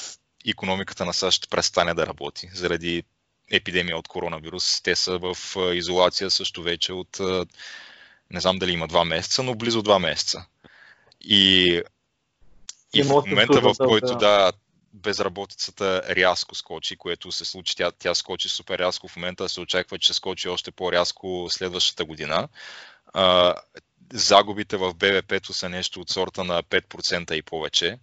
економиката 0.47 1.05
на 1.05 1.13
САЩ 1.13 1.49
престане 1.49 1.93
да 1.93 2.07
работи 2.07 2.49
заради 2.53 3.03
епидемия 3.51 3.97
от 3.97 4.07
коронавирус, 4.07 4.81
те 4.81 4.95
са 4.95 5.17
в 5.17 5.37
изолация 5.73 6.31
също 6.31 6.63
вече 6.63 6.93
от 6.93 7.19
не 8.31 8.39
знам 8.39 8.59
дали 8.59 8.71
има 8.71 8.87
два 8.87 9.05
месеца, 9.05 9.43
но 9.43 9.55
близо 9.55 9.81
два 9.81 9.99
месеца. 9.99 10.45
И, 11.21 11.81
и 12.93 13.03
в 13.03 13.23
момента, 13.27 13.61
в 13.61 13.75
който 13.77 14.15
да, 14.15 14.51
безработицата 14.93 16.03
рязко 16.15 16.55
скочи, 16.55 16.95
което 16.95 17.31
се 17.31 17.45
случи, 17.45 17.75
тя, 17.75 17.91
тя 17.91 18.15
скочи 18.15 18.49
супер 18.49 18.79
рязко 18.79 19.07
в 19.07 19.15
момента, 19.15 19.49
се 19.49 19.61
очаква, 19.61 19.99
че 19.99 20.13
скочи 20.13 20.49
още 20.49 20.71
по-рязко 20.71 21.47
следващата 21.49 22.05
година. 22.05 22.47
А, 23.13 23.55
загубите 24.13 24.77
в 24.77 24.93
БВП-то 24.93 25.53
са 25.53 25.69
нещо 25.69 26.01
от 26.01 26.09
сорта 26.09 26.43
на 26.43 26.63
5% 26.63 27.33
и 27.33 27.41
повече. 27.41 27.97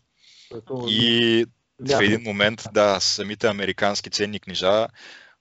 Ето, 0.55 0.87
и 0.89 1.47
в 1.81 2.03
един 2.03 2.23
момент, 2.23 2.65
да, 2.73 3.01
самите 3.01 3.47
американски 3.47 4.11
ценни 4.11 4.41
книжа 4.41 4.89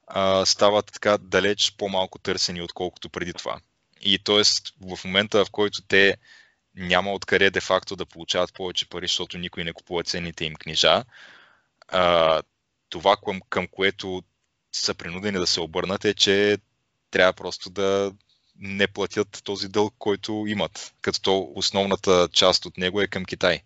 а, 0.08 0.46
стават 0.46 0.86
така 0.94 1.18
далеч 1.18 1.74
по-малко 1.78 2.20
търсени, 2.20 2.62
отколкото 2.62 3.10
преди 3.10 3.34
това. 3.34 3.60
И 4.02 4.20
т.е. 4.20 4.42
в 4.96 5.06
момента, 5.06 5.46
в 5.46 5.52
който 5.52 5.82
те 5.88 6.18
няма 6.76 7.14
откъде 7.14 7.50
де-факто 7.50 7.96
да 7.96 8.06
получават 8.06 8.54
повече 8.54 8.90
пари, 8.90 9.06
защото 9.06 9.38
никой 9.38 9.64
не 9.64 9.74
купува 9.74 10.04
ценните 10.04 10.46
им 10.46 10.56
книжа. 10.56 11.04
А, 11.88 12.42
това, 12.90 13.18
към, 13.26 13.42
към 13.50 13.68
което 13.68 14.24
са 14.72 14.94
принудени 14.94 15.38
да 15.38 15.48
се 15.48 15.62
обърнат 15.62 16.06
е, 16.06 16.14
че 16.14 16.58
трябва 17.12 17.34
просто 17.34 17.70
да 17.70 18.14
не 18.60 18.88
платят 18.88 19.42
този 19.44 19.68
дълг, 19.68 19.96
който 20.00 20.46
имат, 20.48 20.94
като 21.02 21.22
то 21.22 21.52
основната 21.56 22.30
част 22.34 22.66
от 22.66 22.78
него 22.78 23.02
е 23.02 23.08
към 23.08 23.26
Китай. 23.26 23.62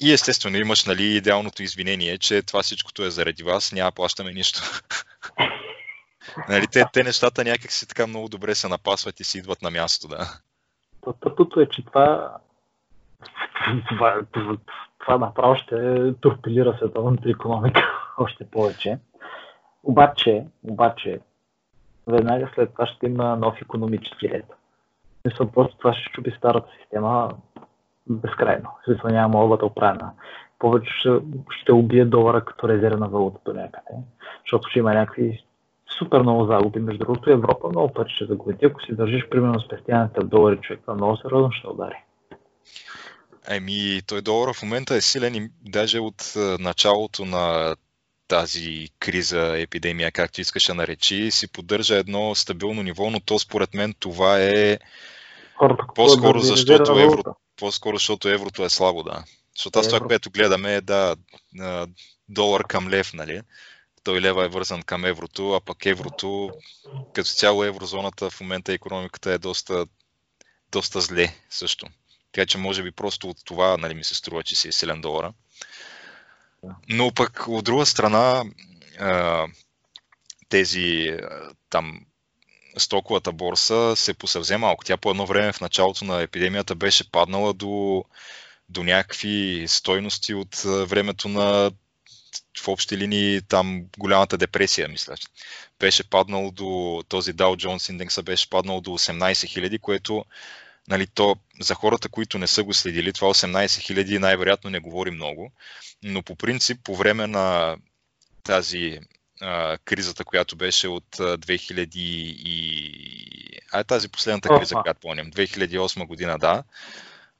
И 0.00 0.12
естествено 0.12 0.56
имаш 0.56 0.84
нали, 0.84 1.16
идеалното 1.16 1.62
извинение, 1.62 2.18
че 2.18 2.42
това 2.42 2.62
всичкото 2.62 3.04
е 3.04 3.10
заради 3.10 3.42
вас, 3.42 3.72
няма 3.72 3.92
плащаме 3.92 4.32
нищо. 4.32 4.80
нали, 6.48 6.66
те, 6.66 6.84
те 6.92 7.02
нещата 7.02 7.44
някак 7.44 7.72
си 7.72 7.86
така 7.86 8.06
много 8.06 8.28
добре 8.28 8.54
се 8.54 8.68
напасват 8.68 9.20
и 9.20 9.24
си 9.24 9.38
идват 9.38 9.62
на 9.62 9.70
място, 9.70 10.08
да. 10.08 10.40
Тъпото 11.20 11.60
е, 11.60 11.66
че 11.66 11.84
това, 11.84 12.36
това, 13.88 14.22
това, 14.32 14.56
това 14.98 15.18
направо 15.18 15.54
ще 15.54 16.14
торпилира 16.20 16.76
световната 16.76 17.30
економика 17.30 17.82
още 18.18 18.44
повече. 18.44 18.98
Обаче, 19.82 20.44
обаче, 20.68 21.20
веднага 22.06 22.50
след 22.54 22.72
това 22.72 22.86
ще 22.86 23.06
има 23.06 23.36
нов 23.36 23.62
економически 23.62 24.28
ред. 24.28 24.46
Мисля, 25.24 25.52
просто 25.52 25.76
това 25.76 25.94
ще 25.94 26.12
чуби 26.12 26.30
старата 26.30 26.68
система 26.80 27.30
безкрайно. 28.06 28.70
Смисъл 28.84 29.10
няма 29.10 29.38
мога 29.38 29.56
да 29.56 29.66
оправя. 29.66 30.10
Повече 30.58 30.92
ще, 30.98 31.10
ще 31.50 31.72
убие 31.72 32.04
долара 32.04 32.44
като 32.44 32.68
резервна 32.68 33.08
валута 33.08 33.38
до 33.44 33.52
някъде, 33.52 33.98
защото 34.44 34.68
ще 34.68 34.78
има 34.78 34.94
някакви 34.94 35.44
супер 35.98 36.20
много 36.20 36.46
загуби. 36.46 36.80
Между 36.80 37.04
другото, 37.04 37.30
Европа 37.30 37.68
много 37.68 37.92
пари 37.92 38.12
ще 38.16 38.26
загуби. 38.26 38.66
Ако 38.66 38.82
си 38.82 38.92
държиш 38.92 39.22
примерно 39.30 39.60
спестяването 39.60 40.20
в 40.20 40.28
долари, 40.28 40.58
човек, 40.62 40.80
това 40.80 40.94
много 40.94 41.16
сериозно 41.16 41.52
ще 41.52 41.68
удари. 41.68 41.96
Еми, 43.48 44.00
той 44.06 44.22
долар 44.22 44.54
в 44.54 44.62
момента 44.62 44.94
е 44.94 45.00
силен 45.00 45.34
и 45.34 45.50
даже 45.62 45.98
от 45.98 46.34
началото 46.58 47.24
на 47.24 47.74
тази 48.28 48.88
криза, 48.98 49.54
епидемия, 49.58 50.12
както 50.12 50.40
искаш 50.40 50.66
да 50.66 50.74
наречи, 50.74 51.30
си 51.30 51.52
поддържа 51.52 51.96
едно 51.96 52.34
стабилно 52.34 52.82
ниво, 52.82 53.10
но 53.10 53.20
то 53.20 53.38
според 53.38 53.74
мен 53.74 53.94
това 54.00 54.40
е 54.40 54.78
Хората, 55.56 55.84
по-скоро 55.94 56.40
да 56.40 56.46
защото 56.46 56.98
евро, 56.98 57.22
по-скоро 57.56 57.96
защото 57.96 58.28
еврото 58.28 58.64
е 58.64 58.68
слабо, 58.68 59.02
да. 59.02 59.24
Защото 59.56 59.78
аз 59.78 59.88
това, 59.88 60.00
което 60.00 60.30
гледаме 60.30 60.74
е 60.74 60.80
да, 60.80 61.16
долар 62.28 62.64
към 62.64 62.88
лев, 62.88 63.14
нали? 63.14 63.40
Той 64.04 64.20
лева 64.20 64.44
е 64.44 64.48
вързан 64.48 64.82
към 64.82 65.04
еврото, 65.04 65.52
а 65.52 65.60
пък 65.60 65.86
еврото, 65.86 66.50
като 67.12 67.30
цяло 67.30 67.64
еврозоната 67.64 68.30
в 68.30 68.40
момента 68.40 68.72
економиката 68.72 69.32
е 69.32 69.38
доста, 69.38 69.86
доста 70.72 71.00
зле 71.00 71.36
също. 71.50 71.86
Така 72.32 72.46
че 72.46 72.58
може 72.58 72.82
би 72.82 72.90
просто 72.90 73.28
от 73.28 73.44
това 73.44 73.76
нали, 73.76 73.94
ми 73.94 74.04
се 74.04 74.14
струва, 74.14 74.42
че 74.42 74.56
си 74.56 74.68
е 74.68 74.72
силен 74.72 75.00
долара. 75.00 75.32
Но 76.88 77.14
пък 77.14 77.44
от 77.48 77.64
друга 77.64 77.86
страна 77.86 78.44
тези 80.48 81.16
там 81.70 82.00
стоковата 82.78 83.32
борса 83.32 83.96
се 83.96 84.14
посъвзе 84.14 84.56
малко. 84.56 84.84
Тя 84.84 84.96
по 84.96 85.10
едно 85.10 85.26
време 85.26 85.52
в 85.52 85.60
началото 85.60 86.04
на 86.04 86.22
епидемията 86.22 86.74
беше 86.74 87.10
паднала 87.10 87.52
до, 87.52 88.04
до 88.68 88.84
някакви 88.84 89.64
стойности 89.68 90.34
от 90.34 90.56
времето 90.64 91.28
на 91.28 91.70
в 92.60 92.68
общи 92.68 92.96
линии 92.96 93.42
там 93.42 93.84
голямата 93.98 94.38
депресия, 94.38 94.88
мисля. 94.88 95.14
Беше 95.80 96.10
паднал 96.10 96.50
до 96.50 97.02
този 97.08 97.34
Dow 97.34 97.66
Jones 97.66 97.90
индекса 97.90 98.22
беше 98.22 98.50
паднал 98.50 98.80
до 98.80 98.90
18 98.90 99.32
000, 99.32 99.80
което 99.80 100.24
нали, 100.88 101.06
то, 101.06 101.36
за 101.60 101.74
хората, 101.74 102.08
които 102.08 102.38
не 102.38 102.46
са 102.46 102.62
го 102.62 102.74
следили, 102.74 103.12
това 103.12 103.28
18 103.28 103.66
000 103.66 104.18
най-вероятно 104.18 104.70
не 104.70 104.78
говори 104.78 105.10
много, 105.10 105.52
но 106.02 106.22
по 106.22 106.36
принцип 106.36 106.80
по 106.84 106.96
време 106.96 107.26
на 107.26 107.76
тази 108.42 108.98
а, 109.40 109.78
кризата, 109.78 110.24
която 110.24 110.56
беше 110.56 110.88
от 110.88 111.16
2000 111.16 111.96
и... 111.96 113.60
А, 113.72 113.84
тази 113.84 114.08
последната 114.08 114.48
криза, 114.48 114.74
която 114.74 115.00
помням, 115.00 115.30
2008 115.30 116.06
година, 116.06 116.38
да, 116.38 116.64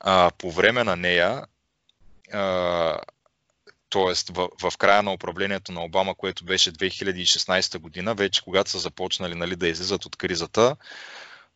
а, 0.00 0.30
по 0.38 0.50
време 0.50 0.84
на 0.84 0.96
нея 0.96 1.44
а, 2.32 2.98
т.е. 3.90 4.32
В, 4.32 4.48
в 4.62 4.76
края 4.78 5.02
на 5.02 5.12
управлението 5.12 5.72
на 5.72 5.84
Обама, 5.84 6.14
което 6.14 6.44
беше 6.44 6.72
2016 6.72 7.78
година, 7.78 8.14
вече 8.14 8.42
когато 8.42 8.70
са 8.70 8.78
започнали 8.78 9.34
нали, 9.34 9.56
да 9.56 9.68
излизат 9.68 10.04
от 10.04 10.16
кризата, 10.16 10.76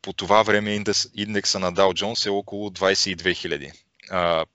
по 0.02 0.12
това 0.12 0.42
време 0.42 0.74
индекс, 0.74 1.06
индекса 1.14 1.58
на 1.58 1.72
Dow 1.72 2.02
Jones 2.02 2.26
е 2.26 2.30
около 2.30 2.70
22 2.70 3.16
000. 3.16 3.72
А, 4.10 4.46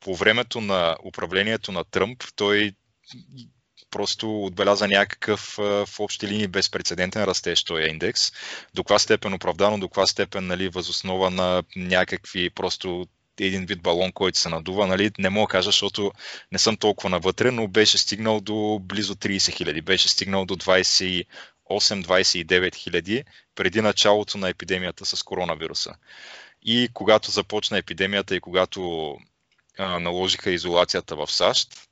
по 0.00 0.14
времето 0.14 0.60
на 0.60 0.96
управлението 1.04 1.72
на 1.72 1.84
Тръмп, 1.84 2.24
той 2.36 2.72
просто 3.90 4.44
отбеляза 4.44 4.88
някакъв 4.88 5.54
в 5.58 5.88
общи 5.98 6.28
линии 6.28 6.46
безпредседентен 6.46 7.24
растеж 7.24 7.64
този 7.64 7.82
индекс. 7.82 8.32
До 8.74 8.84
каква 8.84 8.98
степен 8.98 9.34
оправдано, 9.34 9.78
до 9.78 9.88
каква 9.88 10.06
степен 10.06 10.46
нали, 10.46 10.68
възоснова 10.68 11.30
на 11.30 11.62
някакви 11.76 12.50
просто 12.50 13.06
един 13.40 13.66
вид 13.66 13.82
балон, 13.82 14.12
който 14.12 14.38
се 14.38 14.48
надува, 14.48 14.86
нали, 14.86 15.10
не 15.18 15.30
мога 15.30 15.46
да 15.46 15.50
кажа, 15.50 15.68
защото 15.68 16.12
не 16.52 16.58
съм 16.58 16.76
толкова 16.76 17.10
навътре, 17.10 17.50
но 17.50 17.68
беше 17.68 17.98
стигнал 17.98 18.40
до 18.40 18.80
близо 18.82 19.14
30 19.14 19.52
хиляди, 19.52 19.80
беше 19.80 20.08
стигнал 20.08 20.44
до 20.44 20.56
28-29 20.56 22.74
хиляди 22.74 23.24
преди 23.54 23.80
началото 23.80 24.38
на 24.38 24.48
епидемията 24.48 25.06
с 25.06 25.22
коронавируса. 25.22 25.94
И 26.62 26.88
когато 26.92 27.30
започна 27.30 27.78
епидемията 27.78 28.36
и 28.36 28.40
когато 28.40 29.14
а, 29.78 29.98
наложиха 29.98 30.50
изолацията 30.50 31.16
в 31.16 31.30
САЩ, 31.30 31.88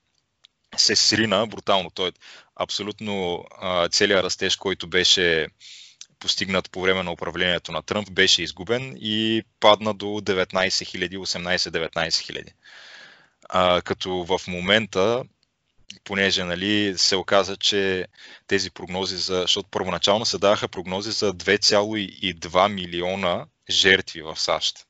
се 0.76 0.97
срина 0.97 1.47
брутално. 1.47 1.90
Той 1.90 2.09
е 2.09 2.12
абсолютно 2.57 3.45
а, 3.61 3.88
целият 3.88 4.24
растеж, 4.24 4.57
който 4.57 4.86
беше 4.86 5.49
постигнат 6.22 6.70
по 6.70 6.82
време 6.82 7.02
на 7.02 7.12
управлението 7.12 7.72
на 7.72 7.82
Тръмп, 7.82 8.10
беше 8.10 8.42
изгубен 8.42 8.96
и 9.00 9.42
падна 9.60 9.94
до 9.94 10.06
19 10.06 10.52
000, 10.52 11.18
18-19 11.18 11.90
000. 11.90 12.48
А, 13.48 13.82
като 13.82 14.10
в 14.24 14.40
момента, 14.48 15.24
понеже 16.04 16.44
нали, 16.44 16.94
се 16.96 17.16
оказа, 17.16 17.56
че 17.56 18.06
тези 18.46 18.70
прогнози 18.70 19.16
за, 19.16 19.40
защото 19.40 19.68
първоначално 19.70 20.26
се 20.26 20.38
даваха 20.38 20.68
прогнози 20.68 21.10
за 21.10 21.34
2,2 21.34 22.72
милиона 22.72 23.46
жертви 23.70 24.22
в 24.22 24.40
САЩ. 24.40 24.86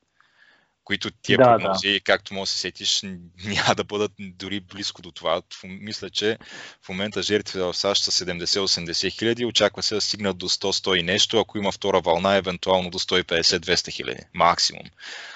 Които 0.84 1.10
тия 1.22 1.38
Да, 1.38 1.44
прогнози, 1.44 2.00
както 2.04 2.34
може 2.34 2.48
да 2.48 2.52
се 2.52 2.58
сетиш, 2.58 3.02
няма 3.44 3.74
да 3.74 3.84
бъдат 3.84 4.12
дори 4.18 4.60
близко 4.60 5.02
до 5.02 5.12
това. 5.12 5.42
Мисля, 5.64 6.10
че 6.10 6.38
в 6.82 6.88
момента 6.88 7.22
жертвите 7.22 7.60
в 7.60 7.74
САЩ 7.74 8.04
са 8.04 8.24
70-80 8.24 9.18
хиляди, 9.18 9.44
очаква 9.44 9.82
се 9.82 9.94
да 9.94 10.00
стигнат 10.00 10.38
до 10.38 10.48
100-100 10.48 10.94
и 10.94 11.02
нещо, 11.02 11.40
ако 11.40 11.58
има 11.58 11.72
втора 11.72 12.00
вълна, 12.00 12.36
евентуално 12.36 12.90
до 12.90 12.98
150-200 12.98 13.90
хиляди, 13.90 14.20
максимум. 14.34 14.86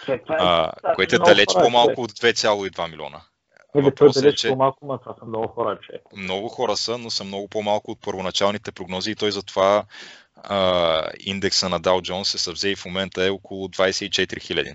Е, 0.08 0.20
А, 0.28 0.72
е 0.90 0.94
което 0.94 1.16
е 1.16 1.18
далеч 1.18 1.48
по-малко 1.52 2.02
от 2.02 2.12
2,2 2.12 2.90
милиона. 2.90 3.20
Въпросът 3.74 4.24
е, 4.24 4.34
че- 4.34 4.48
по-малко, 4.48 4.86
но 4.86 4.98
това 4.98 5.14
са 5.18 5.24
много 5.26 5.48
хора, 5.48 5.78
човек. 5.82 6.02
Много 6.16 6.48
хора 6.48 6.76
са, 6.76 6.98
но 6.98 7.10
са 7.10 7.24
много 7.24 7.48
по-малко 7.48 7.90
от 7.90 8.00
първоначалните 8.00 8.72
прогнози 8.72 9.10
и 9.10 9.14
той 9.14 9.32
затова 9.32 9.84
а, 10.36 11.02
индекса 11.20 11.68
на 11.68 11.80
Dow 11.80 12.10
Jones 12.10 12.22
се 12.22 12.38
съвзе 12.38 12.68
и 12.68 12.76
в 12.76 12.84
момента 12.84 13.24
е 13.24 13.30
около 13.30 13.68
24 13.68 14.40
хиляди. 14.42 14.74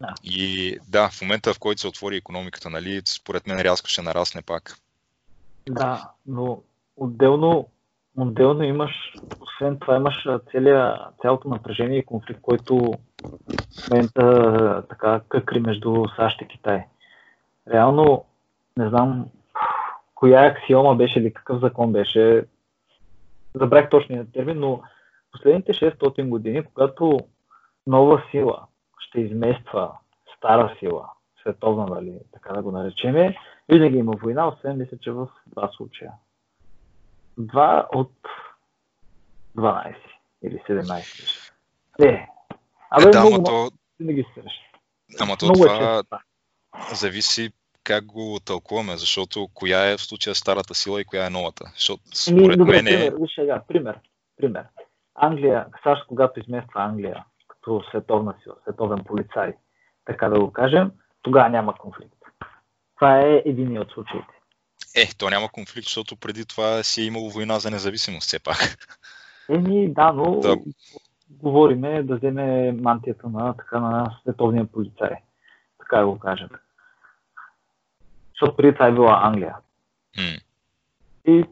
Да. 0.00 0.14
И 0.24 0.78
да, 0.88 1.08
в 1.08 1.22
момента 1.22 1.54
в 1.54 1.58
който 1.58 1.80
се 1.80 1.88
отвори 1.88 2.16
економиката, 2.16 2.70
нали, 2.70 3.02
според 3.04 3.46
мен 3.46 3.60
рязко 3.60 3.88
ще 3.88 4.02
нарасне 4.02 4.42
пак. 4.42 4.76
Да, 5.70 6.10
но 6.26 6.62
отделно, 6.96 7.68
отделно 8.16 8.62
имаш, 8.62 9.14
освен 9.40 9.78
това 9.78 9.96
имаш 9.96 10.26
целия, 10.50 10.98
цялото 11.22 11.48
напрежение 11.48 11.98
и 11.98 12.06
конфликт, 12.06 12.40
който 12.42 12.76
в 12.76 13.90
момента 13.90 14.82
така 14.88 15.20
къкри 15.28 15.60
между 15.60 16.04
САЩ 16.16 16.42
и 16.42 16.48
Китай. 16.48 16.84
Реално, 17.72 18.24
не 18.76 18.88
знам 18.88 19.26
коя 20.14 20.46
аксиома 20.46 20.94
беше 20.94 21.18
или 21.18 21.32
какъв 21.32 21.60
закон 21.60 21.92
беше, 21.92 22.44
забрах 23.54 23.88
точния 23.88 24.26
термин, 24.32 24.60
но 24.60 24.82
последните 25.32 25.72
600 25.72 26.28
години, 26.28 26.64
когато 26.64 27.18
нова 27.86 28.22
сила 28.30 28.66
ще 29.00 29.20
измества 29.20 29.92
стара 30.36 30.76
сила, 30.78 31.10
световна, 31.40 31.86
нали, 31.86 32.18
така 32.32 32.52
да 32.52 32.62
го 32.62 32.70
наречеме, 32.70 33.38
винаги 33.68 33.98
има 33.98 34.12
война, 34.22 34.48
освен 34.48 34.78
мисля, 34.78 34.98
че 34.98 35.10
в 35.12 35.28
два 35.46 35.70
случая. 35.76 36.12
Два 37.38 37.88
от 37.94 38.12
12 39.56 39.94
или 40.42 40.58
17 40.68 40.96
беше. 40.96 41.52
Не. 41.98 42.28
Абе, 42.90 43.08
е, 43.08 43.10
да, 43.10 43.20
много, 43.20 43.44
то, 43.44 43.70
винаги 44.00 44.26
се 44.34 44.42
ама 45.20 45.36
то 45.36 45.46
е 45.46 45.52
това 45.52 46.02
това. 46.02 46.20
зависи 46.94 47.50
как 47.84 48.06
го 48.06 48.38
тълкуваме, 48.44 48.96
защото 48.96 49.48
коя 49.54 49.90
е 49.90 49.96
в 49.96 50.02
случая 50.02 50.34
старата 50.34 50.74
сила 50.74 51.00
и 51.00 51.04
коя 51.04 51.26
е 51.26 51.30
новата. 51.30 51.70
Защото 51.74 52.02
Еми, 52.28 52.40
според 52.40 52.58
добре, 52.58 52.82
мен 52.82 52.86
е... 52.86 52.90
пример, 52.90 53.14
виж 53.20 53.34
сега, 53.34 53.62
пример, 53.68 53.98
пример. 54.36 54.64
Англия, 55.14 55.66
САЩ, 55.82 56.06
когато 56.06 56.40
измества 56.40 56.82
Англия 56.82 57.24
като 57.60 57.82
световна 57.88 58.34
сила, 58.42 58.54
световен 58.62 59.04
полицай, 59.04 59.52
така 60.04 60.28
да 60.28 60.40
го 60.40 60.52
кажем, 60.52 60.92
тогава 61.22 61.48
няма 61.48 61.74
конфликт. 61.74 62.14
Това 62.94 63.20
е 63.20 63.42
един 63.44 63.78
от 63.78 63.90
случаите. 63.90 64.26
Е, 64.96 65.06
то 65.18 65.30
няма 65.30 65.48
конфликт, 65.48 65.84
защото 65.84 66.16
преди 66.16 66.44
това 66.44 66.82
си 66.82 67.02
е 67.02 67.04
имало 67.04 67.30
война 67.30 67.58
за 67.58 67.70
независимост 67.70 68.26
все 68.26 68.38
пак. 68.38 68.88
Еми, 69.48 69.92
да, 69.92 70.12
но 70.12 70.40
Да. 70.40 70.56
говориме 71.30 72.02
да 72.02 72.16
вземе 72.16 72.72
мантията 72.72 73.28
на, 73.28 73.56
така, 73.56 73.80
на 73.80 74.18
световния 74.22 74.66
полицай. 74.66 75.10
Така 75.78 75.96
да 75.98 76.06
го 76.06 76.18
кажем. 76.18 76.48
Защото 78.30 78.56
преди 78.56 78.72
това 78.74 78.86
е 78.86 78.92
била 78.92 79.20
Англия. 79.22 79.56
М. 80.16 80.38
И 81.24 81.44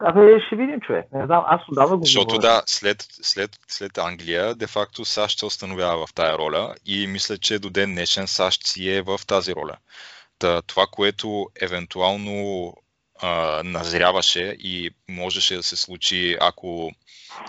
Абе, 0.00 0.40
ще 0.46 0.56
видим, 0.56 0.80
човек. 0.80 1.06
Не 1.12 1.26
знам, 1.26 1.44
аз 1.46 1.60
отдавна 1.68 1.96
го 1.96 2.04
Защото 2.04 2.26
говоря. 2.26 2.40
да, 2.40 2.62
след, 2.66 3.06
след, 3.22 3.50
след 3.68 3.98
Англия, 3.98 4.54
де-факто 4.54 5.04
САЩ 5.04 5.38
се 5.38 5.46
установява 5.46 6.06
в 6.06 6.14
тая 6.14 6.38
роля 6.38 6.74
и 6.86 7.06
мисля, 7.06 7.38
че 7.38 7.58
до 7.58 7.70
ден 7.70 7.90
днешен 7.92 8.26
САЩ 8.26 8.66
си 8.66 8.90
е 8.90 9.02
в 9.02 9.20
тази 9.26 9.54
роля. 9.54 9.76
Та, 10.38 10.62
това, 10.62 10.86
което 10.92 11.46
евентуално 11.60 12.74
а, 13.22 13.62
назряваше 13.64 14.56
и 14.58 14.90
можеше 15.08 15.56
да 15.56 15.62
се 15.62 15.76
случи, 15.76 16.36
ако 16.40 16.90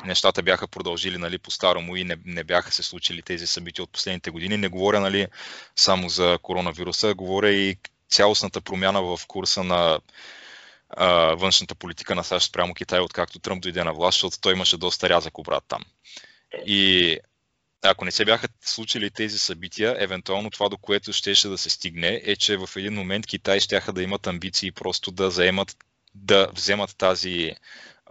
нещата 0.05 0.43
бяха 0.43 0.67
продължили 0.67 1.17
нали, 1.17 1.37
по-старому 1.37 1.95
и 1.95 2.03
не, 2.03 2.15
не 2.25 2.43
бяха 2.43 2.71
се 2.71 2.83
случили 2.83 3.21
тези 3.21 3.47
събития 3.47 3.83
от 3.83 3.91
последните 3.91 4.31
години. 4.31 4.57
Не 4.57 4.67
говоря 4.67 4.99
нали, 4.99 5.27
само 5.75 6.09
за 6.09 6.37
коронавируса, 6.41 7.13
говоря 7.13 7.49
и 7.49 7.77
цялостната 8.09 8.61
промяна 8.61 9.01
в 9.01 9.19
курса 9.27 9.63
на 9.63 9.99
а, 10.97 11.07
външната 11.35 11.75
политика 11.75 12.15
на 12.15 12.23
САЩ 12.23 12.49
спрямо 12.49 12.73
Китай, 12.73 12.99
откакто 12.99 13.39
Тръмп 13.39 13.61
дойде 13.61 13.83
на 13.83 13.93
власт, 13.93 14.15
защото 14.15 14.41
той 14.41 14.53
имаше 14.53 14.77
доста 14.77 15.09
рязък 15.09 15.37
обрат 15.37 15.63
там. 15.67 15.83
И 16.65 17.17
ако 17.83 18.05
не 18.05 18.11
се 18.11 18.25
бяха 18.25 18.47
случили 18.61 19.09
тези 19.09 19.39
събития, 19.39 19.95
евентуално 19.99 20.49
това, 20.49 20.69
до 20.69 20.77
което 20.77 21.13
щеше 21.13 21.47
да 21.47 21.57
се 21.57 21.69
стигне, 21.69 22.21
е, 22.23 22.35
че 22.35 22.57
в 22.57 22.69
един 22.75 22.93
момент 22.93 23.27
Китай 23.27 23.59
щяха 23.59 23.93
да 23.93 24.03
имат 24.03 24.27
амбиции 24.27 24.71
просто 24.71 25.11
да 25.11 25.31
заемат, 25.31 25.77
да 26.15 26.49
вземат 26.53 26.97
тази 26.97 27.55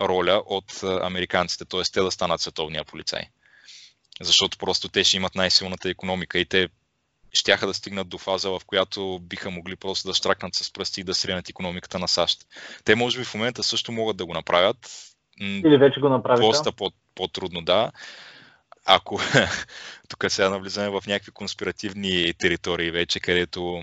роля 0.00 0.42
от 0.46 0.82
американците, 0.82 1.64
т.е. 1.64 1.82
те 1.82 2.00
да 2.00 2.10
станат 2.10 2.40
световния 2.40 2.84
полицай. 2.84 3.22
Защото 4.20 4.58
просто 4.58 4.88
те 4.88 5.04
ще 5.04 5.16
имат 5.16 5.34
най-силната 5.34 5.88
економика 5.90 6.38
и 6.38 6.44
те 6.44 6.68
щяха 7.32 7.66
да 7.66 7.74
стигнат 7.74 8.08
до 8.08 8.18
фаза, 8.18 8.50
в 8.50 8.60
която 8.66 9.18
биха 9.22 9.50
могли 9.50 9.76
просто 9.76 10.08
да 10.08 10.14
штракнат 10.14 10.54
с 10.54 10.72
пръсти 10.72 11.00
и 11.00 11.04
да 11.04 11.14
сринат 11.14 11.48
економиката 11.48 11.98
на 11.98 12.08
САЩ. 12.08 12.46
Те 12.84 12.94
може 12.94 13.18
би 13.18 13.24
в 13.24 13.34
момента 13.34 13.62
също 13.62 13.92
могат 13.92 14.16
да 14.16 14.26
го 14.26 14.34
направят. 14.34 14.90
Или 15.40 15.76
вече 15.76 16.00
го 16.00 16.08
направиха. 16.08 16.46
доста 16.46 16.72
по- 16.72 16.92
по-трудно, 17.14 17.62
да. 17.62 17.92
Ако 18.84 19.20
тук 20.08 20.24
сега 20.28 20.50
навлизаме 20.50 20.88
в 20.88 21.02
някакви 21.06 21.32
конспиративни 21.32 22.34
територии 22.38 22.90
вече, 22.90 23.20
където, 23.20 23.82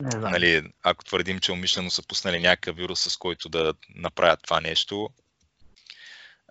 Не 0.00 0.10
знам. 0.10 0.30
нали, 0.30 0.62
ако 0.82 1.04
твърдим, 1.04 1.38
че 1.38 1.52
умишлено 1.52 1.90
са 1.90 2.06
пуснали 2.06 2.40
някакъв 2.40 2.76
вирус, 2.76 3.00
с 3.00 3.16
който 3.16 3.48
да 3.48 3.74
направят 3.94 4.42
това 4.42 4.60
нещо, 4.60 5.10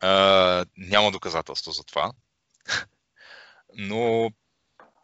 а, 0.02 0.66
няма 0.78 1.12
доказателство 1.12 1.72
за 1.72 1.84
това. 1.84 2.12
Но 3.78 4.32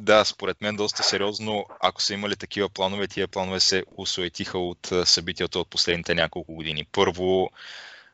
да, 0.02 0.26
според 0.26 0.62
мен 0.62 0.76
доста 0.76 1.04
сериозно, 1.04 1.66
ако 1.80 2.02
са 2.02 2.14
имали 2.14 2.36
такива 2.36 2.70
планове, 2.70 3.08
тия 3.08 3.28
планове 3.28 3.60
се 3.60 3.84
усуетиха 3.98 4.58
от 4.58 4.92
събитията 5.06 5.60
от 5.60 5.70
последните 5.70 6.16
няколко 6.16 6.54
години. 6.56 6.86
Първо, 6.92 7.50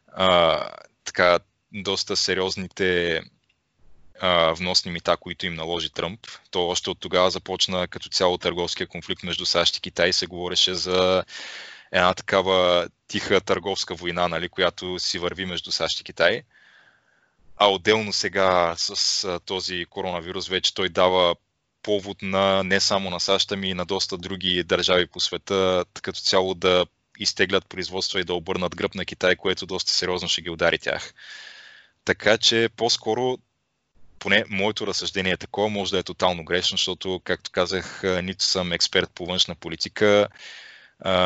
а, 0.08 0.62
така, 1.04 1.40
доста 1.74 2.16
сериозните 2.16 3.22
а, 4.20 4.54
вносни 4.54 4.92
мита, 4.92 5.18
които 5.18 5.46
им 5.46 5.54
наложи 5.54 5.90
Тръмп. 5.90 6.28
То 6.52 6.68
още 6.68 6.90
от 6.90 7.00
тогава 7.00 7.30
започна 7.30 7.88
като 7.88 8.10
цяло 8.10 8.38
търговския 8.38 8.88
конфликт 8.88 9.24
между 9.24 9.46
САЩ 9.46 9.78
и 9.78 9.82
Китай. 9.82 10.14
Се 10.14 10.28
говореше 10.28 10.76
за 10.76 11.24
една 11.92 12.14
такава 12.14 12.90
тиха 13.08 13.42
търговска 13.42 13.96
война, 13.96 14.28
нали, 14.28 14.50
която 14.50 15.00
си 15.00 15.20
върви 15.20 15.46
между 15.46 15.72
САЩ 15.72 16.00
и 16.00 16.04
Китай. 16.04 16.42
А 17.58 17.68
отделно 17.68 18.14
сега 18.14 18.76
с 18.78 19.40
този 19.46 19.86
коронавирус 19.86 20.48
вече 20.48 20.74
той 20.74 20.90
дава 20.90 21.36
повод 21.88 22.22
на 22.22 22.64
не 22.64 22.80
само 22.80 23.10
на 23.10 23.20
САЩ, 23.20 23.52
ами 23.52 23.70
и 23.70 23.74
на 23.74 23.86
доста 23.86 24.18
други 24.18 24.64
държави 24.64 25.08
по 25.08 25.20
света, 25.20 25.86
като 26.02 26.20
цяло 26.20 26.54
да 26.54 26.86
изтеглят 27.20 27.70
производства 27.70 28.20
и 28.20 28.24
да 28.24 28.34
обърнат 28.34 28.76
гръб 28.76 28.96
на 28.96 29.06
Китай, 29.06 29.36
което 29.36 29.66
доста 29.66 29.92
сериозно 29.92 30.30
ще 30.30 30.42
ги 30.42 30.50
удари 30.50 30.80
тях. 30.80 31.14
Така 32.06 32.38
че 32.38 32.70
по-скоро, 32.78 33.38
поне 34.20 34.44
моето 34.50 34.88
разсъждение 34.88 35.32
е 35.32 35.38
такова, 35.38 35.70
може 35.70 35.92
да 35.92 36.00
е 36.00 36.04
тотално 36.04 36.46
грешно, 36.46 36.78
защото, 36.78 37.22
както 37.24 37.52
казах, 37.52 38.02
нито 38.24 38.44
съм 38.44 38.72
експерт 38.72 39.12
по 39.16 39.26
външна 39.26 39.56
политика, 39.56 40.28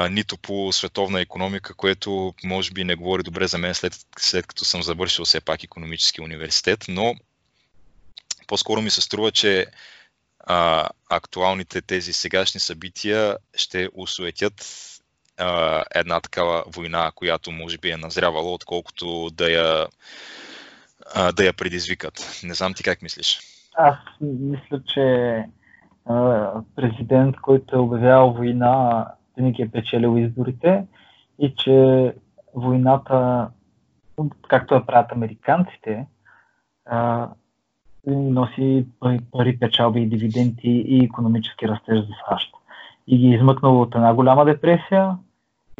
нито 0.10 0.38
по 0.38 0.72
световна 0.72 1.22
економика, 1.22 1.74
което 1.74 2.34
може 2.44 2.72
би 2.72 2.84
не 2.84 2.96
говори 2.96 3.24
добре 3.24 3.48
за 3.48 3.58
мен 3.58 3.76
след, 3.76 4.06
след 4.20 4.48
като 4.48 4.66
съм 4.66 4.84
завършил 4.84 5.26
все 5.26 5.42
пак 5.42 5.64
економически 5.64 6.22
университет, 6.22 6.86
но 6.88 7.16
по-скоро 8.48 8.82
ми 8.82 8.90
се 8.90 9.02
струва, 9.02 9.32
че 9.32 9.68
а, 10.48 10.90
актуалните 11.10 11.82
тези 11.82 12.14
сегашни 12.14 12.60
събития 12.60 13.38
ще 13.56 13.90
усуетят 13.94 14.66
а, 15.38 15.84
една 15.96 16.20
такава 16.20 16.64
война, 16.76 17.12
която 17.16 17.52
може 17.52 17.78
би 17.78 17.92
е 17.92 17.98
назрявала, 17.98 18.54
отколкото 18.54 19.30
да 19.30 19.52
я, 19.52 19.88
а, 21.16 21.32
да 21.32 21.44
я 21.46 21.54
предизвикат. 21.54 22.42
Не 22.44 22.54
знам 22.54 22.74
ти 22.74 22.84
как 22.84 23.02
мислиш. 23.02 23.40
Аз 23.74 23.96
мисля, 24.22 24.84
че 24.94 25.36
а, 26.06 26.52
президент, 26.76 27.36
който 27.42 27.76
е 27.76 27.80
обявявал 27.80 28.34
война, 28.34 29.08
винаги 29.38 29.62
е 29.62 29.70
печелил 29.70 30.18
изборите 30.18 30.84
и 31.40 31.54
че 31.58 32.14
войната, 32.54 33.50
както 34.50 34.74
я 34.74 34.86
правят 34.86 35.12
американците, 35.12 36.06
а, 36.86 37.30
носи 38.08 38.86
пари, 39.32 39.60
печалби 39.60 40.02
и 40.02 40.10
дивиденти 40.10 40.70
и 40.70 41.06
економически 41.06 41.68
растеж 41.68 42.00
за 42.00 42.14
САЩ. 42.30 42.54
И 43.08 43.18
ги 43.18 43.28
е 43.28 43.36
измъкнал 43.36 43.82
от 43.82 43.96
една 43.96 44.14
голяма 44.14 44.46
депресия 44.46 45.18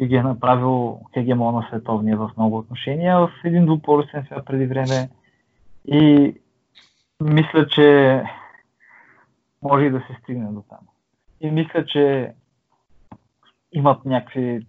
и 0.00 0.06
ги 0.06 0.14
е 0.14 0.22
направил 0.22 1.00
хегемон 1.14 1.54
на 1.54 1.66
световния 1.68 2.16
в 2.16 2.30
много 2.36 2.58
отношения 2.58 3.18
в 3.18 3.30
един 3.44 3.66
двуполюсен 3.66 4.24
свят 4.26 4.46
преди 4.46 4.66
време. 4.66 5.10
И 5.84 6.34
мисля, 7.20 7.66
че 7.66 8.22
може 9.62 9.84
и 9.84 9.90
да 9.90 9.98
се 9.98 10.18
стигне 10.22 10.52
до 10.52 10.62
там. 10.68 10.78
И 11.40 11.50
мисля, 11.50 11.86
че 11.86 12.32
имат 13.72 14.04
някакви 14.04 14.66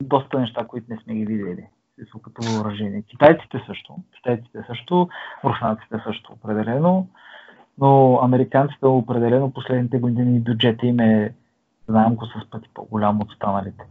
доста 0.00 0.40
неща, 0.40 0.66
които 0.66 0.86
не 0.92 1.00
сме 1.00 1.14
ги 1.14 1.26
видели 1.26 1.66
като 2.22 2.42
въоръжение. 2.42 3.02
Китайците 3.02 3.62
също, 3.66 3.96
китайците 4.16 4.58
също, 4.66 5.08
руснаците 5.44 5.96
също 6.06 6.32
определено, 6.32 7.08
но 7.78 8.20
американците 8.22 8.86
определено 8.86 9.52
последните 9.52 9.98
години 9.98 10.40
бюджета 10.40 10.86
им 10.86 11.00
е 11.00 11.34
знаем 11.90 12.14
го 12.14 12.26
с 12.26 12.50
пъти 12.50 12.68
по-голям 12.74 13.20
от 13.20 13.32
останалите. 13.32 13.84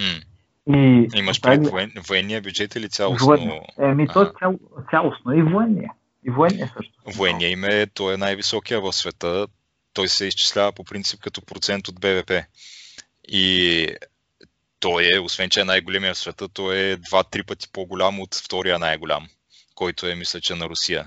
Mm. 0.00 0.24
И, 0.68 1.08
Имаш 1.18 1.40
пред 1.40 1.66
воен, 1.66 1.92
военния 2.08 2.42
бюджет 2.42 2.74
или 2.74 2.88
цялостно? 2.88 3.26
Военния. 3.26 3.62
Еми, 3.78 4.08
то 4.08 4.22
е 4.22 4.30
цяло, 4.38 4.58
цялостно 4.90 5.32
и 5.32 5.42
военния. 5.42 5.92
И 6.26 6.30
военния 6.30 6.72
също. 6.76 6.92
Военния 7.18 7.50
им 7.50 7.64
е, 7.64 7.86
той 7.86 8.14
е 8.14 8.16
най-високия 8.16 8.80
в 8.80 8.92
света. 8.92 9.46
Той 9.92 10.08
се 10.08 10.26
изчислява 10.26 10.72
по 10.72 10.84
принцип 10.84 11.20
като 11.20 11.42
процент 11.42 11.88
от 11.88 12.00
БВП. 12.00 12.32
И 13.28 13.86
той 14.80 15.10
е, 15.14 15.18
освен 15.18 15.50
че 15.50 15.60
е 15.60 15.64
най-големия 15.64 16.14
в 16.14 16.18
света, 16.18 16.48
той 16.48 16.76
е 16.76 16.96
два-три 16.96 17.42
пъти 17.42 17.68
по-голям 17.72 18.20
от 18.20 18.34
втория 18.34 18.78
най-голям, 18.78 19.26
който 19.74 20.06
е, 20.06 20.14
мисля, 20.14 20.40
че 20.40 20.54
на 20.54 20.68
Русия. 20.68 21.06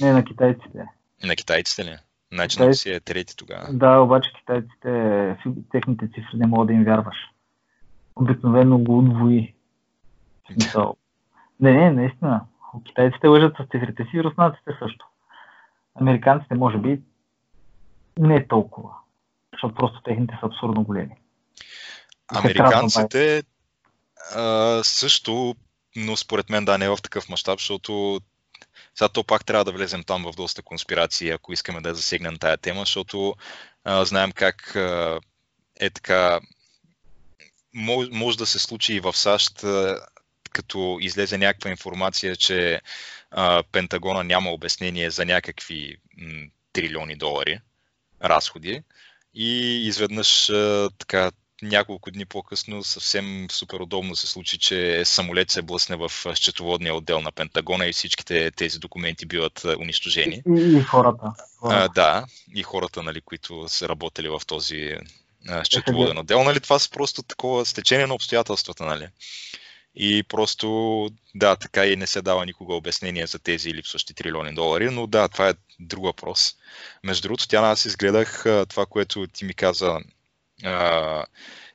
Не, 0.00 0.12
на 0.12 0.24
китайците. 0.24 0.86
На 1.24 1.36
китайците 1.36 1.84
ли? 1.84 1.96
Значи 2.32 2.54
Китай... 2.56 2.66
на 2.66 2.70
Русия 2.70 2.96
е 2.96 3.00
трети 3.00 3.36
тогава. 3.36 3.66
Да, 3.72 4.00
обаче 4.00 4.32
китайците, 4.32 5.36
техните 5.72 6.06
цифри 6.06 6.36
не 6.36 6.46
мога 6.46 6.66
да 6.66 6.72
им 6.72 6.84
вярваш. 6.84 7.16
Обикновено 8.16 8.78
го 8.78 8.98
удвои. 8.98 9.54
не, 11.60 11.72
не, 11.72 11.90
наистина. 11.90 12.40
Китайците 12.86 13.26
лъжат 13.26 13.56
с 13.56 13.66
цифрите 13.70 14.04
си, 14.10 14.24
руснаците 14.24 14.70
също. 14.78 15.06
Американците, 15.94 16.54
може 16.54 16.78
би, 16.78 17.00
не 18.18 18.46
толкова. 18.46 18.90
Защото 19.52 19.74
просто 19.74 20.02
техните 20.02 20.36
са 20.40 20.46
абсурдно 20.46 20.82
големи. 20.82 21.16
Американците 22.34 23.42
а, 24.34 24.80
също, 24.84 25.56
но 25.96 26.16
според 26.16 26.50
мен 26.50 26.64
да 26.64 26.78
не 26.78 26.84
е 26.84 26.88
в 26.88 26.98
такъв 27.02 27.28
мащаб, 27.28 27.58
защото 27.58 28.20
сега 28.94 29.08
то 29.08 29.24
пак 29.24 29.44
трябва 29.44 29.64
да 29.64 29.72
влезем 29.72 30.04
там 30.04 30.22
в 30.22 30.36
доста 30.36 30.62
конспирации, 30.62 31.30
ако 31.30 31.52
искаме 31.52 31.80
да 31.80 31.94
засегнем 31.94 32.36
тая 32.38 32.56
тема, 32.56 32.80
защото 32.80 33.34
а, 33.84 34.04
знаем 34.04 34.32
как 34.32 34.76
а, 34.76 35.20
е 35.80 35.90
така. 35.90 36.40
Мож, 37.74 38.06
може 38.10 38.38
да 38.38 38.46
се 38.46 38.58
случи 38.58 38.94
и 38.94 39.00
в 39.00 39.16
САЩ, 39.16 39.64
а, 39.64 40.06
като 40.52 40.98
излезе 41.00 41.38
някаква 41.38 41.70
информация, 41.70 42.36
че 42.36 42.80
а, 43.30 43.62
Пентагона 43.72 44.24
няма 44.24 44.50
обяснение 44.50 45.10
за 45.10 45.24
някакви 45.24 45.96
м, 46.18 46.46
трилиони 46.72 47.16
долари 47.16 47.60
разходи 48.24 48.82
и 49.34 49.80
изведнъж 49.86 50.50
а, 50.50 50.90
така 50.98 51.30
няколко 51.62 52.10
дни 52.10 52.24
по-късно 52.24 52.84
съвсем 52.84 53.46
супер 53.50 53.80
удобно 53.80 54.16
се 54.16 54.26
случи, 54.26 54.58
че 54.58 55.04
самолет 55.04 55.50
се 55.50 55.62
блъсне 55.62 55.96
в 55.96 56.12
счетоводния 56.34 56.94
отдел 56.94 57.20
на 57.20 57.32
Пентагона 57.32 57.86
и 57.86 57.92
всичките 57.92 58.50
тези 58.50 58.78
документи 58.78 59.26
биват 59.26 59.64
унищожени. 59.64 60.42
И, 60.58 60.78
и 60.78 60.80
хората. 60.80 61.32
хората. 61.58 61.84
А, 61.84 61.88
да, 61.88 62.26
и 62.54 62.62
хората, 62.62 63.02
нали, 63.02 63.20
които 63.20 63.68
са 63.68 63.88
работили 63.88 64.28
в 64.28 64.40
този 64.46 64.96
счетоводен 65.64 66.18
отдел. 66.18 66.44
Нали, 66.44 66.60
това 66.60 66.78
са 66.78 66.90
просто 66.90 67.22
такова 67.22 67.66
стечение 67.66 68.06
на 68.06 68.14
обстоятелствата. 68.14 68.84
Нали. 68.84 69.08
И 69.96 70.22
просто, 70.22 71.08
да, 71.34 71.56
така 71.56 71.86
и 71.86 71.96
не 71.96 72.06
се 72.06 72.22
дава 72.22 72.46
никога 72.46 72.74
обяснение 72.74 73.26
за 73.26 73.38
тези 73.38 73.74
липсващи 73.74 74.14
трилиони 74.14 74.54
долари, 74.54 74.90
но 74.90 75.06
да, 75.06 75.28
това 75.28 75.48
е 75.48 75.54
друг 75.80 76.04
въпрос. 76.04 76.56
Между 77.04 77.22
другото, 77.22 77.48
тя 77.48 77.60
аз 77.60 77.84
изгледах 77.84 78.44
това, 78.68 78.86
което 78.86 79.26
ти 79.26 79.44
ми 79.44 79.54
каза 79.54 79.98
а, 80.64 81.24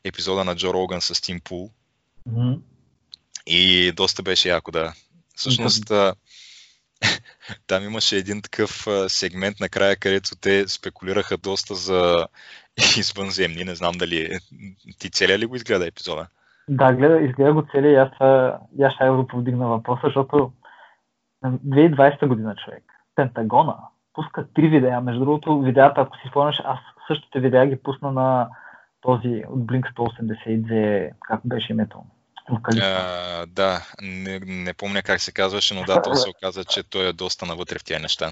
епизода 0.04 0.44
на 0.44 0.56
Джо 0.56 0.74
Роган 0.74 1.02
с 1.02 1.22
Тим 1.22 1.40
Пул. 1.44 1.70
Mm-hmm. 2.30 2.60
И 3.48 3.92
доста 3.92 4.24
беше 4.24 4.50
яко, 4.50 4.72
да. 4.72 4.94
Всъщност, 5.36 5.86
mm-hmm. 5.86 6.16
там 7.68 7.84
имаше 7.84 8.16
един 8.16 8.42
такъв 8.42 8.88
сегмент 9.08 9.60
накрая, 9.60 9.96
където 9.96 10.30
те 10.42 10.68
спекулираха 10.68 11.38
доста 11.38 11.76
за 11.76 12.28
извънземни. 12.98 13.64
Не 13.64 13.76
знам 13.76 13.94
дали 13.98 14.40
ти 15.00 15.10
целия 15.12 15.40
ли 15.40 15.46
го 15.46 15.56
изгледа 15.56 15.88
епизода? 15.88 16.28
Да, 16.68 16.94
гледа, 16.94 17.22
изгледа 17.22 17.54
го 17.54 17.68
целия 17.72 17.92
и 17.92 17.96
аз, 17.96 18.12
аз 18.82 18.94
ще 18.94 19.10
го 19.10 19.28
повдигна 19.28 19.68
въпроса, 19.68 20.02
защото 20.04 20.52
2020 21.46 22.28
година 22.28 22.56
човек, 22.56 22.84
Пентагона 23.16 23.76
пуска 24.20 24.48
три 24.54 24.68
видеа. 24.68 25.02
Между 25.02 25.20
другото, 25.20 25.60
видеята, 25.60 26.02
ако 26.02 26.18
си 26.18 26.28
спомняш, 26.30 26.62
аз 26.66 26.80
същите 27.08 27.40
видеа 27.40 27.66
ги 27.66 27.84
пусна 27.84 28.12
на 28.12 28.50
този 29.02 29.44
от 29.50 29.60
Blink 29.60 29.94
182, 29.94 31.12
как 31.22 31.42
беше 31.46 31.74
името? 31.74 32.04
Uh, 32.52 33.46
да, 33.46 33.80
не, 34.02 34.40
не 34.40 34.74
помня 34.74 35.02
как 35.02 35.20
се 35.20 35.32
казваше, 35.32 35.76
но 35.76 35.84
да, 35.84 36.02
то 36.02 36.16
се 36.16 36.30
оказа, 36.30 36.66
че 36.66 36.90
той 36.90 37.08
е 37.08 37.14
доста 37.14 37.46
навътре 37.46 37.80
в 37.80 37.84
тези 37.84 38.02
неща. 38.02 38.32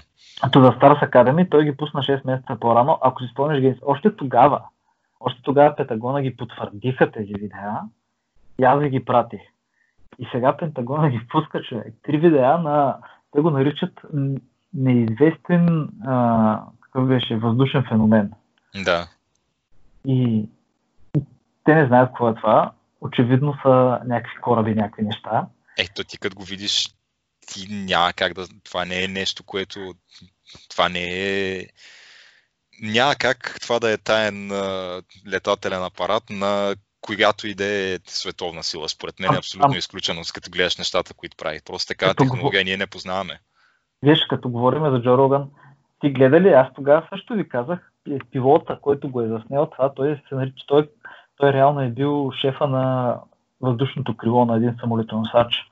То 0.52 0.60
за 0.60 0.68
Stars 0.68 1.10
Academy 1.10 1.50
той 1.50 1.64
ги 1.64 1.76
пусна 1.76 2.00
6 2.00 2.26
месеца 2.26 2.56
по-рано. 2.60 2.98
Ако 3.02 3.22
си 3.22 3.28
спомняш, 3.32 3.76
още 3.82 4.16
тогава, 4.16 4.62
още 5.20 5.40
тогава 5.42 5.76
Пентагона 5.76 6.22
ги 6.22 6.36
потвърдиха 6.36 7.10
тези 7.10 7.32
видеа 7.38 7.80
и 8.60 8.64
аз 8.64 8.80
ви 8.80 8.90
ги 8.90 9.04
пратих. 9.04 9.40
И 10.18 10.28
сега 10.32 10.56
Пентагона 10.56 11.10
ги 11.10 11.20
пуска 11.30 11.62
човек. 11.62 11.94
Три 12.02 12.18
видеа 12.18 12.58
на, 12.58 12.96
те 13.32 13.40
го 13.40 13.50
наричат 13.50 14.00
неизвестен, 14.74 15.88
а, 16.06 16.62
какъв 16.80 17.08
беше, 17.08 17.36
въздушен 17.36 17.84
феномен. 17.88 18.32
Да. 18.84 19.08
И 20.04 20.48
те 21.68 21.74
не 21.74 21.86
знаят 21.86 22.08
какво 22.08 22.28
е 22.28 22.34
това. 22.34 22.72
Очевидно 23.00 23.54
са 23.62 24.00
някакви 24.04 24.40
кораби, 24.40 24.74
някакви 24.74 25.02
неща. 25.02 25.46
Ето 25.78 26.04
ти 26.04 26.18
като 26.18 26.36
го 26.36 26.44
видиш, 26.44 26.88
ти 27.46 27.66
няма 27.70 28.12
как 28.12 28.34
да... 28.34 28.46
Това 28.64 28.84
не 28.84 29.04
е 29.04 29.08
нещо, 29.08 29.44
което... 29.44 29.94
Това 30.70 30.88
не 30.88 31.04
е... 31.04 31.66
Няма 32.82 33.14
как 33.14 33.56
това 33.62 33.78
да 33.78 33.92
е 33.92 33.98
таен 33.98 34.50
летателен 35.32 35.84
апарат 35.84 36.22
на 36.30 36.74
която 37.00 37.48
и 37.48 37.54
да 37.54 37.64
е 37.64 37.98
световна 38.06 38.62
сила. 38.62 38.88
Според 38.88 39.20
мен 39.20 39.34
е 39.34 39.38
абсолютно 39.38 39.74
а, 39.74 39.78
изключено, 39.78 40.20
като 40.34 40.50
гледаш 40.50 40.76
нещата, 40.76 41.14
които 41.14 41.36
прави. 41.36 41.60
Просто 41.64 41.88
така 41.88 42.14
технология 42.14 42.64
ние 42.64 42.76
не 42.76 42.86
познаваме. 42.86 43.40
Виж, 44.02 44.26
като 44.28 44.48
говорим 44.48 44.90
за 44.90 45.02
Джо 45.02 45.18
Роган, 45.18 45.50
ти 46.00 46.10
гледа 46.10 46.40
ли? 46.40 46.48
Аз 46.48 46.68
тогава 46.74 47.08
също 47.10 47.34
ви 47.34 47.48
казах, 47.48 47.92
пилота, 48.30 48.78
който 48.82 49.10
го 49.10 49.20
е 49.20 49.28
заснел 49.28 49.66
това, 49.66 49.94
той 49.94 50.22
се 50.28 50.34
нарича, 50.34 50.64
той 50.66 50.88
той 51.38 51.52
реално 51.52 51.80
е 51.80 51.88
бил 51.88 52.30
шефа 52.40 52.66
на 52.66 53.16
въздушното 53.60 54.16
крило 54.16 54.44
на 54.44 54.56
един 54.56 54.74
самолетоносач. 54.80 55.68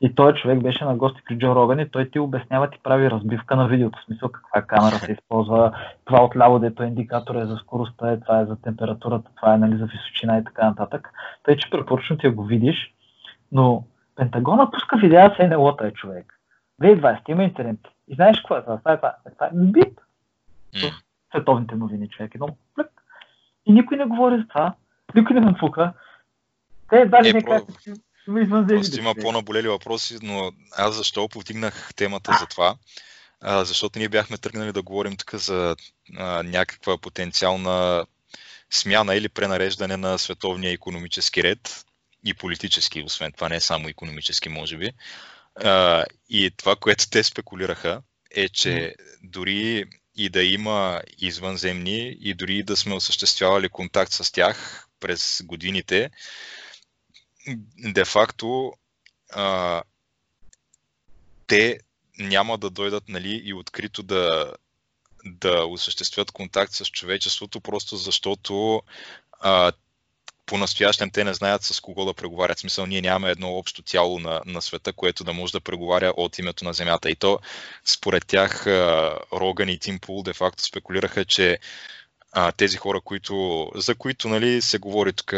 И 0.00 0.14
той 0.14 0.34
човек 0.34 0.62
беше 0.62 0.84
на 0.84 0.96
гости 0.96 1.20
при 1.26 1.38
Джо 1.38 1.54
Роган 1.54 1.80
и 1.80 1.90
той 1.90 2.10
ти 2.10 2.18
обяснява, 2.18 2.70
ти 2.70 2.78
прави 2.82 3.10
разбивка 3.10 3.56
на 3.56 3.68
видеото, 3.68 3.98
в 3.98 4.04
смисъл 4.04 4.28
каква 4.28 4.62
камера 4.62 4.94
се 4.94 5.12
използва, 5.12 5.72
това 6.04 6.24
отляво, 6.24 6.58
дето 6.58 6.82
е 6.82 6.86
индикатор 6.86 7.34
е 7.34 7.46
за 7.46 7.56
скоростта, 7.56 8.10
е, 8.10 8.20
това 8.20 8.40
е 8.40 8.46
за 8.46 8.56
температурата, 8.56 9.30
това 9.36 9.54
е 9.54 9.58
нали, 9.58 9.76
за 9.76 9.86
височина 9.86 10.38
и 10.38 10.44
така 10.44 10.66
нататък. 10.66 11.10
Тъй, 11.42 11.56
че 11.56 11.70
препоръчвам 11.70 12.18
ти 12.18 12.28
го 12.28 12.44
видиш, 12.44 12.94
но 13.52 13.84
Пентагона 14.16 14.70
пуска 14.70 14.96
видеа 14.96 15.34
с 15.36 15.48
НЛО-та 15.48 15.86
е 15.86 15.92
човек. 15.92 16.38
2020 16.82 17.28
има 17.28 17.44
интернет. 17.44 17.80
И 18.08 18.14
знаеш 18.14 18.38
какво 18.40 18.56
е 18.56 18.62
това? 18.62 18.78
Това 18.78 18.92
е, 18.92 18.96
това, 18.96 19.14
това 19.32 19.46
е 19.46 19.50
бит. 19.54 20.00
Mm. 20.74 21.02
Световните 21.30 21.74
новини, 21.74 22.08
човек. 22.08 22.34
Едно 22.34 22.48
плък. 22.74 22.90
И 23.66 23.72
никой 23.72 23.96
не 23.96 24.04
говори 24.04 24.36
за 24.36 24.48
това. 24.48 24.74
Никой 25.14 25.34
не 25.34 25.40
ме 25.40 25.54
пука. 25.60 25.92
Те 26.90 26.96
ли 26.96 27.28
е, 27.28 27.32
не 27.32 27.42
про... 27.42 27.66
Просто 28.68 28.98
има 28.98 29.14
по-наболели 29.14 29.68
въпроси, 29.68 30.18
но 30.22 30.52
аз 30.76 30.94
защо 30.96 31.28
повдигнах 31.28 31.90
темата 31.96 32.36
за 32.40 32.46
това? 32.46 32.76
А, 33.40 33.64
защото 33.64 33.98
ние 33.98 34.08
бяхме 34.08 34.38
тръгнали 34.38 34.72
да 34.72 34.82
говорим 34.82 35.16
тук 35.16 35.34
за 35.34 35.76
а, 36.16 36.42
някаква 36.42 36.98
потенциална 36.98 38.06
смяна 38.70 39.14
или 39.14 39.28
пренареждане 39.28 39.96
на 39.96 40.18
световния 40.18 40.72
економически 40.72 41.42
ред 41.42 41.84
и 42.24 42.34
политически, 42.34 43.02
освен 43.02 43.32
това, 43.32 43.48
не 43.48 43.60
само 43.60 43.88
економически, 43.88 44.48
може 44.48 44.76
би. 44.76 44.90
А, 45.64 46.04
и 46.28 46.50
това, 46.56 46.76
което 46.76 47.10
те 47.10 47.24
спекулираха, 47.24 48.02
е, 48.30 48.48
че 48.48 48.94
дори 49.22 49.84
и 50.16 50.28
да 50.28 50.42
има 50.42 51.02
извънземни 51.18 52.16
и 52.20 52.34
дори 52.34 52.62
да 52.62 52.76
сме 52.76 52.94
осъществявали 52.94 53.68
контакт 53.68 54.12
с 54.12 54.32
тях, 54.32 54.88
през 55.02 55.42
годините, 55.44 56.10
де-факто 57.78 58.72
а, 59.30 59.82
те 61.46 61.78
няма 62.18 62.58
да 62.58 62.70
дойдат 62.70 63.08
нали, 63.08 63.42
и 63.44 63.54
открито 63.54 64.02
да, 64.02 64.52
да 65.24 65.64
осъществят 65.64 66.30
контакт 66.30 66.72
с 66.72 66.84
човечеството, 66.84 67.60
просто 67.60 67.96
защото 67.96 68.82
а, 69.40 69.72
по-настоящем 70.46 71.10
те 71.10 71.24
не 71.24 71.34
знаят 71.34 71.64
с 71.64 71.80
кого 71.80 72.04
да 72.04 72.14
преговарят. 72.14 72.58
В 72.58 72.60
смисъл, 72.60 72.86
ние 72.86 73.00
нямаме 73.00 73.30
едно 73.30 73.54
общо 73.54 73.82
тяло 73.82 74.18
на, 74.18 74.42
на 74.46 74.62
света, 74.62 74.92
което 74.92 75.24
да 75.24 75.32
може 75.32 75.52
да 75.52 75.60
преговаря 75.60 76.12
от 76.16 76.38
името 76.38 76.64
на 76.64 76.72
Земята. 76.72 77.10
И 77.10 77.16
то, 77.16 77.38
според 77.84 78.26
тях, 78.26 78.66
Роган 79.32 79.68
и 79.68 79.78
Тим 79.78 79.98
Пул 79.98 80.22
де-факто 80.22 80.62
спекулираха, 80.62 81.24
че 81.24 81.58
а, 82.32 82.52
тези 82.52 82.76
хора, 82.76 83.00
които, 83.00 83.68
за 83.74 83.94
които 83.94 84.28
нали, 84.28 84.62
се 84.62 84.78
говори 84.78 85.12
тук 85.12 85.34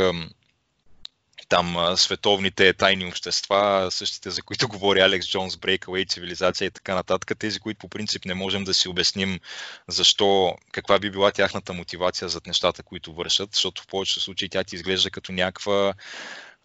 там 1.48 1.96
световните 1.96 2.72
тайни 2.72 3.06
общества, 3.06 3.88
същите 3.90 4.30
за 4.30 4.42
които 4.42 4.68
говори 4.74 5.00
Алекс 5.00 5.28
Джонс, 5.28 5.56
Breakaway, 5.56 6.08
цивилизация 6.08 6.66
и 6.66 6.70
така 6.70 6.94
нататък, 6.94 7.38
тези, 7.38 7.60
които 7.60 7.78
по 7.78 7.88
принцип 7.88 8.24
не 8.24 8.34
можем 8.34 8.64
да 8.64 8.74
си 8.74 8.88
обясним 8.88 9.40
защо, 9.88 10.56
каква 10.72 10.98
би 10.98 11.10
била 11.10 11.32
тяхната 11.32 11.72
мотивация 11.72 12.28
за 12.28 12.40
нещата, 12.46 12.82
които 12.82 13.12
вършат, 13.12 13.54
защото 13.54 13.82
в 13.82 13.86
повечето 13.86 14.20
случаи 14.20 14.48
тя 14.48 14.64
ти 14.64 14.74
изглежда 14.74 15.10
като 15.10 15.32
някаква 15.32 15.94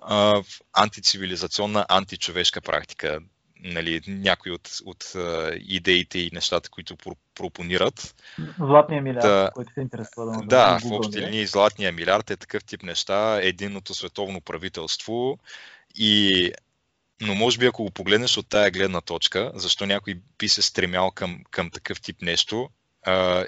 а, 0.01 0.43
антицивилизационна, 0.73 1.85
античовешка 1.89 2.61
практика 2.61 3.19
нали, 3.59 4.01
някои 4.07 4.51
от, 4.51 4.69
от 4.85 5.13
идеите 5.55 6.19
и 6.19 6.29
нещата, 6.33 6.69
които 6.69 6.97
пропонират. 7.35 8.15
Златния 8.59 9.01
милиард, 9.01 9.23
да, 9.23 9.51
който 9.53 9.73
се 9.73 9.81
интересува 9.81 10.25
да 10.25 10.45
Да, 10.45 10.79
в 10.79 10.91
общи 10.91 11.21
линии 11.21 11.45
златния 11.45 11.91
милиард 11.91 12.31
е 12.31 12.37
такъв 12.37 12.63
тип 12.63 12.83
неща, 12.83 13.39
единното 13.41 13.93
световно 13.93 14.41
правителство. 14.41 15.39
И 15.95 16.51
но 17.21 17.35
може 17.35 17.57
би 17.57 17.65
ако 17.65 17.83
го 17.83 17.91
погледнеш 17.91 18.37
от 18.37 18.49
тая 18.49 18.71
гледна 18.71 19.01
точка, 19.01 19.51
защо 19.55 19.85
някой 19.85 20.19
би 20.39 20.49
се 20.49 20.61
стремял 20.61 21.11
към, 21.11 21.43
към 21.51 21.69
такъв 21.69 22.01
тип 22.01 22.21
нещо, 22.21 22.69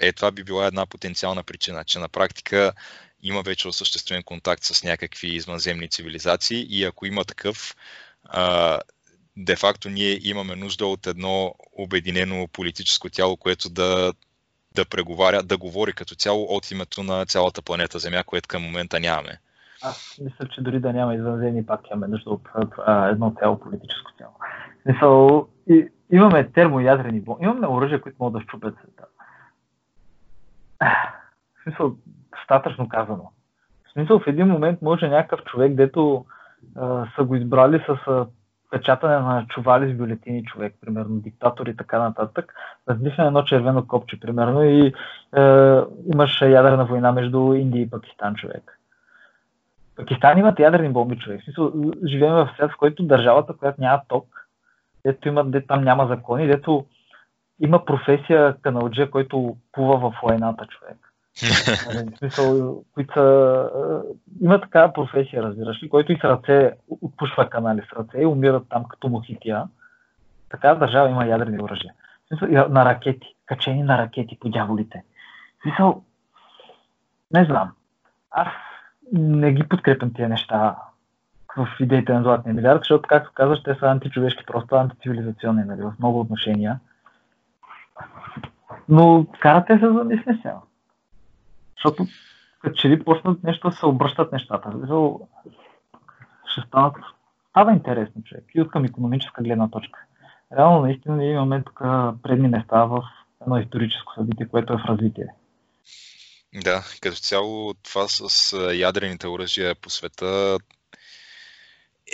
е 0.00 0.12
това 0.12 0.30
би 0.30 0.44
била 0.44 0.66
една 0.66 0.86
потенциална 0.86 1.42
причина, 1.42 1.84
че 1.84 1.98
на 1.98 2.08
практика 2.08 2.72
има 3.22 3.42
вече 3.42 3.68
осъществен 3.68 4.22
контакт 4.22 4.64
с 4.64 4.84
някакви 4.84 5.28
извънземни 5.28 5.88
цивилизации 5.88 6.66
и 6.70 6.84
ако 6.84 7.06
има 7.06 7.24
такъв, 7.24 7.76
де-факто 9.36 9.88
ние 9.88 10.18
имаме 10.22 10.56
нужда 10.56 10.86
от 10.86 11.06
едно 11.06 11.54
обединено 11.78 12.48
политическо 12.52 13.10
тяло, 13.10 13.36
което 13.36 13.70
да, 13.70 14.12
да 14.74 14.84
преговаря, 14.84 15.42
да 15.42 15.58
говори 15.58 15.92
като 15.92 16.14
цяло 16.14 16.42
от 16.44 16.70
името 16.70 17.02
на 17.02 17.26
цялата 17.26 17.62
планета 17.62 17.98
Земя, 17.98 18.24
което 18.26 18.48
към 18.48 18.62
момента 18.62 19.00
нямаме. 19.00 19.38
Аз 19.82 20.18
мисля, 20.24 20.48
че 20.54 20.60
дори 20.60 20.80
да 20.80 20.92
няма 20.92 21.14
извънземни, 21.14 21.66
пак 21.66 21.80
имаме 21.90 22.08
нужда 22.08 22.30
от 22.30 22.48
а, 22.86 23.08
едно 23.08 23.34
цяло 23.38 23.60
политическо 23.60 24.12
тяло. 24.18 24.32
Мисъл, 24.86 25.48
и, 25.70 25.88
имаме 26.10 26.48
термоядрени 26.48 27.20
бомби, 27.20 27.44
имаме 27.44 27.66
оръжия, 27.66 28.00
които 28.00 28.16
могат 28.20 28.40
да 28.40 28.48
щупят 28.48 28.74
света. 28.78 29.04
В 30.80 31.62
смисъл, 31.62 31.94
достатъчно 32.38 32.88
казано. 32.88 33.30
В 33.88 33.92
смисъл, 33.92 34.18
в 34.18 34.26
един 34.26 34.46
момент 34.46 34.82
може 34.82 35.08
някакъв 35.08 35.44
човек, 35.44 35.74
дето 35.74 36.24
а, 36.76 37.06
са 37.16 37.24
го 37.24 37.36
избрали 37.36 37.84
с 37.86 38.26
печатане 38.72 39.14
на 39.14 39.46
чували 39.48 39.92
с 39.92 39.96
бюлетини 39.96 40.44
човек, 40.44 40.74
примерно 40.80 41.20
диктатор 41.20 41.66
и 41.66 41.76
така 41.76 41.98
нататък, 41.98 42.54
раздихне 42.88 43.26
едно 43.26 43.42
червено 43.42 43.86
копче, 43.86 44.20
примерно, 44.20 44.62
и 44.62 44.86
е, 44.86 44.92
имаш 46.14 46.40
ядрена 46.40 46.84
война 46.84 47.12
между 47.12 47.52
Индия 47.54 47.82
и 47.82 47.90
Пакистан 47.90 48.34
човек. 48.34 48.78
Пакистан 49.96 50.38
имат 50.38 50.58
ядрени 50.58 50.88
бомби 50.88 51.18
човек. 51.18 51.40
В 51.40 51.44
смисъл, 51.44 51.72
живеем 52.06 52.34
в 52.34 52.50
свят, 52.54 52.70
в 52.70 52.78
който 52.78 53.02
държавата, 53.02 53.52
която 53.52 53.80
няма 53.80 54.00
ток, 54.08 54.48
дето 55.06 55.28
има, 55.28 55.44
дето 55.44 55.66
там 55.66 55.84
няма 55.84 56.06
закони, 56.06 56.46
дето 56.46 56.86
има 57.60 57.84
професия 57.84 58.56
каналджия, 58.62 59.10
който 59.10 59.56
плува 59.72 59.98
в 59.98 60.14
войната 60.22 60.66
човек. 60.66 61.11
Нали, 61.94 62.16
смисъл, 62.18 62.82
които 62.94 63.14
са, 63.14 63.70
има 64.40 64.60
такава 64.60 64.92
професия, 64.92 65.42
разбираш 65.42 65.82
ли, 65.82 65.88
който 65.88 66.12
и 66.12 66.18
с 66.18 66.24
ръце 66.24 66.72
отпушва 67.00 67.50
канали 67.50 67.82
с 67.88 67.96
ръце 67.98 68.18
и 68.18 68.26
умират 68.26 68.66
там 68.68 68.84
като 68.84 69.08
мухития. 69.08 69.64
Така 70.50 70.74
държава 70.74 71.10
има 71.10 71.26
ядрени 71.26 71.62
оръжия. 71.62 71.92
Смисъл, 72.28 72.68
на 72.68 72.84
ракети, 72.84 73.34
качени 73.46 73.82
на 73.82 73.98
ракети 73.98 74.38
по 74.40 74.48
дяволите. 74.48 75.04
Смисъл, 75.62 76.02
не 77.34 77.44
знам. 77.44 77.72
Аз 78.30 78.48
не 79.12 79.52
ги 79.52 79.68
подкрепям 79.68 80.12
тия 80.14 80.28
неща 80.28 80.76
в 81.56 81.68
идеите 81.80 82.12
на 82.12 82.22
Златния 82.22 82.54
милиард, 82.54 82.80
защото, 82.80 83.08
както 83.08 83.30
казваш, 83.34 83.62
те 83.62 83.74
са 83.74 83.86
античовешки, 83.86 84.44
просто 84.46 84.74
антицивилизационни 84.74 85.64
нали, 85.64 85.82
в 85.82 85.92
много 85.98 86.20
отношения. 86.20 86.80
Но 88.88 89.26
карате 89.40 89.78
се 89.78 89.92
замисля 89.92 90.38
сега. 90.42 90.56
Защото 91.84 92.06
като 92.60 92.74
че 92.74 92.88
ли 92.88 93.04
почнат 93.04 93.42
нещо 93.42 93.70
да 93.70 93.76
се 93.76 93.86
обръщат 93.86 94.32
нещата. 94.32 94.72
Ще 96.46 96.60
станат, 96.68 96.94
става 97.50 97.72
интересно 97.72 98.22
човек 98.22 98.44
и 98.54 98.60
от 98.60 98.70
към 98.70 98.84
економическа 98.84 99.42
гледна 99.42 99.70
точка. 99.70 99.98
Реално 100.56 100.80
наистина 100.80 101.24
имаме 101.24 101.62
тук 101.62 101.78
предни 102.22 102.48
места 102.48 102.84
в 102.84 103.02
едно 103.42 103.58
историческо 103.58 104.14
събитие, 104.14 104.48
което 104.48 104.72
е 104.72 104.76
в 104.76 104.84
развитие. 104.84 105.26
Да, 106.64 106.82
като 107.00 107.16
цяло 107.16 107.74
това 107.74 108.08
с 108.08 108.56
ядрените 108.74 109.28
оръжия 109.28 109.74
по 109.74 109.90
света 109.90 110.58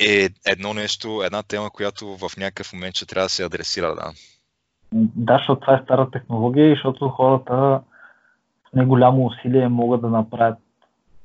е 0.00 0.28
едно 0.46 0.74
нещо, 0.74 1.22
една 1.24 1.42
тема, 1.42 1.70
която 1.70 2.16
в 2.16 2.36
някакъв 2.36 2.72
момент 2.72 2.96
ще 2.96 3.06
трябва 3.06 3.24
да 3.24 3.30
се 3.30 3.44
адресира, 3.44 3.94
да. 3.94 4.12
Да, 4.92 5.36
защото 5.38 5.60
това 5.60 5.74
е 5.74 5.82
стара 5.84 6.10
технология 6.10 6.66
и 6.66 6.74
защото 6.74 7.08
хората 7.08 7.80
не 8.74 8.84
голямо 8.84 9.26
усилие 9.26 9.68
могат 9.68 10.00
да 10.00 10.08
направят 10.08 10.58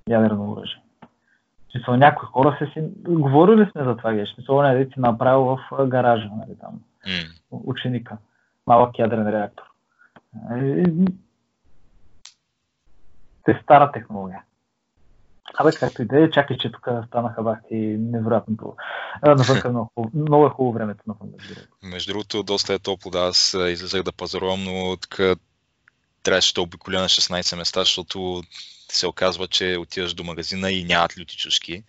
ядрено 0.09 0.51
оръжие. 0.51 0.83
Смисъл, 1.71 1.95
някои 1.95 2.27
хора 2.27 2.55
се 2.59 2.65
си... 2.65 2.87
Говорили 3.07 3.69
сме 3.71 3.83
за 3.83 3.97
това, 3.97 4.13
геш. 4.13 4.33
Смисъл, 4.33 4.61
не 4.61 4.85
си 4.85 4.93
направил 4.97 5.43
в 5.43 5.87
гаража, 5.87 6.29
нали, 6.37 6.57
там, 6.61 6.79
mm. 7.07 7.37
ученика. 7.51 8.17
Малък 8.67 8.99
ядрен 8.99 9.29
реактор. 9.29 9.63
Те 13.43 13.59
стара 13.63 13.91
технология. 13.91 14.43
Абе, 15.57 15.71
както 15.79 16.01
и 16.01 16.05
да 16.05 16.23
е, 16.23 16.31
чакай, 16.31 16.57
че 16.57 16.71
тук 16.71 16.87
станаха 17.07 17.43
бахти 17.43 17.75
невероятното. 17.99 18.75
Навънка 19.25 19.69
много, 19.69 19.91
много 20.13 20.45
е 20.45 20.49
хубаво 20.49 20.73
времето 20.73 21.03
на 21.07 21.15
Между 21.83 22.13
другото, 22.13 22.43
доста 22.43 22.73
е 22.73 22.79
топло, 22.79 23.11
да, 23.11 23.19
аз 23.19 23.53
излезах 23.53 24.03
да 24.03 24.11
пазарувам, 24.11 24.63
но 24.63 24.97
така 24.97 25.35
трябваше 26.23 26.53
да 26.53 26.61
обиколя 26.61 27.01
на 27.01 27.09
16 27.09 27.57
места, 27.57 27.79
защото 27.79 28.43
се 28.91 29.07
оказва, 29.07 29.47
че 29.47 29.77
отиваш 29.77 30.13
до 30.13 30.23
магазина 30.23 30.71
и 30.71 30.83
нямат 30.83 31.17
люти 31.17 31.37
чушки. 31.37 31.83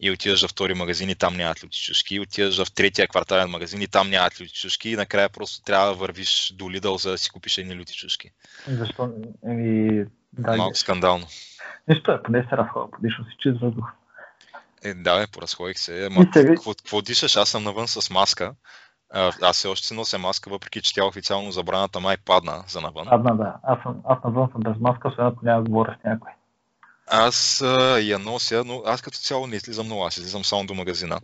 И 0.00 0.10
отиваш 0.10 0.46
в 0.46 0.48
втори 0.48 0.74
магазин 0.74 1.10
и 1.10 1.14
там 1.14 1.36
нямат 1.36 1.64
люти 1.64 1.78
чушки. 1.78 2.14
И 2.14 2.20
отиваш 2.20 2.64
в 2.64 2.72
третия 2.72 3.08
квартален 3.08 3.50
магазин 3.50 3.82
и 3.82 3.86
там 3.86 4.10
нямат 4.10 4.40
люти 4.40 4.52
чушки. 4.52 4.90
И 4.90 4.96
накрая 4.96 5.28
просто 5.28 5.64
трябва 5.64 5.86
да 5.86 5.94
вървиш 5.94 6.52
до 6.54 6.70
Лидъл, 6.70 6.98
за 6.98 7.10
да 7.10 7.18
си 7.18 7.30
купиш 7.30 7.58
едни 7.58 7.76
люти 7.76 7.94
чушки. 7.94 8.30
Защо? 8.68 9.10
Еми, 9.46 10.04
да, 10.32 10.56
Малко 10.56 10.76
скандално. 10.76 11.26
Нищо 11.88 12.12
е, 12.12 12.22
поне 12.22 12.46
се 12.50 12.56
разхода, 12.56 12.90
подишъл 12.90 13.24
си 13.24 13.36
чист 13.42 13.60
въздух. 13.60 13.84
Е, 14.84 14.94
да, 14.94 15.18
бе, 15.18 15.26
поразходих 15.26 15.78
се. 15.78 16.06
Ама, 16.06 16.30
какво, 16.32 16.74
какво 16.74 17.02
дишаш? 17.02 17.36
Аз 17.36 17.48
съм 17.48 17.64
навън 17.64 17.88
с 17.88 18.10
маска. 18.10 18.54
Аз 19.10 19.56
все 19.56 19.68
още 19.68 19.86
си 19.86 19.94
нося 19.94 20.18
маска, 20.18 20.50
въпреки 20.50 20.82
че 20.82 20.94
тя 20.94 21.04
официално 21.04 21.50
забраната 21.50 22.00
май 22.00 22.16
падна 22.16 22.64
за 22.68 22.80
навън. 22.80 23.06
Падна, 23.08 23.36
да. 23.36 23.54
Аз, 23.62 23.82
съм, 23.82 24.02
аз 24.04 24.18
навън 24.24 24.48
съм 24.52 24.60
без 24.60 24.80
маска, 24.80 25.08
освен 25.08 25.26
ако 25.26 25.44
няма 25.44 25.62
да 25.62 25.70
говоря 25.70 25.96
с 26.00 26.04
някой. 26.04 26.32
Аз 27.06 27.62
а, 27.62 27.98
я 28.00 28.18
нося, 28.18 28.64
но 28.66 28.82
аз 28.86 29.02
като 29.02 29.18
цяло 29.18 29.46
не 29.46 29.56
излизам 29.56 29.86
много, 29.86 30.04
аз 30.04 30.16
излизам 30.16 30.44
само 30.44 30.66
до 30.66 30.74
магазина. 30.74 31.20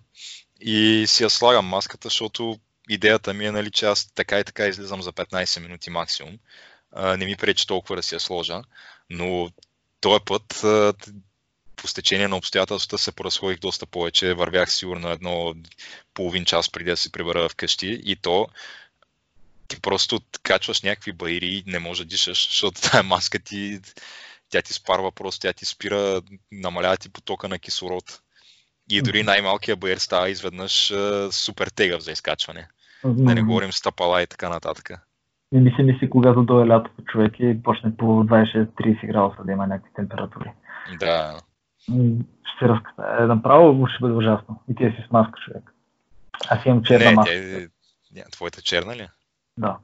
И 0.61 1.05
си 1.09 1.23
я 1.23 1.31
слагам 1.31 1.67
маската, 1.67 2.09
защото 2.09 2.57
идеята 2.89 3.35
ми 3.35 3.47
е, 3.47 3.53
нали, 3.53 3.71
че 3.71 3.87
аз 3.87 4.13
така 4.15 4.39
и 4.39 4.45
така 4.45 4.67
излизам 4.67 5.03
за 5.03 5.13
15 5.13 5.63
минути 5.63 5.91
максимум. 5.91 6.39
А, 6.93 7.17
не 7.17 7.27
ми 7.27 7.37
пречи 7.37 7.67
толкова 7.67 7.97
да 7.97 8.03
си 8.03 8.15
я 8.15 8.21
сложа, 8.21 8.63
но 9.11 9.49
този 10.01 10.25
път 10.25 10.65
а, 10.65 10.93
по 11.77 11.89
стечение 11.89 12.29
на 12.29 12.37
обстоятелствата 12.37 13.03
се 13.03 13.13
поразходих 13.13 13.59
доста 13.59 13.87
повече. 13.87 14.35
Вървях 14.35 14.73
сигурно 14.73 15.09
едно 15.09 15.55
половин 16.15 16.45
час 16.45 16.71
преди 16.71 16.91
да 16.91 16.97
се 16.97 17.13
прибера 17.13 17.49
вкъщи 17.49 18.01
и 18.05 18.17
то 18.17 18.49
ти 19.69 19.81
просто 19.81 20.21
качваш 20.43 20.83
някакви 20.83 21.13
байри 21.13 21.47
и 21.47 21.65
не 21.67 21.79
можеш 21.79 22.05
да 22.05 22.09
дишаш, 22.09 22.49
защото 22.49 22.81
тая 22.91 23.03
маска 23.03 23.39
ти, 23.39 23.81
тя 24.49 24.63
ти 24.63 24.73
спарва 24.73 25.13
просто, 25.13 25.41
тя 25.41 25.53
ти 25.53 25.65
спира, 25.65 26.23
намалява 26.53 26.97
ти 26.97 27.13
потока 27.13 27.49
на 27.49 27.59
кислород. 27.59 28.21
И 28.91 29.03
дори 29.03 29.23
най-малкият 29.23 29.81
байер 29.81 29.97
става 29.97 30.31
изведнъж 30.31 30.93
супер 31.31 31.67
тегъв 31.67 32.03
за 32.03 32.13
изкачване. 32.13 32.69
Mm-hmm. 33.05 33.25
Да 33.25 33.35
не 33.35 33.43
говорим 33.43 33.73
стъпала 33.73 34.23
и 34.23 34.27
така 34.27 34.49
нататък. 34.49 34.91
Не 35.53 35.61
ми 35.61 35.73
се 35.77 35.83
мисли, 35.83 36.11
когато 36.11 36.43
дойде 36.43 36.69
лятото 36.69 37.03
човек 37.03 37.33
и 37.39 37.63
почне 37.63 37.97
по 37.97 38.05
26-30 38.05 39.07
градуса 39.07 39.45
да 39.45 39.53
има 39.53 39.67
някакви 39.67 39.93
температури. 39.95 40.51
Да 40.99 41.41
ще 42.57 42.69
разката. 42.69 43.17
Е, 43.21 43.27
направо 43.27 43.87
ще 43.87 44.01
бъде 44.01 44.15
ужасно. 44.15 44.63
И 44.69 44.75
ти 44.75 44.85
си 44.85 45.05
с 45.09 45.13
маска, 45.13 45.41
човек. 45.41 45.75
Аз 46.49 46.67
имам 46.67 46.83
черна 46.85 47.05
не, 47.11 47.15
маска. 47.15 47.33
Тя, 47.33 47.69
не, 48.15 48.25
твоята 48.31 48.63
черна 48.63 48.97
ли? 48.97 49.09
Да. 49.59 49.79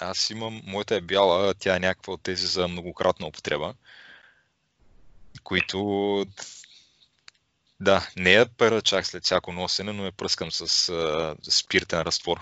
Аз 0.00 0.30
имам, 0.30 0.60
моята 0.66 0.96
е 0.96 1.00
бяла, 1.00 1.54
тя 1.54 1.76
е 1.76 1.80
някаква 1.80 2.12
от 2.12 2.22
тези 2.22 2.46
за 2.46 2.68
многократна 2.68 3.26
употреба, 3.26 3.74
които 5.44 6.24
Да, 7.80 8.00
не 8.16 8.32
я 8.32 8.46
пера 8.58 8.82
чак 8.82 9.06
след 9.06 9.24
всяко 9.24 9.52
носене, 9.52 9.92
но 9.92 10.04
я 10.04 10.12
пръскам 10.12 10.50
с 10.50 10.88
а, 10.88 11.36
спиртен 11.50 12.00
разтвор. 12.00 12.38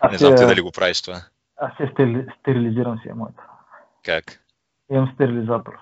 Аз 0.00 0.12
Не 0.12 0.18
знам 0.18 0.36
ти 0.36 0.42
е- 0.42 0.46
дали 0.46 0.60
го 0.60 0.72
правиш 0.72 1.02
това. 1.02 1.22
Аз 1.56 1.76
се 1.76 1.86
стери- 1.92 2.26
стерилизирам 2.40 2.98
си 3.02 3.08
е 3.08 3.14
моята. 3.14 3.42
Как? 4.04 4.40
Имам 4.90 5.12
стерилизатор. 5.14 5.78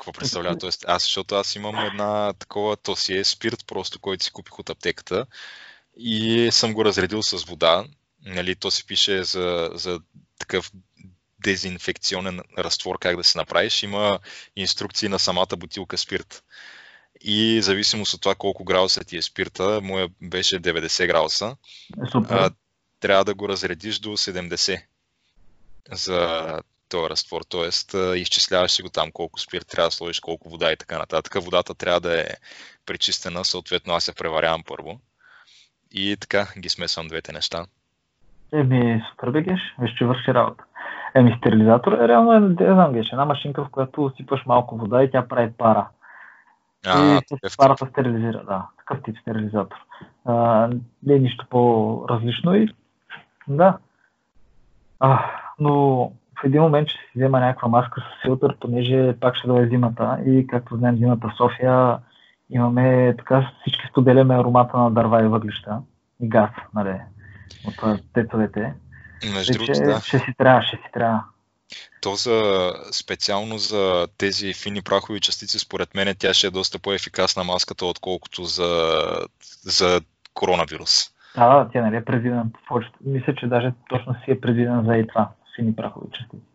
Какво 0.00 0.12
представлява? 0.12 0.58
Тоест, 0.58 0.84
аз, 0.88 1.02
защото 1.02 1.34
аз 1.34 1.56
имам 1.56 1.78
една 1.78 2.32
такова, 2.32 2.76
то 2.76 2.96
си 2.96 3.16
е 3.16 3.24
спирт, 3.24 3.66
просто 3.66 3.98
който 3.98 4.24
си 4.24 4.30
купих 4.30 4.58
от 4.58 4.70
аптеката 4.70 5.26
и 5.96 6.48
съм 6.52 6.74
го 6.74 6.84
разредил 6.84 7.22
с 7.22 7.44
вода. 7.44 7.84
Нали, 8.24 8.56
то 8.56 8.70
си 8.70 8.86
пише 8.86 9.24
за, 9.24 9.70
за 9.74 10.00
такъв 10.38 10.72
дезинфекционен 11.42 12.40
разтвор, 12.58 12.98
как 12.98 13.16
да 13.16 13.24
се 13.24 13.38
направиш. 13.38 13.82
Има 13.82 14.18
инструкции 14.56 15.08
на 15.08 15.18
самата 15.18 15.56
бутилка 15.56 15.98
спирт. 15.98 16.44
И 17.20 17.62
зависимост 17.62 18.14
от 18.14 18.20
това 18.20 18.34
колко 18.34 18.64
градуса 18.64 19.04
ти 19.04 19.16
е 19.16 19.22
спирта, 19.22 19.80
моя 19.82 20.08
беше 20.22 20.60
90 20.60 21.06
градуса, 21.06 21.56
а, 22.14 22.50
трябва 23.00 23.24
да 23.24 23.34
го 23.34 23.48
разредиш 23.48 23.98
до 23.98 24.08
70 24.08 24.82
за 25.92 26.60
този 26.90 27.10
разтвор. 27.10 27.42
Тоест, 27.48 27.94
а, 27.94 28.16
изчисляваш 28.16 28.70
си 28.70 28.82
го 28.82 28.88
там 28.88 29.12
колко 29.12 29.40
спирт 29.40 29.66
трябва 29.68 29.88
да 29.88 29.90
сложиш, 29.90 30.20
колко 30.20 30.48
вода 30.48 30.72
и 30.72 30.76
така 30.76 30.98
нататък. 30.98 31.42
Водата 31.44 31.74
трябва 31.74 32.00
да 32.00 32.20
е 32.20 32.26
пречистена, 32.86 33.44
съответно 33.44 33.94
аз 33.94 34.08
я 34.08 34.14
преварявам 34.14 34.62
първо. 34.68 35.00
И 35.92 36.16
така 36.20 36.46
ги 36.58 36.68
смесвам 36.68 37.08
двете 37.08 37.32
неща. 37.32 37.66
Еми, 38.52 39.02
супер 39.10 39.30
бегеш, 39.30 39.60
виж, 39.78 39.94
че 39.98 40.04
върши 40.04 40.34
работа. 40.34 40.64
Еми, 41.14 41.36
стерилизатор 41.38 41.92
е 41.92 42.08
реално, 42.08 42.32
е, 42.32 42.40
не 42.40 42.74
знам, 42.74 42.92
геш, 42.92 43.08
една 43.12 43.24
машинка, 43.24 43.64
в 43.64 43.70
която 43.70 44.12
сипаш 44.16 44.40
малко 44.46 44.76
вода 44.76 45.02
и 45.02 45.10
тя 45.10 45.28
прави 45.28 45.52
пара. 45.58 45.88
А, 46.86 47.16
и 47.16 47.20
такъв 47.28 47.56
парата 47.58 47.86
стерилизира, 47.86 48.44
да, 48.44 48.66
такъв 48.78 49.02
тип 49.04 49.16
стерилизатор. 49.20 49.76
А, 50.24 50.68
не 51.02 51.14
е 51.14 51.18
нищо 51.18 51.46
по-различно 51.50 52.54
и 52.54 52.68
да. 53.48 53.78
А, 55.00 55.30
но 55.58 56.12
в 56.40 56.44
един 56.44 56.62
момент 56.62 56.88
ще 56.88 56.98
си 56.98 57.10
взема 57.16 57.40
някаква 57.40 57.68
маска 57.68 58.00
с 58.00 58.22
филтър, 58.22 58.56
понеже 58.60 59.14
пак 59.20 59.36
ще 59.36 59.48
дойде 59.48 59.68
зимата 59.68 60.18
и 60.26 60.46
както 60.46 60.76
знаем 60.76 60.96
зимата 60.96 61.28
в 61.28 61.36
София 61.36 61.98
имаме 62.50 63.14
така 63.18 63.50
всички 63.60 63.82
споделяме 63.90 64.34
аромата 64.34 64.78
на 64.78 64.90
дърва 64.90 65.24
и 65.24 65.28
въглища 65.28 65.78
и 66.22 66.28
газ, 66.28 66.50
нали, 66.74 67.00
от 67.66 68.00
тецовете. 68.14 68.74
Между 69.34 69.52
другото, 69.52 69.80
да. 69.82 70.00
ще 70.00 70.18
си 70.18 70.34
трябва, 70.38 70.62
ще 70.62 70.76
си 70.76 70.82
трябва. 70.92 71.24
То 72.00 72.14
за, 72.14 72.72
специално 72.92 73.58
за 73.58 74.06
тези 74.18 74.54
фини 74.54 74.82
прахови 74.82 75.20
частици, 75.20 75.58
според 75.58 75.94
мен, 75.94 76.14
тя 76.18 76.34
ще 76.34 76.46
е 76.46 76.50
доста 76.50 76.78
по-ефикасна 76.78 77.44
маската, 77.44 77.86
отколкото 77.86 78.44
за, 78.44 78.92
за 79.62 80.00
коронавирус. 80.34 81.10
Да, 81.36 81.48
да, 81.48 81.70
тя 81.72 81.82
нали 81.82 81.96
е 81.96 82.04
предвидена. 82.04 82.46
Мисля, 83.00 83.34
че 83.34 83.46
даже 83.46 83.72
точно 83.88 84.14
си 84.14 84.30
е 84.30 84.40
предвидена 84.40 84.84
за 84.84 84.96
и 84.96 85.06
това, 85.06 85.28
сини 85.60 85.76
прахови 85.76 86.06
частици. 86.12 86.46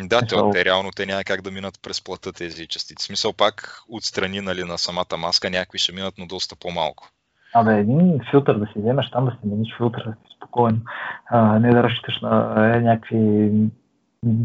Да, 0.00 0.26
то, 0.26 0.50
те 0.50 0.64
реално 0.64 0.90
те 0.96 1.06
няма 1.06 1.24
как 1.24 1.42
да 1.42 1.50
минат 1.50 1.74
през 1.82 2.04
плата 2.04 2.32
тези 2.32 2.66
частици. 2.66 3.06
Смисъл 3.06 3.32
пак 3.32 3.82
отстрани 3.88 4.40
нали, 4.40 4.64
на 4.64 4.78
самата 4.78 5.16
маска, 5.18 5.50
някакви 5.50 5.78
ще 5.78 5.92
минат, 5.92 6.14
но 6.18 6.26
доста 6.26 6.56
по-малко. 6.56 7.08
Абе, 7.54 7.78
един 7.78 8.20
филтър 8.30 8.58
да 8.58 8.66
си 8.66 8.72
вземеш 8.76 9.10
там, 9.10 9.24
да 9.24 9.30
си 9.30 9.38
мениш 9.44 9.76
филтър, 9.76 10.04
да 10.04 10.12
си 10.12 10.36
спокоен, 10.36 10.82
а, 11.26 11.58
не 11.58 11.70
да 11.70 11.82
разчиташ 11.82 12.20
на 12.20 12.54
е, 12.76 12.80
някакви 12.80 13.50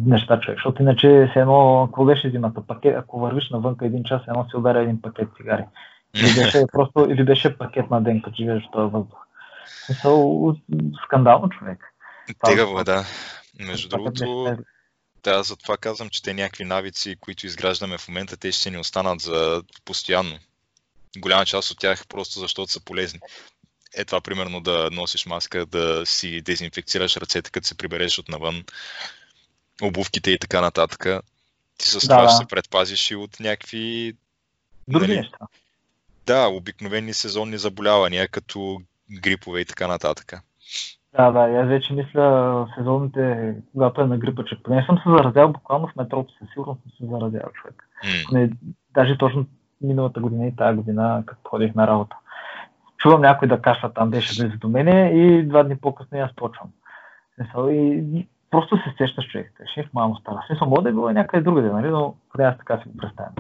неща, 0.05 0.39
човек. 0.39 0.57
Защото 0.57 0.81
иначе 0.81 1.29
се 1.33 1.39
едно, 1.39 1.87
какво 1.87 2.05
беше 2.05 2.29
зимата? 2.29 2.61
Пакет, 2.67 2.95
ако 2.97 3.19
вървиш 3.19 3.49
навънка 3.49 3.85
един 3.85 4.03
час, 4.03 4.21
едно 4.27 4.45
си 4.49 4.57
ударя 4.57 4.81
един 4.81 5.01
пакет 5.01 5.29
цигари. 5.37 5.63
Или 6.15 6.23
беше 6.43 6.65
просто, 6.71 7.07
или 7.09 7.23
беше 7.23 7.57
пакет 7.57 7.89
на 7.89 8.01
ден, 8.01 8.21
като 8.21 8.35
живееш 8.35 8.63
в 8.63 8.71
този 8.71 8.91
въздух. 8.91 9.19
Смисъл, 9.85 10.55
скандално 11.05 11.49
човек. 11.49 11.93
Тегаво 12.45 12.79
е, 12.79 12.83
да. 12.83 13.03
Между 13.65 13.89
Това 13.89 13.97
другото, 14.03 14.43
беше- 14.43 14.63
да, 15.23 15.43
затова 15.43 15.77
казвам, 15.77 16.09
че 16.09 16.21
те 16.21 16.33
някакви 16.33 16.65
навици, 16.65 17.15
които 17.19 17.45
изграждаме 17.45 17.97
в 17.97 18.07
момента, 18.07 18.37
те 18.37 18.51
ще 18.51 18.71
ни 18.71 18.77
останат 18.77 19.21
за 19.21 19.63
постоянно. 19.85 20.39
Голяма 21.17 21.45
част 21.45 21.71
от 21.71 21.79
тях 21.79 22.07
просто 22.07 22.39
защото 22.39 22.71
са 22.71 22.79
полезни. 22.79 23.19
Е 23.93 24.05
това, 24.05 24.21
примерно, 24.21 24.61
да 24.61 24.89
носиш 24.91 25.25
маска, 25.25 25.65
да 25.65 26.05
си 26.05 26.41
дезинфекцираш 26.41 27.17
ръцете, 27.17 27.51
като 27.51 27.67
се 27.67 27.75
прибереш 27.77 28.19
от 28.19 28.29
навън, 28.29 28.63
обувките 29.81 30.31
и 30.31 30.39
така 30.39 30.61
нататък. 30.61 31.05
Ти 31.77 31.89
с 31.89 31.93
Да, 31.93 31.99
това 31.99 32.21
да. 32.23 32.29
ще 32.29 32.37
се 32.37 32.45
предпазиш 32.47 33.11
и 33.11 33.15
от 33.15 33.39
някакви, 33.39 34.13
Други 34.87 35.07
нали, 35.07 35.19
неща. 35.19 35.37
да, 36.25 36.47
обикновени 36.47 37.13
сезонни 37.13 37.57
заболявания, 37.57 38.27
като 38.27 38.81
грипове 39.11 39.59
и 39.59 39.65
така 39.65 39.87
нататък. 39.87 40.33
Да, 41.17 41.31
да, 41.31 41.49
и 41.49 41.55
аз 41.55 41.67
вече 41.67 41.93
мисля 41.93 42.21
в 42.21 42.67
сезоните, 42.77 43.55
когато 43.71 44.01
е 44.01 44.07
на 44.07 44.17
грипа, 44.17 44.43
че 44.43 44.63
поне 44.63 44.85
съм 44.85 44.97
се 44.97 45.09
заразял 45.09 45.51
буквално 45.51 45.87
в 45.87 45.95
метрото, 45.95 46.33
със 46.39 46.49
сигурност 46.49 46.81
съм 46.81 46.91
се 46.91 47.13
заразял 47.13 47.49
човек. 47.53 47.83
М, 48.03 48.39
Не, 48.39 48.49
даже 48.93 49.17
точно 49.17 49.45
миналата 49.81 50.19
година 50.19 50.47
и 50.47 50.55
тази 50.55 50.77
година, 50.77 51.23
като 51.25 51.49
ходих 51.49 51.75
на 51.75 51.87
работа. 51.87 52.15
Чувам 52.97 53.21
някой 53.21 53.47
да 53.47 53.61
кашля 53.61 53.93
там, 53.93 54.09
беше 54.09 54.43
близо 54.43 54.57
до 54.57 54.69
мене 54.69 55.09
и 55.09 55.43
два 55.43 55.63
дни 55.63 55.77
по-късно 55.77 56.19
аз 56.19 56.35
почвам. 56.35 56.69
Смисъл, 57.35 57.67
И 57.69 58.27
просто 58.51 58.77
се 58.77 58.93
сещаш 58.97 59.25
човек. 59.31 59.53
Ще 59.71 59.83
в 59.83 59.93
малко 59.93 60.17
стара. 60.19 60.43
Смисъл, 60.47 60.67
може 60.67 60.81
да 60.81 60.89
е 60.89 60.91
било 60.91 61.09
и 61.09 61.13
някъде 61.13 61.43
другаде, 61.43 61.69
нали? 61.69 61.89
но 61.89 62.15
поне 62.31 62.47
аз 62.47 62.57
така 62.57 62.77
си 62.77 62.83
го 62.89 62.97
представям. 62.97 63.33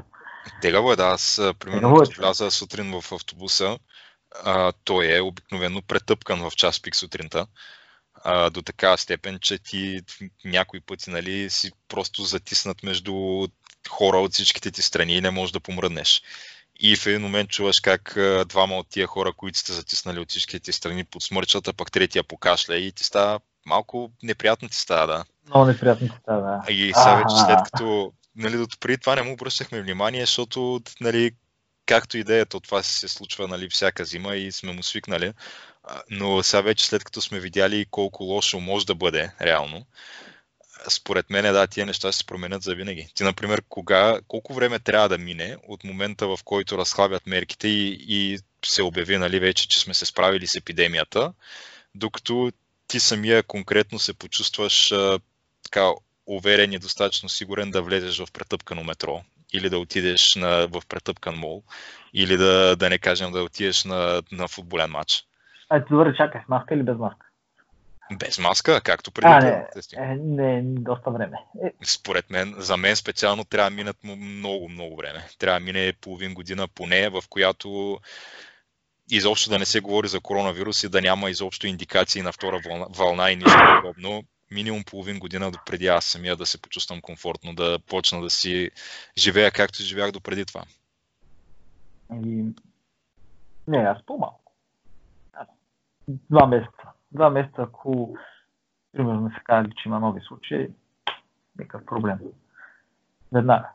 Тегаво 0.61 0.91
е, 0.91 0.95
да. 0.95 1.03
Аз, 1.03 1.41
примерно, 1.59 1.95
е, 1.95 2.19
вляза 2.19 2.51
сутрин 2.51 3.01
в 3.01 3.11
автобуса, 3.11 3.77
а, 4.43 4.71
той 4.83 5.17
е 5.17 5.21
обикновено 5.21 5.81
претъпкан 5.81 6.49
в 6.49 6.51
час 6.55 6.81
пик 6.81 6.95
сутринта. 6.95 7.47
А, 8.23 8.49
до 8.49 8.61
такава 8.61 8.97
степен, 8.97 9.39
че 9.39 9.57
ти 9.59 10.01
някои 10.45 10.81
пъти 10.81 11.09
нали, 11.09 11.49
си 11.49 11.71
просто 11.87 12.23
затиснат 12.23 12.83
между 12.83 13.47
хора 13.89 14.17
от 14.17 14.33
всичките 14.33 14.71
ти 14.71 14.81
страни 14.81 15.13
и 15.15 15.21
не 15.21 15.31
можеш 15.31 15.51
да 15.51 15.59
помръднеш. 15.59 16.21
И 16.79 16.95
в 16.95 17.07
един 17.07 17.21
момент 17.21 17.49
чуваш 17.49 17.79
как 17.79 18.17
двама 18.45 18.77
от 18.77 18.89
тия 18.89 19.07
хора, 19.07 19.33
които 19.33 19.59
сте 19.59 19.73
затиснали 19.73 20.19
от 20.19 20.29
всичките 20.29 20.59
ти 20.59 20.71
страни, 20.71 21.03
подсмърчат, 21.03 21.67
а 21.67 21.73
пък 21.73 21.91
третия 21.91 22.23
покашля 22.23 22.77
и 22.77 22.91
ти 22.91 23.03
става 23.03 23.39
малко 23.65 24.11
неприятно 24.23 24.69
ти 24.69 24.77
става, 24.77 25.07
да. 25.07 25.23
Много 25.47 25.65
неприятно 25.65 26.07
се 26.07 26.13
става, 26.21 26.41
да. 26.41 26.73
И 26.73 26.93
сега 26.95 27.15
вече 27.15 27.35
след 27.45 27.59
като, 27.63 28.13
нали, 28.35 28.57
до 28.57 28.67
преди 28.79 28.97
това 28.97 29.15
не 29.15 29.21
му 29.21 29.33
обръщахме 29.33 29.81
внимание, 29.81 30.21
защото, 30.21 30.81
нали, 31.01 31.31
както 31.91 32.17
идеята 32.17 32.57
от 32.57 32.63
това 32.63 32.83
се 32.83 33.07
случва, 33.07 33.47
нали, 33.47 33.69
всяка 33.69 34.05
зима 34.05 34.35
и 34.35 34.51
сме 34.51 34.71
му 34.71 34.83
свикнали. 34.83 35.33
Но 36.09 36.43
сега 36.43 36.61
вече 36.61 36.85
след 36.85 37.03
като 37.03 37.21
сме 37.21 37.39
видяли 37.39 37.85
колко 37.91 38.23
лошо 38.23 38.59
може 38.59 38.85
да 38.85 38.95
бъде 38.95 39.31
реално, 39.41 39.85
според 40.89 41.29
мен, 41.29 41.43
да, 41.53 41.67
тия 41.67 41.85
неща 41.85 42.11
се 42.11 42.25
променят 42.25 42.63
за 42.63 42.75
винаги. 42.75 43.07
Ти, 43.15 43.23
например, 43.23 43.63
кога, 43.69 44.19
колко 44.27 44.53
време 44.53 44.79
трябва 44.79 45.09
да 45.09 45.17
мине 45.17 45.57
от 45.67 45.83
момента, 45.83 46.27
в 46.27 46.39
който 46.45 46.77
разхлабят 46.77 47.27
мерките 47.27 47.67
и, 47.67 48.05
и 48.07 48.39
се 48.65 48.83
обяви, 48.83 49.17
нали, 49.17 49.39
вече, 49.39 49.67
че 49.67 49.79
сме 49.79 49.93
се 49.93 50.05
справили 50.05 50.47
с 50.47 50.55
епидемията, 50.55 51.33
докато 51.95 52.51
ти 52.87 52.99
самия 52.99 53.43
конкретно 53.43 53.99
се 53.99 54.13
почувстваш 54.13 54.91
а, 54.91 55.19
така 55.63 55.89
уверен 56.25 56.73
и 56.73 56.79
достатъчно 56.79 57.29
сигурен 57.29 57.71
да 57.71 57.81
влезеш 57.81 58.19
в 58.19 58.31
претъпкано 58.31 58.83
метро 58.83 59.23
или 59.53 59.69
да 59.69 59.79
отидеш 59.79 60.35
на, 60.35 60.67
в 60.67 60.81
претъпкан 60.89 61.35
мол 61.35 61.63
или 62.13 62.37
да, 62.37 62.75
да 62.75 62.89
не 62.89 62.97
кажем 62.97 63.31
да 63.31 63.43
отидеш 63.43 63.85
на, 63.85 64.21
на 64.31 64.47
футболен 64.47 64.89
матч. 64.89 65.23
Ай, 65.69 65.83
добре, 65.89 66.15
чакай, 66.17 66.41
с 66.45 66.49
маска 66.49 66.73
или 66.73 66.83
без 66.83 66.97
маска? 66.97 67.25
Без 68.19 68.39
маска, 68.39 68.81
както 68.81 69.11
преди. 69.11 69.27
А, 69.27 69.39
не, 69.39 69.67
е, 69.95 70.15
не, 70.15 70.61
доста 70.63 71.11
време. 71.11 71.37
Е, 71.63 71.71
Според 71.83 72.29
мен, 72.29 72.55
за 72.57 72.77
мен 72.77 72.95
специално 72.95 73.43
трябва 73.45 73.69
да 73.69 73.75
минат 73.75 73.97
много, 74.03 74.69
много 74.69 74.95
време. 74.95 75.27
Трябва 75.39 75.59
да 75.59 75.65
мине 75.65 75.93
половин 76.01 76.33
година 76.33 76.67
поне, 76.67 77.09
в 77.09 77.23
която 77.29 77.99
изобщо 79.11 79.49
да 79.49 79.59
не 79.59 79.65
се 79.65 79.79
говори 79.79 80.07
за 80.07 80.19
коронавирус 80.19 80.83
и 80.83 80.89
да 80.89 81.01
няма 81.01 81.29
изобщо 81.29 81.67
индикации 81.67 82.21
на 82.21 82.31
втора 82.31 82.59
вълна, 82.65 82.85
вълна 82.89 83.31
и 83.31 83.35
нищо 83.35 83.59
подобно. 83.81 84.23
Минимум 84.51 84.83
половин 84.83 85.19
година 85.19 85.51
преди 85.65 85.87
аз 85.87 86.05
самия 86.05 86.35
да 86.35 86.45
се 86.45 86.61
почувствам 86.61 87.01
комфортно, 87.01 87.55
да 87.55 87.79
почна 87.79 88.21
да 88.21 88.29
си 88.29 88.71
живея 89.17 89.51
както 89.51 89.83
живях 89.83 90.11
до 90.11 90.21
преди 90.21 90.45
това. 90.45 90.63
И... 92.13 92.45
Не, 93.67 93.77
аз 93.77 94.05
по-малко. 94.05 94.51
Два 96.07 96.47
месеца. 96.47 96.83
Два 97.11 97.29
месеца, 97.29 97.55
ако 97.57 98.17
примерно 98.91 99.29
се 99.29 99.43
каже, 99.43 99.69
че 99.69 99.89
има 99.89 99.99
нови 99.99 100.21
случаи, 100.21 100.69
никакъв 101.59 101.85
проблем. 101.85 102.17
Веднага. 103.31 103.69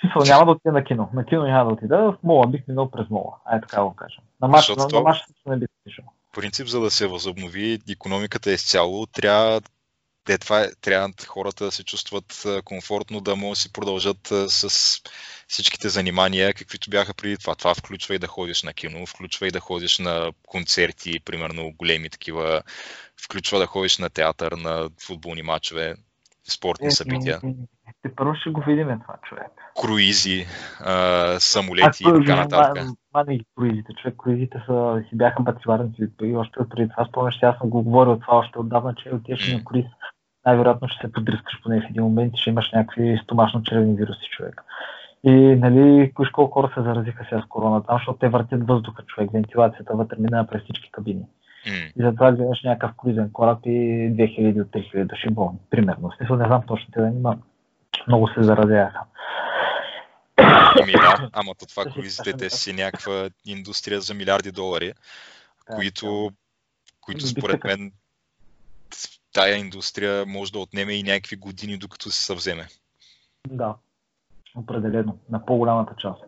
Смисъл, 0.00 0.22
няма 0.22 0.44
да 0.44 0.50
отида 0.50 0.72
на 0.72 0.84
кино. 0.84 1.10
На 1.14 1.24
кино 1.24 1.46
няма 1.46 1.64
да 1.64 1.72
отида. 1.72 1.98
В 1.98 2.18
мола 2.22 2.46
бих 2.46 2.68
минал 2.68 2.90
през 2.90 3.10
мола. 3.10 3.36
Ай 3.44 3.60
така 3.60 3.82
го 3.82 3.94
кажем. 3.94 4.24
На 4.40 4.48
мач, 4.48 4.66
Защото 4.66 4.94
на, 4.94 5.00
на 5.00 5.08
мач 5.08 5.18
не 5.46 5.56
бих 5.56 5.68
отишъл. 5.80 6.04
В 6.30 6.32
принцип, 6.32 6.66
за 6.66 6.80
да 6.80 6.90
се 6.90 7.06
възобнови 7.06 7.78
економиката 7.90 8.52
изцяло, 8.52 9.06
трябва 9.06 9.60
Те, 10.24 10.38
това 10.38 10.60
е, 10.60 10.70
трябва 10.80 11.12
хората 11.26 11.64
да 11.64 11.72
се 11.72 11.84
чувстват 11.84 12.46
комфортно, 12.64 13.20
да 13.20 13.36
могат 13.36 13.56
да 13.56 13.60
си 13.60 13.72
продължат 13.72 14.32
с 14.48 14.70
всичките 15.48 15.88
занимания, 15.88 16.54
каквито 16.54 16.90
бяха 16.90 17.14
преди 17.14 17.36
това. 17.36 17.54
Това 17.54 17.74
включва 17.74 18.14
и 18.14 18.18
да 18.18 18.26
ходиш 18.26 18.62
на 18.62 18.74
кино, 18.74 19.06
включва 19.06 19.46
и 19.46 19.50
да 19.50 19.60
ходиш 19.60 19.98
на 19.98 20.32
концерти, 20.46 21.20
примерно 21.20 21.72
големи 21.72 22.10
такива, 22.10 22.62
включва 23.22 23.58
да 23.58 23.66
ходиш 23.66 23.98
на 23.98 24.10
театър, 24.10 24.52
на 24.52 24.90
футболни 25.00 25.42
матчове, 25.42 25.94
спортни 26.50 26.86
е, 26.86 26.90
събития. 26.90 27.40
Те 28.02 28.14
първо 28.16 28.34
ще 28.34 28.50
го 28.50 28.60
видим 28.60 28.86
това, 28.86 29.14
човек. 29.28 29.50
Круизи, 29.82 30.46
а, 30.80 31.40
самолети 31.40 32.04
и 32.04 32.12
така 32.12 32.36
нататък. 32.36 32.84
Мани 33.14 33.38
ги 33.38 33.44
круизите, 33.56 33.92
човек. 34.02 34.14
Круизите 34.18 34.62
са, 34.66 35.02
си 35.08 35.16
бяха 35.16 35.42
бациларници 35.42 36.08
и 36.22 36.36
още 36.36 36.60
преди 36.70 36.88
това 36.88 37.04
спомняш, 37.04 37.42
аз 37.42 37.58
съм 37.58 37.70
го 37.70 37.82
говорил 37.82 38.18
това 38.18 38.36
още 38.36 38.58
отдавна, 38.58 38.94
че 38.94 39.14
отиваш 39.14 39.50
mm. 39.50 39.58
на 39.58 39.64
круиз. 39.64 39.86
Най-вероятно 40.46 40.88
ще 40.88 41.06
се 41.06 41.12
подрискаш 41.12 41.62
поне 41.62 41.80
в 41.80 41.90
един 41.90 42.02
момент 42.02 42.32
и 42.34 42.40
ще 42.40 42.50
имаш 42.50 42.72
някакви 42.72 43.20
стомашно-червени 43.24 43.96
вируси, 43.96 44.28
човек. 44.36 44.62
И 45.24 45.30
нали, 45.56 46.12
виж 46.18 46.30
колко 46.30 46.52
хора 46.52 46.72
се 46.74 46.82
заразиха 46.82 47.26
сега 47.28 47.42
с 47.42 47.48
корона 47.48 47.82
там, 47.82 47.96
защото 47.96 48.18
те 48.18 48.28
въртят 48.28 48.66
въздуха, 48.66 49.02
човек, 49.06 49.30
вентилацията 49.32 49.94
вътре 49.94 50.16
минава 50.18 50.46
през 50.46 50.62
всички 50.62 50.90
кабини. 50.92 51.24
Mm. 51.66 51.92
И 51.98 52.02
затова 52.02 52.32
гледаш 52.32 52.62
някакъв 52.64 52.96
круизен 52.96 53.30
кораб 53.32 53.58
и 53.64 53.70
2000 53.70 54.62
от 54.62 54.68
3000 54.68 55.04
души 55.04 55.30
болни, 55.30 55.58
примерно. 55.70 56.12
Смисъл 56.16 56.36
не 56.36 56.46
знам 56.46 56.62
точно 56.66 56.88
те 56.92 57.00
да 57.00 57.06
има. 57.06 57.38
Много 58.08 58.28
се 58.28 58.42
заразяха. 58.42 59.00
Ами 60.82 60.92
да, 60.92 61.30
ама 61.32 61.54
то 61.54 61.66
това 61.66 61.84
круизите, 61.84 62.32
те 62.32 62.50
си 62.50 62.72
някаква 62.72 63.28
индустрия 63.46 64.00
за 64.00 64.14
милиарди 64.14 64.52
долари, 64.52 64.92
да, 65.68 65.74
които, 65.74 66.30
които 67.00 67.26
според 67.26 67.64
мен 67.64 67.92
тая 69.32 69.56
индустрия 69.56 70.26
може 70.26 70.52
да 70.52 70.58
отнеме 70.58 70.92
и 70.92 71.02
някакви 71.02 71.36
години, 71.36 71.78
докато 71.78 72.10
се 72.10 72.24
съвземе. 72.24 72.66
Да, 73.48 73.74
определено, 74.56 75.18
на 75.30 75.46
по-голямата 75.46 75.94
част. 75.98 76.22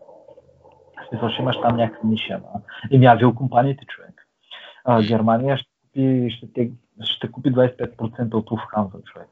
Смисъл, 1.09 1.29
ще 1.31 1.43
имаш 1.43 1.57
там 1.63 1.77
някакви 1.77 2.09
ниши. 2.09 2.33
Еми 2.93 3.07
авиокомпаниите, 3.07 3.85
човек. 3.87 4.22
А, 4.85 5.03
Германия 5.03 5.57
ще 5.57 5.69
купи, 5.83 6.31
ще, 6.37 6.53
те, 6.53 6.71
ще 7.05 7.31
купи 7.31 7.53
25% 7.53 8.35
от 8.35 8.51
Lufthansa, 8.51 9.05
човек. 9.05 9.29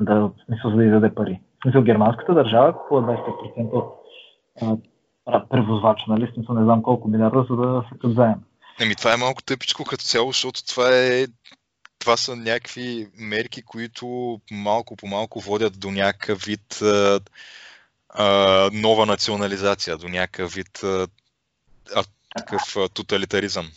Да, 0.00 0.14
в 0.14 0.30
смисъл, 0.46 0.70
за 0.70 0.76
да 0.76 0.84
издаде 0.84 1.14
пари. 1.14 1.40
В 1.58 1.62
смисъл, 1.62 1.82
германската 1.82 2.34
държава 2.34 2.78
купува 2.78 3.02
25% 3.02 3.72
от 3.72 3.94
а, 5.26 5.46
превозвач, 5.48 5.98
нали? 6.08 6.26
В 6.26 6.34
смисъл, 6.34 6.54
не 6.54 6.64
знам 6.64 6.82
колко 6.82 7.08
милиарда, 7.08 7.46
за 7.50 7.56
да 7.56 7.84
се 8.02 8.14
заем. 8.14 8.40
Еми, 8.80 8.94
това 8.94 9.14
е 9.14 9.16
малко 9.16 9.42
тъпичко 9.42 9.84
като 9.84 10.04
цяло, 10.04 10.32
защото 10.32 10.66
това 10.66 10.88
е 10.92 11.26
това 11.98 12.16
са 12.16 12.36
някакви 12.36 13.08
мерки, 13.18 13.62
които 13.62 14.40
малко 14.50 14.96
по 14.96 15.06
малко 15.06 15.40
водят 15.40 15.80
до 15.80 15.90
някакъв 15.90 16.42
вид 16.42 16.82
а, 16.82 17.20
а, 18.08 18.70
нова 18.72 19.06
национализация, 19.06 19.96
до 19.96 20.08
някакъв 20.08 20.52
вид 20.52 20.82
а, 20.82 21.06
такъв 22.36 22.76
а, 22.76 22.88
тоталитаризъм, 22.88 23.70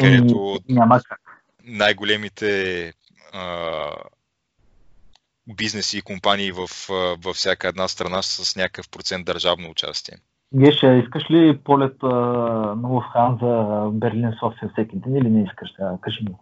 където 0.00 0.58
няма 0.68 1.00
най-големите 1.64 2.92
а, 3.32 3.90
бизнеси 5.56 5.98
и 5.98 6.02
компании 6.02 6.52
в, 6.52 6.68
във 7.24 7.36
всяка 7.36 7.68
една 7.68 7.88
страна 7.88 8.22
с 8.22 8.56
някакъв 8.56 8.88
процент 8.88 9.26
държавно 9.26 9.70
участие. 9.70 10.14
Геше, 10.54 11.02
искаш 11.04 11.30
ли 11.30 11.58
полет 11.64 11.96
а, 12.02 12.06
на 12.76 12.88
Луфхан 12.88 13.38
за 13.40 13.46
Берлин-София 13.92 14.72
всеки 14.72 14.96
ден 14.96 15.16
или 15.16 15.28
не 15.28 15.44
искаш? 15.44 15.70
А, 15.80 16.00
кажи 16.00 16.18
ми. 16.22 16.34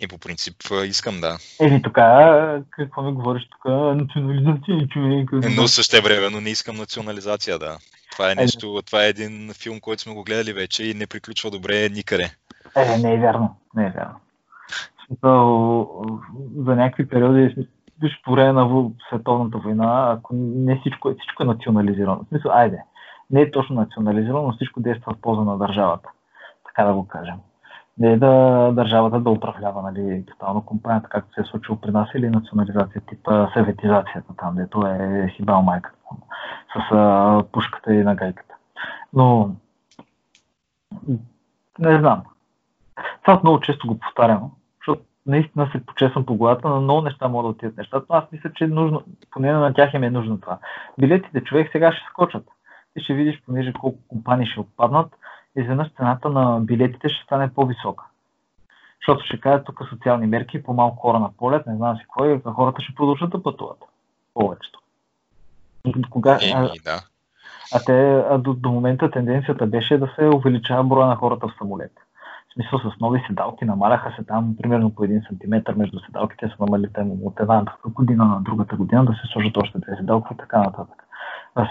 И 0.00 0.08
по 0.08 0.18
принцип 0.18 0.54
искам, 0.86 1.20
да. 1.20 1.38
Еми 1.60 1.82
тук, 1.82 1.94
какво 2.70 3.02
ми 3.02 3.12
говориш 3.12 3.42
тук? 3.50 3.64
Национализация, 3.74 4.88
човек. 4.88 5.28
Но 5.56 5.68
също 5.68 6.02
време, 6.02 6.30
но 6.30 6.40
не 6.40 6.50
искам 6.50 6.76
национализация, 6.76 7.58
да. 7.58 7.78
Това 8.12 8.32
е 8.32 8.34
нещо, 8.34 8.82
това 8.86 9.04
е 9.04 9.08
един 9.08 9.52
филм, 9.62 9.80
който 9.80 10.02
сме 10.02 10.14
го 10.14 10.24
гледали 10.24 10.52
вече 10.52 10.84
и 10.84 10.94
не 10.94 11.06
приключва 11.06 11.50
добре 11.50 11.88
никъде. 11.88 12.30
Е, 12.76 12.98
не 13.02 13.14
е 13.14 13.18
вярно, 13.18 13.56
не 13.74 13.86
е 13.86 13.90
вярно. 13.90 14.20
За 16.56 16.76
някакви 16.76 17.08
периоди, 17.08 17.68
виж 18.02 18.22
по 18.24 18.32
време 18.32 18.52
на 18.52 18.90
световната 19.08 19.58
война, 19.58 20.12
ако 20.12 20.34
не 20.34 20.80
всичко, 20.80 21.10
е, 21.10 21.14
всичко 21.18 21.42
е 21.42 21.46
национализирано. 21.46 22.24
В 22.24 22.28
смисъл, 22.28 22.50
айде, 22.52 22.82
не 23.30 23.40
е 23.40 23.50
точно 23.50 23.76
национализирано, 23.76 24.42
но 24.42 24.52
всичко 24.52 24.80
действа 24.80 25.14
в 25.14 25.20
полза 25.20 25.42
на 25.42 25.58
държавата. 25.58 26.08
Така 26.64 26.84
да 26.84 26.94
го 26.94 27.08
кажем 27.08 27.36
не 27.98 28.12
е 28.12 28.16
да 28.16 28.72
държавата 28.72 29.20
да 29.20 29.30
управлява 29.30 29.82
нали, 29.82 30.24
тотално 30.26 30.62
компанията, 30.62 31.08
както 31.08 31.34
се 31.34 31.40
е 31.40 31.44
случило 31.44 31.80
при 31.80 31.90
нас, 31.90 32.08
или 32.14 32.30
национализация, 32.30 33.00
типа 33.00 33.50
съветизацията, 33.52 34.34
там, 34.36 34.54
дето 34.54 34.86
е 34.86 35.28
хибал 35.36 35.62
майката, 35.62 35.96
с 36.76 36.94
а, 36.94 37.42
пушката 37.52 37.94
и 37.94 38.04
нагайката. 38.04 38.54
Но, 39.12 39.50
не 41.78 41.98
знам. 41.98 42.22
Това 43.24 43.40
много 43.42 43.60
често 43.60 43.86
го 43.86 43.98
повтарям, 43.98 44.50
защото 44.78 45.02
наистина 45.26 45.70
се 45.72 45.86
почесвам 45.86 46.26
по 46.26 46.34
главата, 46.34 46.68
но 46.68 46.80
много 46.80 47.02
неща 47.02 47.28
могат 47.28 47.44
да 47.44 47.50
отидат 47.50 47.76
нещата, 47.76 48.06
но 48.10 48.16
аз 48.16 48.24
мисля, 48.32 48.52
че 48.54 48.64
е 48.64 48.68
нужно, 48.68 49.02
поне 49.30 49.52
на 49.52 49.74
тях 49.74 49.94
им 49.94 50.02
е 50.02 50.10
нужно 50.10 50.40
това. 50.40 50.58
Билетите 50.98 51.44
човек 51.44 51.68
сега 51.72 51.92
ще 51.92 52.06
скочат. 52.10 52.44
Ти 52.94 53.02
ще 53.02 53.14
видиш, 53.14 53.42
понеже 53.46 53.72
колко 53.72 53.98
компании 54.08 54.46
ще 54.46 54.60
отпаднат, 54.60 55.12
изведнъж 55.56 55.88
цената 55.96 56.28
на 56.28 56.60
билетите 56.60 57.08
ще 57.08 57.24
стане 57.24 57.54
по-висока. 57.54 58.04
Защото 59.00 59.24
ще 59.24 59.40
кажат 59.40 59.66
тук 59.66 59.80
социални 59.88 60.26
мерки, 60.26 60.62
по-малко 60.62 60.96
хора 60.96 61.18
на 61.18 61.32
полет, 61.32 61.66
не 61.66 61.76
знам 61.76 61.96
си 61.96 62.04
и 62.24 62.40
хората 62.54 62.82
ще 62.82 62.94
продължат 62.94 63.30
да 63.30 63.42
пътуват. 63.42 63.78
Повечето. 64.34 64.80
Кога, 66.10 66.38
а, 66.54 66.62
да. 66.84 67.00
а, 67.74 67.80
те, 67.86 68.24
а 68.30 68.38
до, 68.38 68.54
до 68.54 68.70
момента 68.70 69.10
тенденцията 69.10 69.66
беше 69.66 69.98
да 69.98 70.12
се 70.18 70.28
увеличава 70.28 70.84
броя 70.84 71.06
на 71.06 71.16
хората 71.16 71.48
в 71.48 71.54
самолет. 71.58 71.92
В 72.54 72.56
смисъл 72.56 72.78
с 72.78 73.00
нови 73.00 73.24
седалки 73.26 73.64
намаляха 73.64 74.14
се 74.16 74.24
там 74.24 74.56
примерно 74.62 74.94
по 74.94 75.04
един 75.04 75.22
сантиметр 75.28 75.72
между 75.76 75.98
седалките 75.98 76.48
са 76.48 76.54
намали 76.60 76.88
от 77.22 77.40
една 77.40 77.64
година 77.84 78.24
на 78.24 78.40
другата 78.40 78.76
година 78.76 79.04
да 79.04 79.12
се 79.12 79.32
сложат 79.32 79.56
още 79.56 79.78
две 79.78 79.96
седалки 79.96 80.34
и 80.34 80.36
така 80.36 80.58
нататък. 80.58 81.04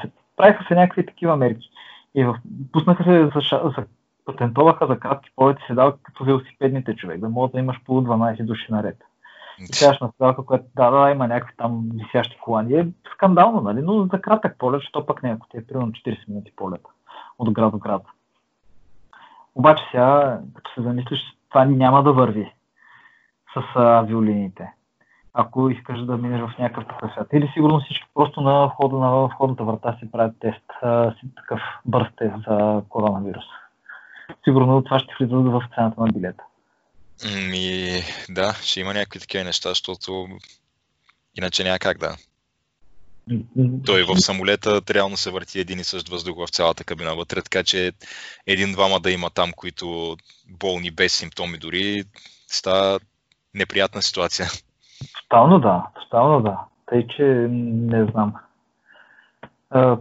Се, 0.01 0.11
правиха 0.38 0.65
се 0.67 0.75
някакви 0.75 1.05
такива 1.05 1.36
мерки. 1.38 1.69
И 2.15 2.23
в... 2.23 2.39
пуснаха 2.71 3.03
се, 3.03 3.29
за, 3.36 3.71
за, 3.77 3.86
патентоваха 4.25 4.88
за 4.88 4.99
кратки 4.99 5.29
полети 5.36 5.63
седалки 5.67 6.03
като 6.03 6.23
велосипедните 6.23 6.95
човек, 6.95 7.19
да 7.19 7.29
могат 7.29 7.51
да 7.51 7.59
имаш 7.59 7.77
по 7.86 8.03
12 8.03 8.43
души 8.43 8.67
наред. 8.69 8.97
И 9.59 9.65
сега 9.65 9.97
на 10.01 10.11
седалка, 10.11 10.45
която 10.45 10.65
да, 10.75 10.91
да, 10.91 11.11
има 11.11 11.27
някакви 11.27 11.55
там 11.57 11.89
висящи 11.93 12.38
колани. 12.41 12.73
Е 12.73 12.88
скандално, 13.13 13.61
нали? 13.61 13.81
Но 13.81 14.05
за 14.05 14.21
кратък 14.21 14.57
полет, 14.57 14.81
що 14.81 15.05
пък 15.05 15.23
някой 15.23 15.47
ти 15.51 15.57
е 15.57 15.67
примерно 15.67 15.91
40 15.91 16.29
минути 16.29 16.51
полета 16.55 16.89
от 17.39 17.51
град 17.51 17.71
до 17.71 17.77
град. 17.77 18.01
Обаче 19.56 19.84
сега, 19.91 20.39
като 20.54 20.72
се 20.74 20.82
замислиш, 20.82 21.20
това 21.49 21.66
няма 21.66 22.04
да 22.04 22.14
върви 22.14 22.54
с 23.54 23.76
авиолиниите 23.76 24.70
ако 25.34 25.70
искаш 25.70 25.99
да 25.99 26.18
минеш 26.18 26.41
в 26.41 26.58
някакъв 26.60 26.88
такъв 26.88 27.12
свят. 27.12 27.28
Или 27.34 27.51
сигурно 27.54 27.80
всички 27.80 28.06
просто 28.14 28.41
на 28.41 28.66
входа 28.66 28.97
на 28.97 29.26
входната 29.28 29.64
врата 29.64 29.97
си 29.99 30.12
правят 30.12 30.36
тест, 30.39 30.66
си 31.20 31.28
такъв 31.36 31.60
бърз 31.86 32.08
тест 32.18 32.36
за 32.47 32.82
коронавирус. 32.89 33.45
Сигурно 34.43 34.84
това 34.84 34.99
ще 34.99 35.16
влиза 35.20 35.36
в 35.36 35.64
цената 35.76 36.01
на 36.01 36.08
билета. 36.08 36.43
Ми, 37.49 37.88
да, 38.30 38.54
ще 38.54 38.80
има 38.80 38.93
някакви 38.93 39.20
такива 39.20 39.43
неща, 39.43 39.70
защото 39.70 40.28
иначе 41.36 41.64
няма 41.64 41.80
как 41.80 41.97
да. 41.97 42.16
Той 43.86 44.03
в 44.03 44.21
самолета 44.21 44.82
реално 44.89 45.17
се 45.17 45.32
върти 45.32 45.59
един 45.59 45.80
и 45.80 45.84
същ 45.84 46.09
въздух 46.09 46.38
в 46.38 46.51
цялата 46.51 46.84
кабина 46.84 47.15
вътре, 47.15 47.41
така 47.41 47.63
че 47.63 47.91
един-двама 48.47 48.99
да 48.99 49.11
има 49.11 49.30
там, 49.30 49.51
които 49.55 50.17
болни 50.49 50.91
без 50.91 51.13
симптоми 51.13 51.57
дори, 51.57 52.03
става 52.47 52.99
неприятна 53.55 54.01
ситуация. 54.01 54.47
Тотално 55.21 55.59
да, 55.59 55.88
тотално 56.01 56.41
да. 56.41 56.59
Тъй, 56.86 57.07
че 57.07 57.24
не 57.49 58.05
знам. 58.05 58.34
А, 59.69 59.97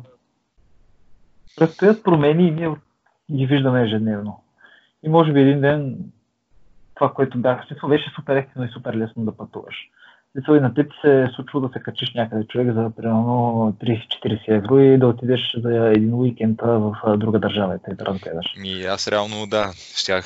предстоят 1.57 2.05
промени 2.05 2.49
и 2.49 2.51
ние 2.51 2.71
ги 3.33 3.47
виждаме 3.47 3.83
ежедневно. 3.83 4.43
И 5.03 5.09
може 5.09 5.33
би 5.33 5.41
един 5.41 5.61
ден 5.61 5.97
това, 6.95 7.13
което 7.13 7.39
бях, 7.39 7.67
смисъл 7.67 7.89
беше 7.89 8.13
супер 8.15 8.37
ефтино 8.37 8.65
и 8.65 8.69
супер 8.69 8.95
лесно 8.95 9.25
да 9.25 9.37
пътуваш. 9.37 9.75
Смисъл 10.33 10.55
и 10.55 10.61
на 10.61 10.75
теб 10.75 10.93
се 11.01 11.23
е 11.23 11.29
случва 11.35 11.61
да 11.61 11.69
се 11.73 11.81
качиш 11.81 12.15
някъде 12.15 12.47
човек 12.47 12.75
за 12.75 12.91
примерно 12.97 13.77
30-40 13.83 14.49
евро 14.49 14.79
и 14.79 14.99
да 14.99 15.07
отидеш 15.07 15.55
за 15.63 15.89
един 15.89 16.15
уикенд 16.15 16.61
в 16.63 17.17
друга 17.17 17.39
държава 17.39 17.79
и 17.93 17.95
да 17.95 18.07
разгледаш. 18.07 18.47
Ми 18.59 18.83
аз 18.83 19.09
реално 19.09 19.47
да, 19.47 19.73
щях 19.97 20.25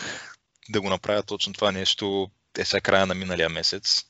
да 0.70 0.80
го 0.80 0.90
направя 0.90 1.22
точно 1.22 1.52
това 1.52 1.72
нещо 1.72 2.26
е 2.58 2.64
сега 2.64 2.80
края 2.80 3.06
на 3.06 3.14
миналия 3.14 3.48
месец 3.48 4.06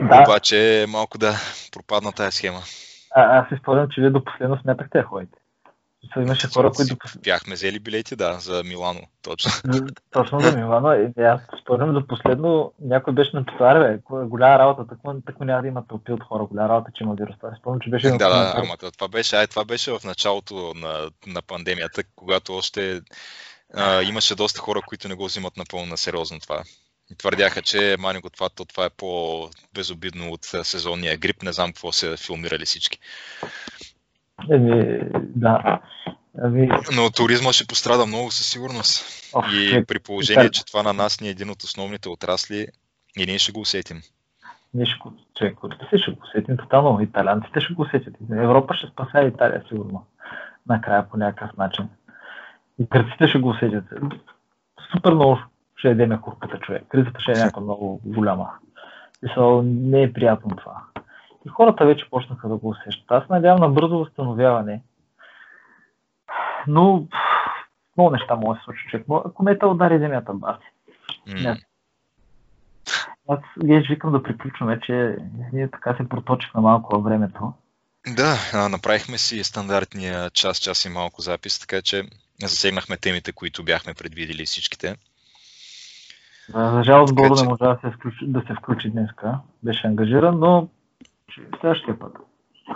да. 0.00 0.22
Обаче 0.22 0.86
малко 0.88 1.18
да 1.18 1.32
пропадна 1.72 2.12
тази 2.12 2.36
схема. 2.36 2.60
А, 3.14 3.38
аз 3.38 3.48
си 3.48 3.54
спомням, 3.62 3.88
че 3.90 4.00
вие 4.00 4.10
до 4.10 4.24
последно 4.24 4.58
смятахте 4.62 5.02
ходите. 5.02 5.38
Имаше 6.16 6.48
хора, 6.48 6.70
които... 6.70 6.96
Бяхме 7.22 7.54
взели 7.54 7.78
билети, 7.78 8.16
да, 8.16 8.38
за 8.40 8.62
Милано, 8.64 9.00
точно. 9.22 9.50
точно 10.10 10.40
за 10.40 10.56
Милано. 10.56 10.92
И 10.92 11.22
аз 11.22 11.40
спомням 11.62 11.94
до 11.94 12.06
последно, 12.06 12.72
някой 12.80 13.14
беше 13.14 13.36
написал, 13.36 13.80
бе, 13.80 13.98
голяма 14.26 14.58
работа, 14.58 14.86
така, 14.88 15.16
така 15.26 15.44
няма 15.44 15.62
да 15.62 15.68
има 15.68 15.86
тълпи 15.86 16.12
от 16.12 16.22
хора, 16.22 16.44
голяма 16.44 16.68
работа, 16.68 16.90
че 16.94 17.04
има 17.04 17.14
вирус. 17.14 17.36
Аз 17.42 17.58
спомням, 17.58 17.80
че 17.80 17.90
беше... 17.90 18.10
Да, 18.10 18.16
да, 18.16 18.54
ама 18.56 18.76
това 18.76 19.08
беше, 19.08 19.36
ай, 19.36 19.46
това 19.46 19.64
беше 19.64 19.92
в 19.92 20.00
началото 20.04 20.72
на, 20.76 21.10
на 21.26 21.42
пандемията, 21.42 22.02
когато 22.16 22.54
още 22.54 23.00
а, 23.74 24.02
имаше 24.02 24.34
доста 24.34 24.60
хора, 24.60 24.80
които 24.86 25.08
не 25.08 25.14
го 25.14 25.24
взимат 25.24 25.56
напълно 25.56 25.86
на 25.86 25.96
сериозно 25.96 26.40
това. 26.40 26.62
И 27.10 27.16
твърдяха, 27.16 27.62
че 27.62 27.96
Манико 27.98 28.30
това, 28.30 28.48
то, 28.48 28.64
това 28.64 28.84
е 28.84 28.90
по-безобидно 28.90 30.32
от 30.32 30.44
сезонния 30.44 31.16
грип. 31.16 31.42
Не 31.42 31.52
знам 31.52 31.72
какво 31.72 31.92
се 31.92 32.16
филмирали 32.16 32.64
всички. 32.64 32.98
Еми, 34.50 35.00
да. 35.14 35.80
Ами... 36.42 36.68
Но 36.96 37.10
туризма 37.10 37.52
ще 37.52 37.66
пострада 37.66 38.06
много 38.06 38.30
със 38.30 38.46
сигурност. 38.50 39.04
Ох, 39.34 39.52
и 39.52 39.76
е, 39.76 39.84
при 39.84 39.98
положение, 39.98 40.50
че 40.50 40.64
това 40.64 40.82
на 40.82 40.92
нас 40.92 41.20
ни 41.20 41.28
е 41.28 41.30
един 41.30 41.50
от 41.50 41.62
основните 41.62 42.08
отрасли 42.08 42.66
и 43.18 43.26
ние 43.26 43.38
ще 43.38 43.52
го 43.52 43.60
усетим. 43.60 44.00
Ние 44.74 44.86
ще 44.86 44.98
го, 44.98 45.12
човек, 45.38 45.56
ще 45.96 46.10
го 46.10 46.22
усетим 46.22 46.56
тотално. 46.56 47.00
Италианците 47.00 47.60
ще 47.60 47.74
го 47.74 47.82
усетят. 47.82 48.14
Европа 48.30 48.74
ще 48.74 48.86
спася 48.86 49.22
Италия, 49.22 49.64
сигурно. 49.68 50.06
Накрая 50.68 51.08
по 51.08 51.16
някакъв 51.16 51.56
начин. 51.56 51.88
И 52.78 52.84
гърците 52.84 53.28
ще 53.28 53.38
го 53.38 53.48
усетят. 53.48 53.84
Супер 54.92 55.12
много 55.12 55.38
ще 55.76 55.88
едеме 55.88 56.20
курката 56.20 56.58
човек. 56.58 56.82
Кризата 56.88 57.20
ще 57.20 57.32
е 57.32 57.34
някаква 57.34 57.62
много 57.62 58.00
голяма. 58.04 58.50
И 59.22 59.62
не 59.64 60.02
е 60.02 60.12
приятно 60.12 60.56
това. 60.56 60.82
И 61.46 61.48
хората 61.48 61.86
вече 61.86 62.10
почнаха 62.10 62.48
да 62.48 62.56
го 62.56 62.68
усещат. 62.68 63.10
Аз 63.10 63.28
надявам 63.28 63.60
на 63.60 63.68
бързо 63.68 63.98
възстановяване. 63.98 64.82
Но 66.66 67.06
много 67.96 68.10
неща 68.10 68.36
може 68.36 68.58
да 68.58 68.60
се 68.60 68.64
случи 68.64 68.86
човек. 68.90 69.06
Комета 69.34 69.66
удари 69.66 69.98
земята, 69.98 70.34
баси. 70.34 70.66
Mm. 71.28 71.64
Аз 73.28 73.38
виж 73.56 73.88
викам 73.88 74.12
да 74.12 74.22
приключваме, 74.22 74.80
че 74.80 75.16
ние 75.52 75.70
така 75.70 75.96
се 75.96 76.08
проточихме 76.08 76.60
малко 76.60 76.94
във 76.94 77.04
времето. 77.04 77.52
Да, 78.06 78.68
направихме 78.68 79.18
си 79.18 79.44
стандартния 79.44 80.30
час, 80.30 80.58
час 80.58 80.84
и 80.84 80.88
малко 80.88 81.22
запис, 81.22 81.60
така 81.60 81.82
че 81.82 82.02
засегнахме 82.42 82.96
темите, 82.96 83.32
които 83.32 83.64
бяхме 83.64 83.94
предвидели 83.94 84.46
всичките. 84.46 84.96
За 86.48 86.82
жалост, 86.84 87.14
Бодо 87.14 87.34
не 87.34 87.48
можа 87.48 87.74
да 87.74 87.78
се, 87.80 87.96
включи, 87.96 88.26
да 88.26 88.40
се 88.40 88.54
включи 88.54 88.90
днеска. 88.90 89.38
Беше 89.62 89.86
ангажиран, 89.86 90.38
но 90.38 90.68
следващия 91.60 91.98
път. 91.98 92.12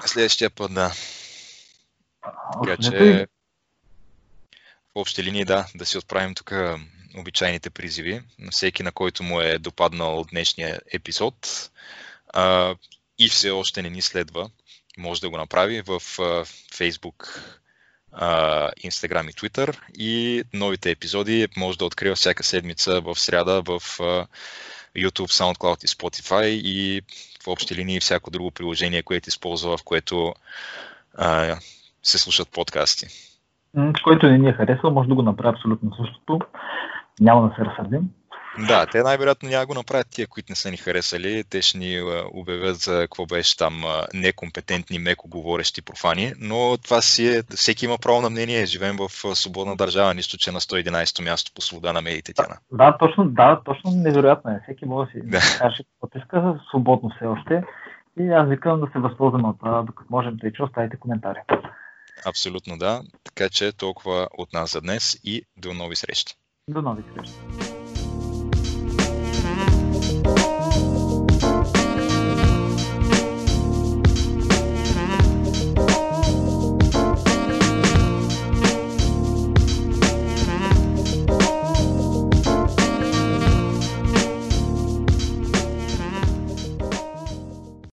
Следващия 0.07 0.51
път, 0.51 0.75
да. 0.75 0.93
Така 2.63 2.77
че 2.83 3.27
в 4.89 4.91
общи 4.95 5.25
линии, 5.25 5.45
да, 5.45 5.67
да 5.75 5.87
си 5.87 5.99
отправим 5.99 6.35
тук 6.35 6.53
обичайните 7.17 7.71
призиви 7.71 8.23
на 8.39 8.51
всеки, 8.51 8.83
на 8.83 8.93
който 8.93 9.23
му 9.23 9.41
е 9.41 9.59
допаднал 9.59 10.25
днешния 10.25 10.81
епизод. 10.93 11.71
А, 12.35 12.75
и 13.19 13.29
все 13.29 13.51
още 13.51 13.83
не 13.83 13.91
ни 13.91 14.03
следва, 14.03 14.51
може 14.99 15.21
да 15.21 15.31
го 15.31 15.37
направи 15.37 15.83
в 15.83 16.01
Facebook 16.73 17.41
Instagram 18.85 19.31
и 19.31 19.33
Twitter. 19.33 19.79
И 19.99 20.43
новите 20.53 20.91
епизоди 20.91 21.49
може 21.57 21.79
да 21.79 21.85
открива 21.85 22.15
всяка 22.15 22.45
седмица 22.45 23.01
в 23.01 23.15
сряда 23.19 23.63
в 23.63 23.81
YouTube, 24.97 25.31
SoundCloud 25.31 25.85
и 25.85 25.89
Spotify. 25.89 26.47
И 26.47 27.03
в 27.45 27.49
общи 27.49 27.75
линии 27.75 28.01
всяко 28.01 28.31
друго 28.31 28.51
приложение, 28.51 29.03
което 29.03 29.29
използва, 29.29 29.77
в 29.77 29.85
което 29.85 30.35
а, 31.19 31.57
се 32.03 32.19
слушат 32.19 32.49
подкасти. 32.53 33.07
Който 34.05 34.27
не 34.27 34.39
ни 34.39 34.49
е 34.49 34.53
харесал, 34.53 34.91
може 34.91 35.09
да 35.09 35.15
го 35.15 35.23
направи 35.23 35.55
абсолютно 35.57 35.95
същото. 35.95 36.41
Няма 37.21 37.49
да 37.49 37.55
се 37.55 37.65
разсърдим. 37.65 38.11
Да, 38.67 38.87
те 38.87 39.03
най-вероятно 39.03 39.49
няма 39.49 39.67
го 39.67 39.75
направят 39.75 40.07
тия, 40.11 40.27
които 40.27 40.53
не 40.53 40.57
са 40.57 40.71
ни 40.71 40.77
харесали. 40.77 41.45
Те 41.51 41.63
ще 41.63 41.79
ни 41.79 42.01
обявят 42.33 42.77
за 42.77 43.01
какво 43.01 43.27
беше 43.27 43.57
там 43.57 43.83
некомпетентни, 44.15 44.99
меко 44.99 45.29
говорещи 45.29 45.83
профани, 45.83 46.33
но 46.41 46.77
това 46.85 47.01
си 47.01 47.27
е, 47.27 47.43
всеки 47.57 47.85
има 47.85 47.99
право 47.99 48.21
на 48.21 48.31
мнение. 48.31 48.67
Живеем 48.67 48.97
в 48.97 49.37
свободна 49.37 49.77
държава, 49.77 50.15
нищо, 50.15 50.39
че 50.39 50.53
на 50.53 50.61
111 50.61 51.25
място 51.25 51.53
по 51.55 51.61
свобода 51.61 51.93
на 51.93 52.03
медиите. 52.03 52.33
Да, 52.33 52.59
да, 52.73 52.99
точно, 52.99 53.25
да, 53.25 53.61
точно 53.65 53.91
невероятно 53.91 54.51
е. 54.51 54.61
Всеки 54.63 54.85
може 54.85 55.11
да 55.11 55.41
си 55.41 55.55
да. 55.55 55.59
каже 55.59 55.83
каквото 55.85 56.19
иска, 56.19 56.61
свободно 56.71 57.11
все 57.17 57.27
още. 57.27 57.63
И 58.21 58.29
аз 58.29 58.49
викам 58.49 58.81
да 58.81 58.87
се 58.93 58.99
възползваме 58.99 59.49
от 59.49 59.59
това, 59.59 59.83
докато 59.83 60.09
можем 60.11 60.37
да 60.37 60.49
и 60.49 60.53
че 60.53 60.63
оставите 60.63 60.97
коментари. 60.97 61.39
Абсолютно 62.27 62.79
да. 62.79 63.03
Така 63.25 63.49
че 63.49 63.73
толкова 63.73 64.29
от 64.39 64.53
нас 64.53 64.73
за 64.73 64.81
днес 64.81 65.21
и 65.25 65.43
до 65.57 65.75
нови 65.75 65.97
срещи. 65.97 66.35
До 66.69 66.83
нови 66.83 67.03
срещи. 67.15 67.78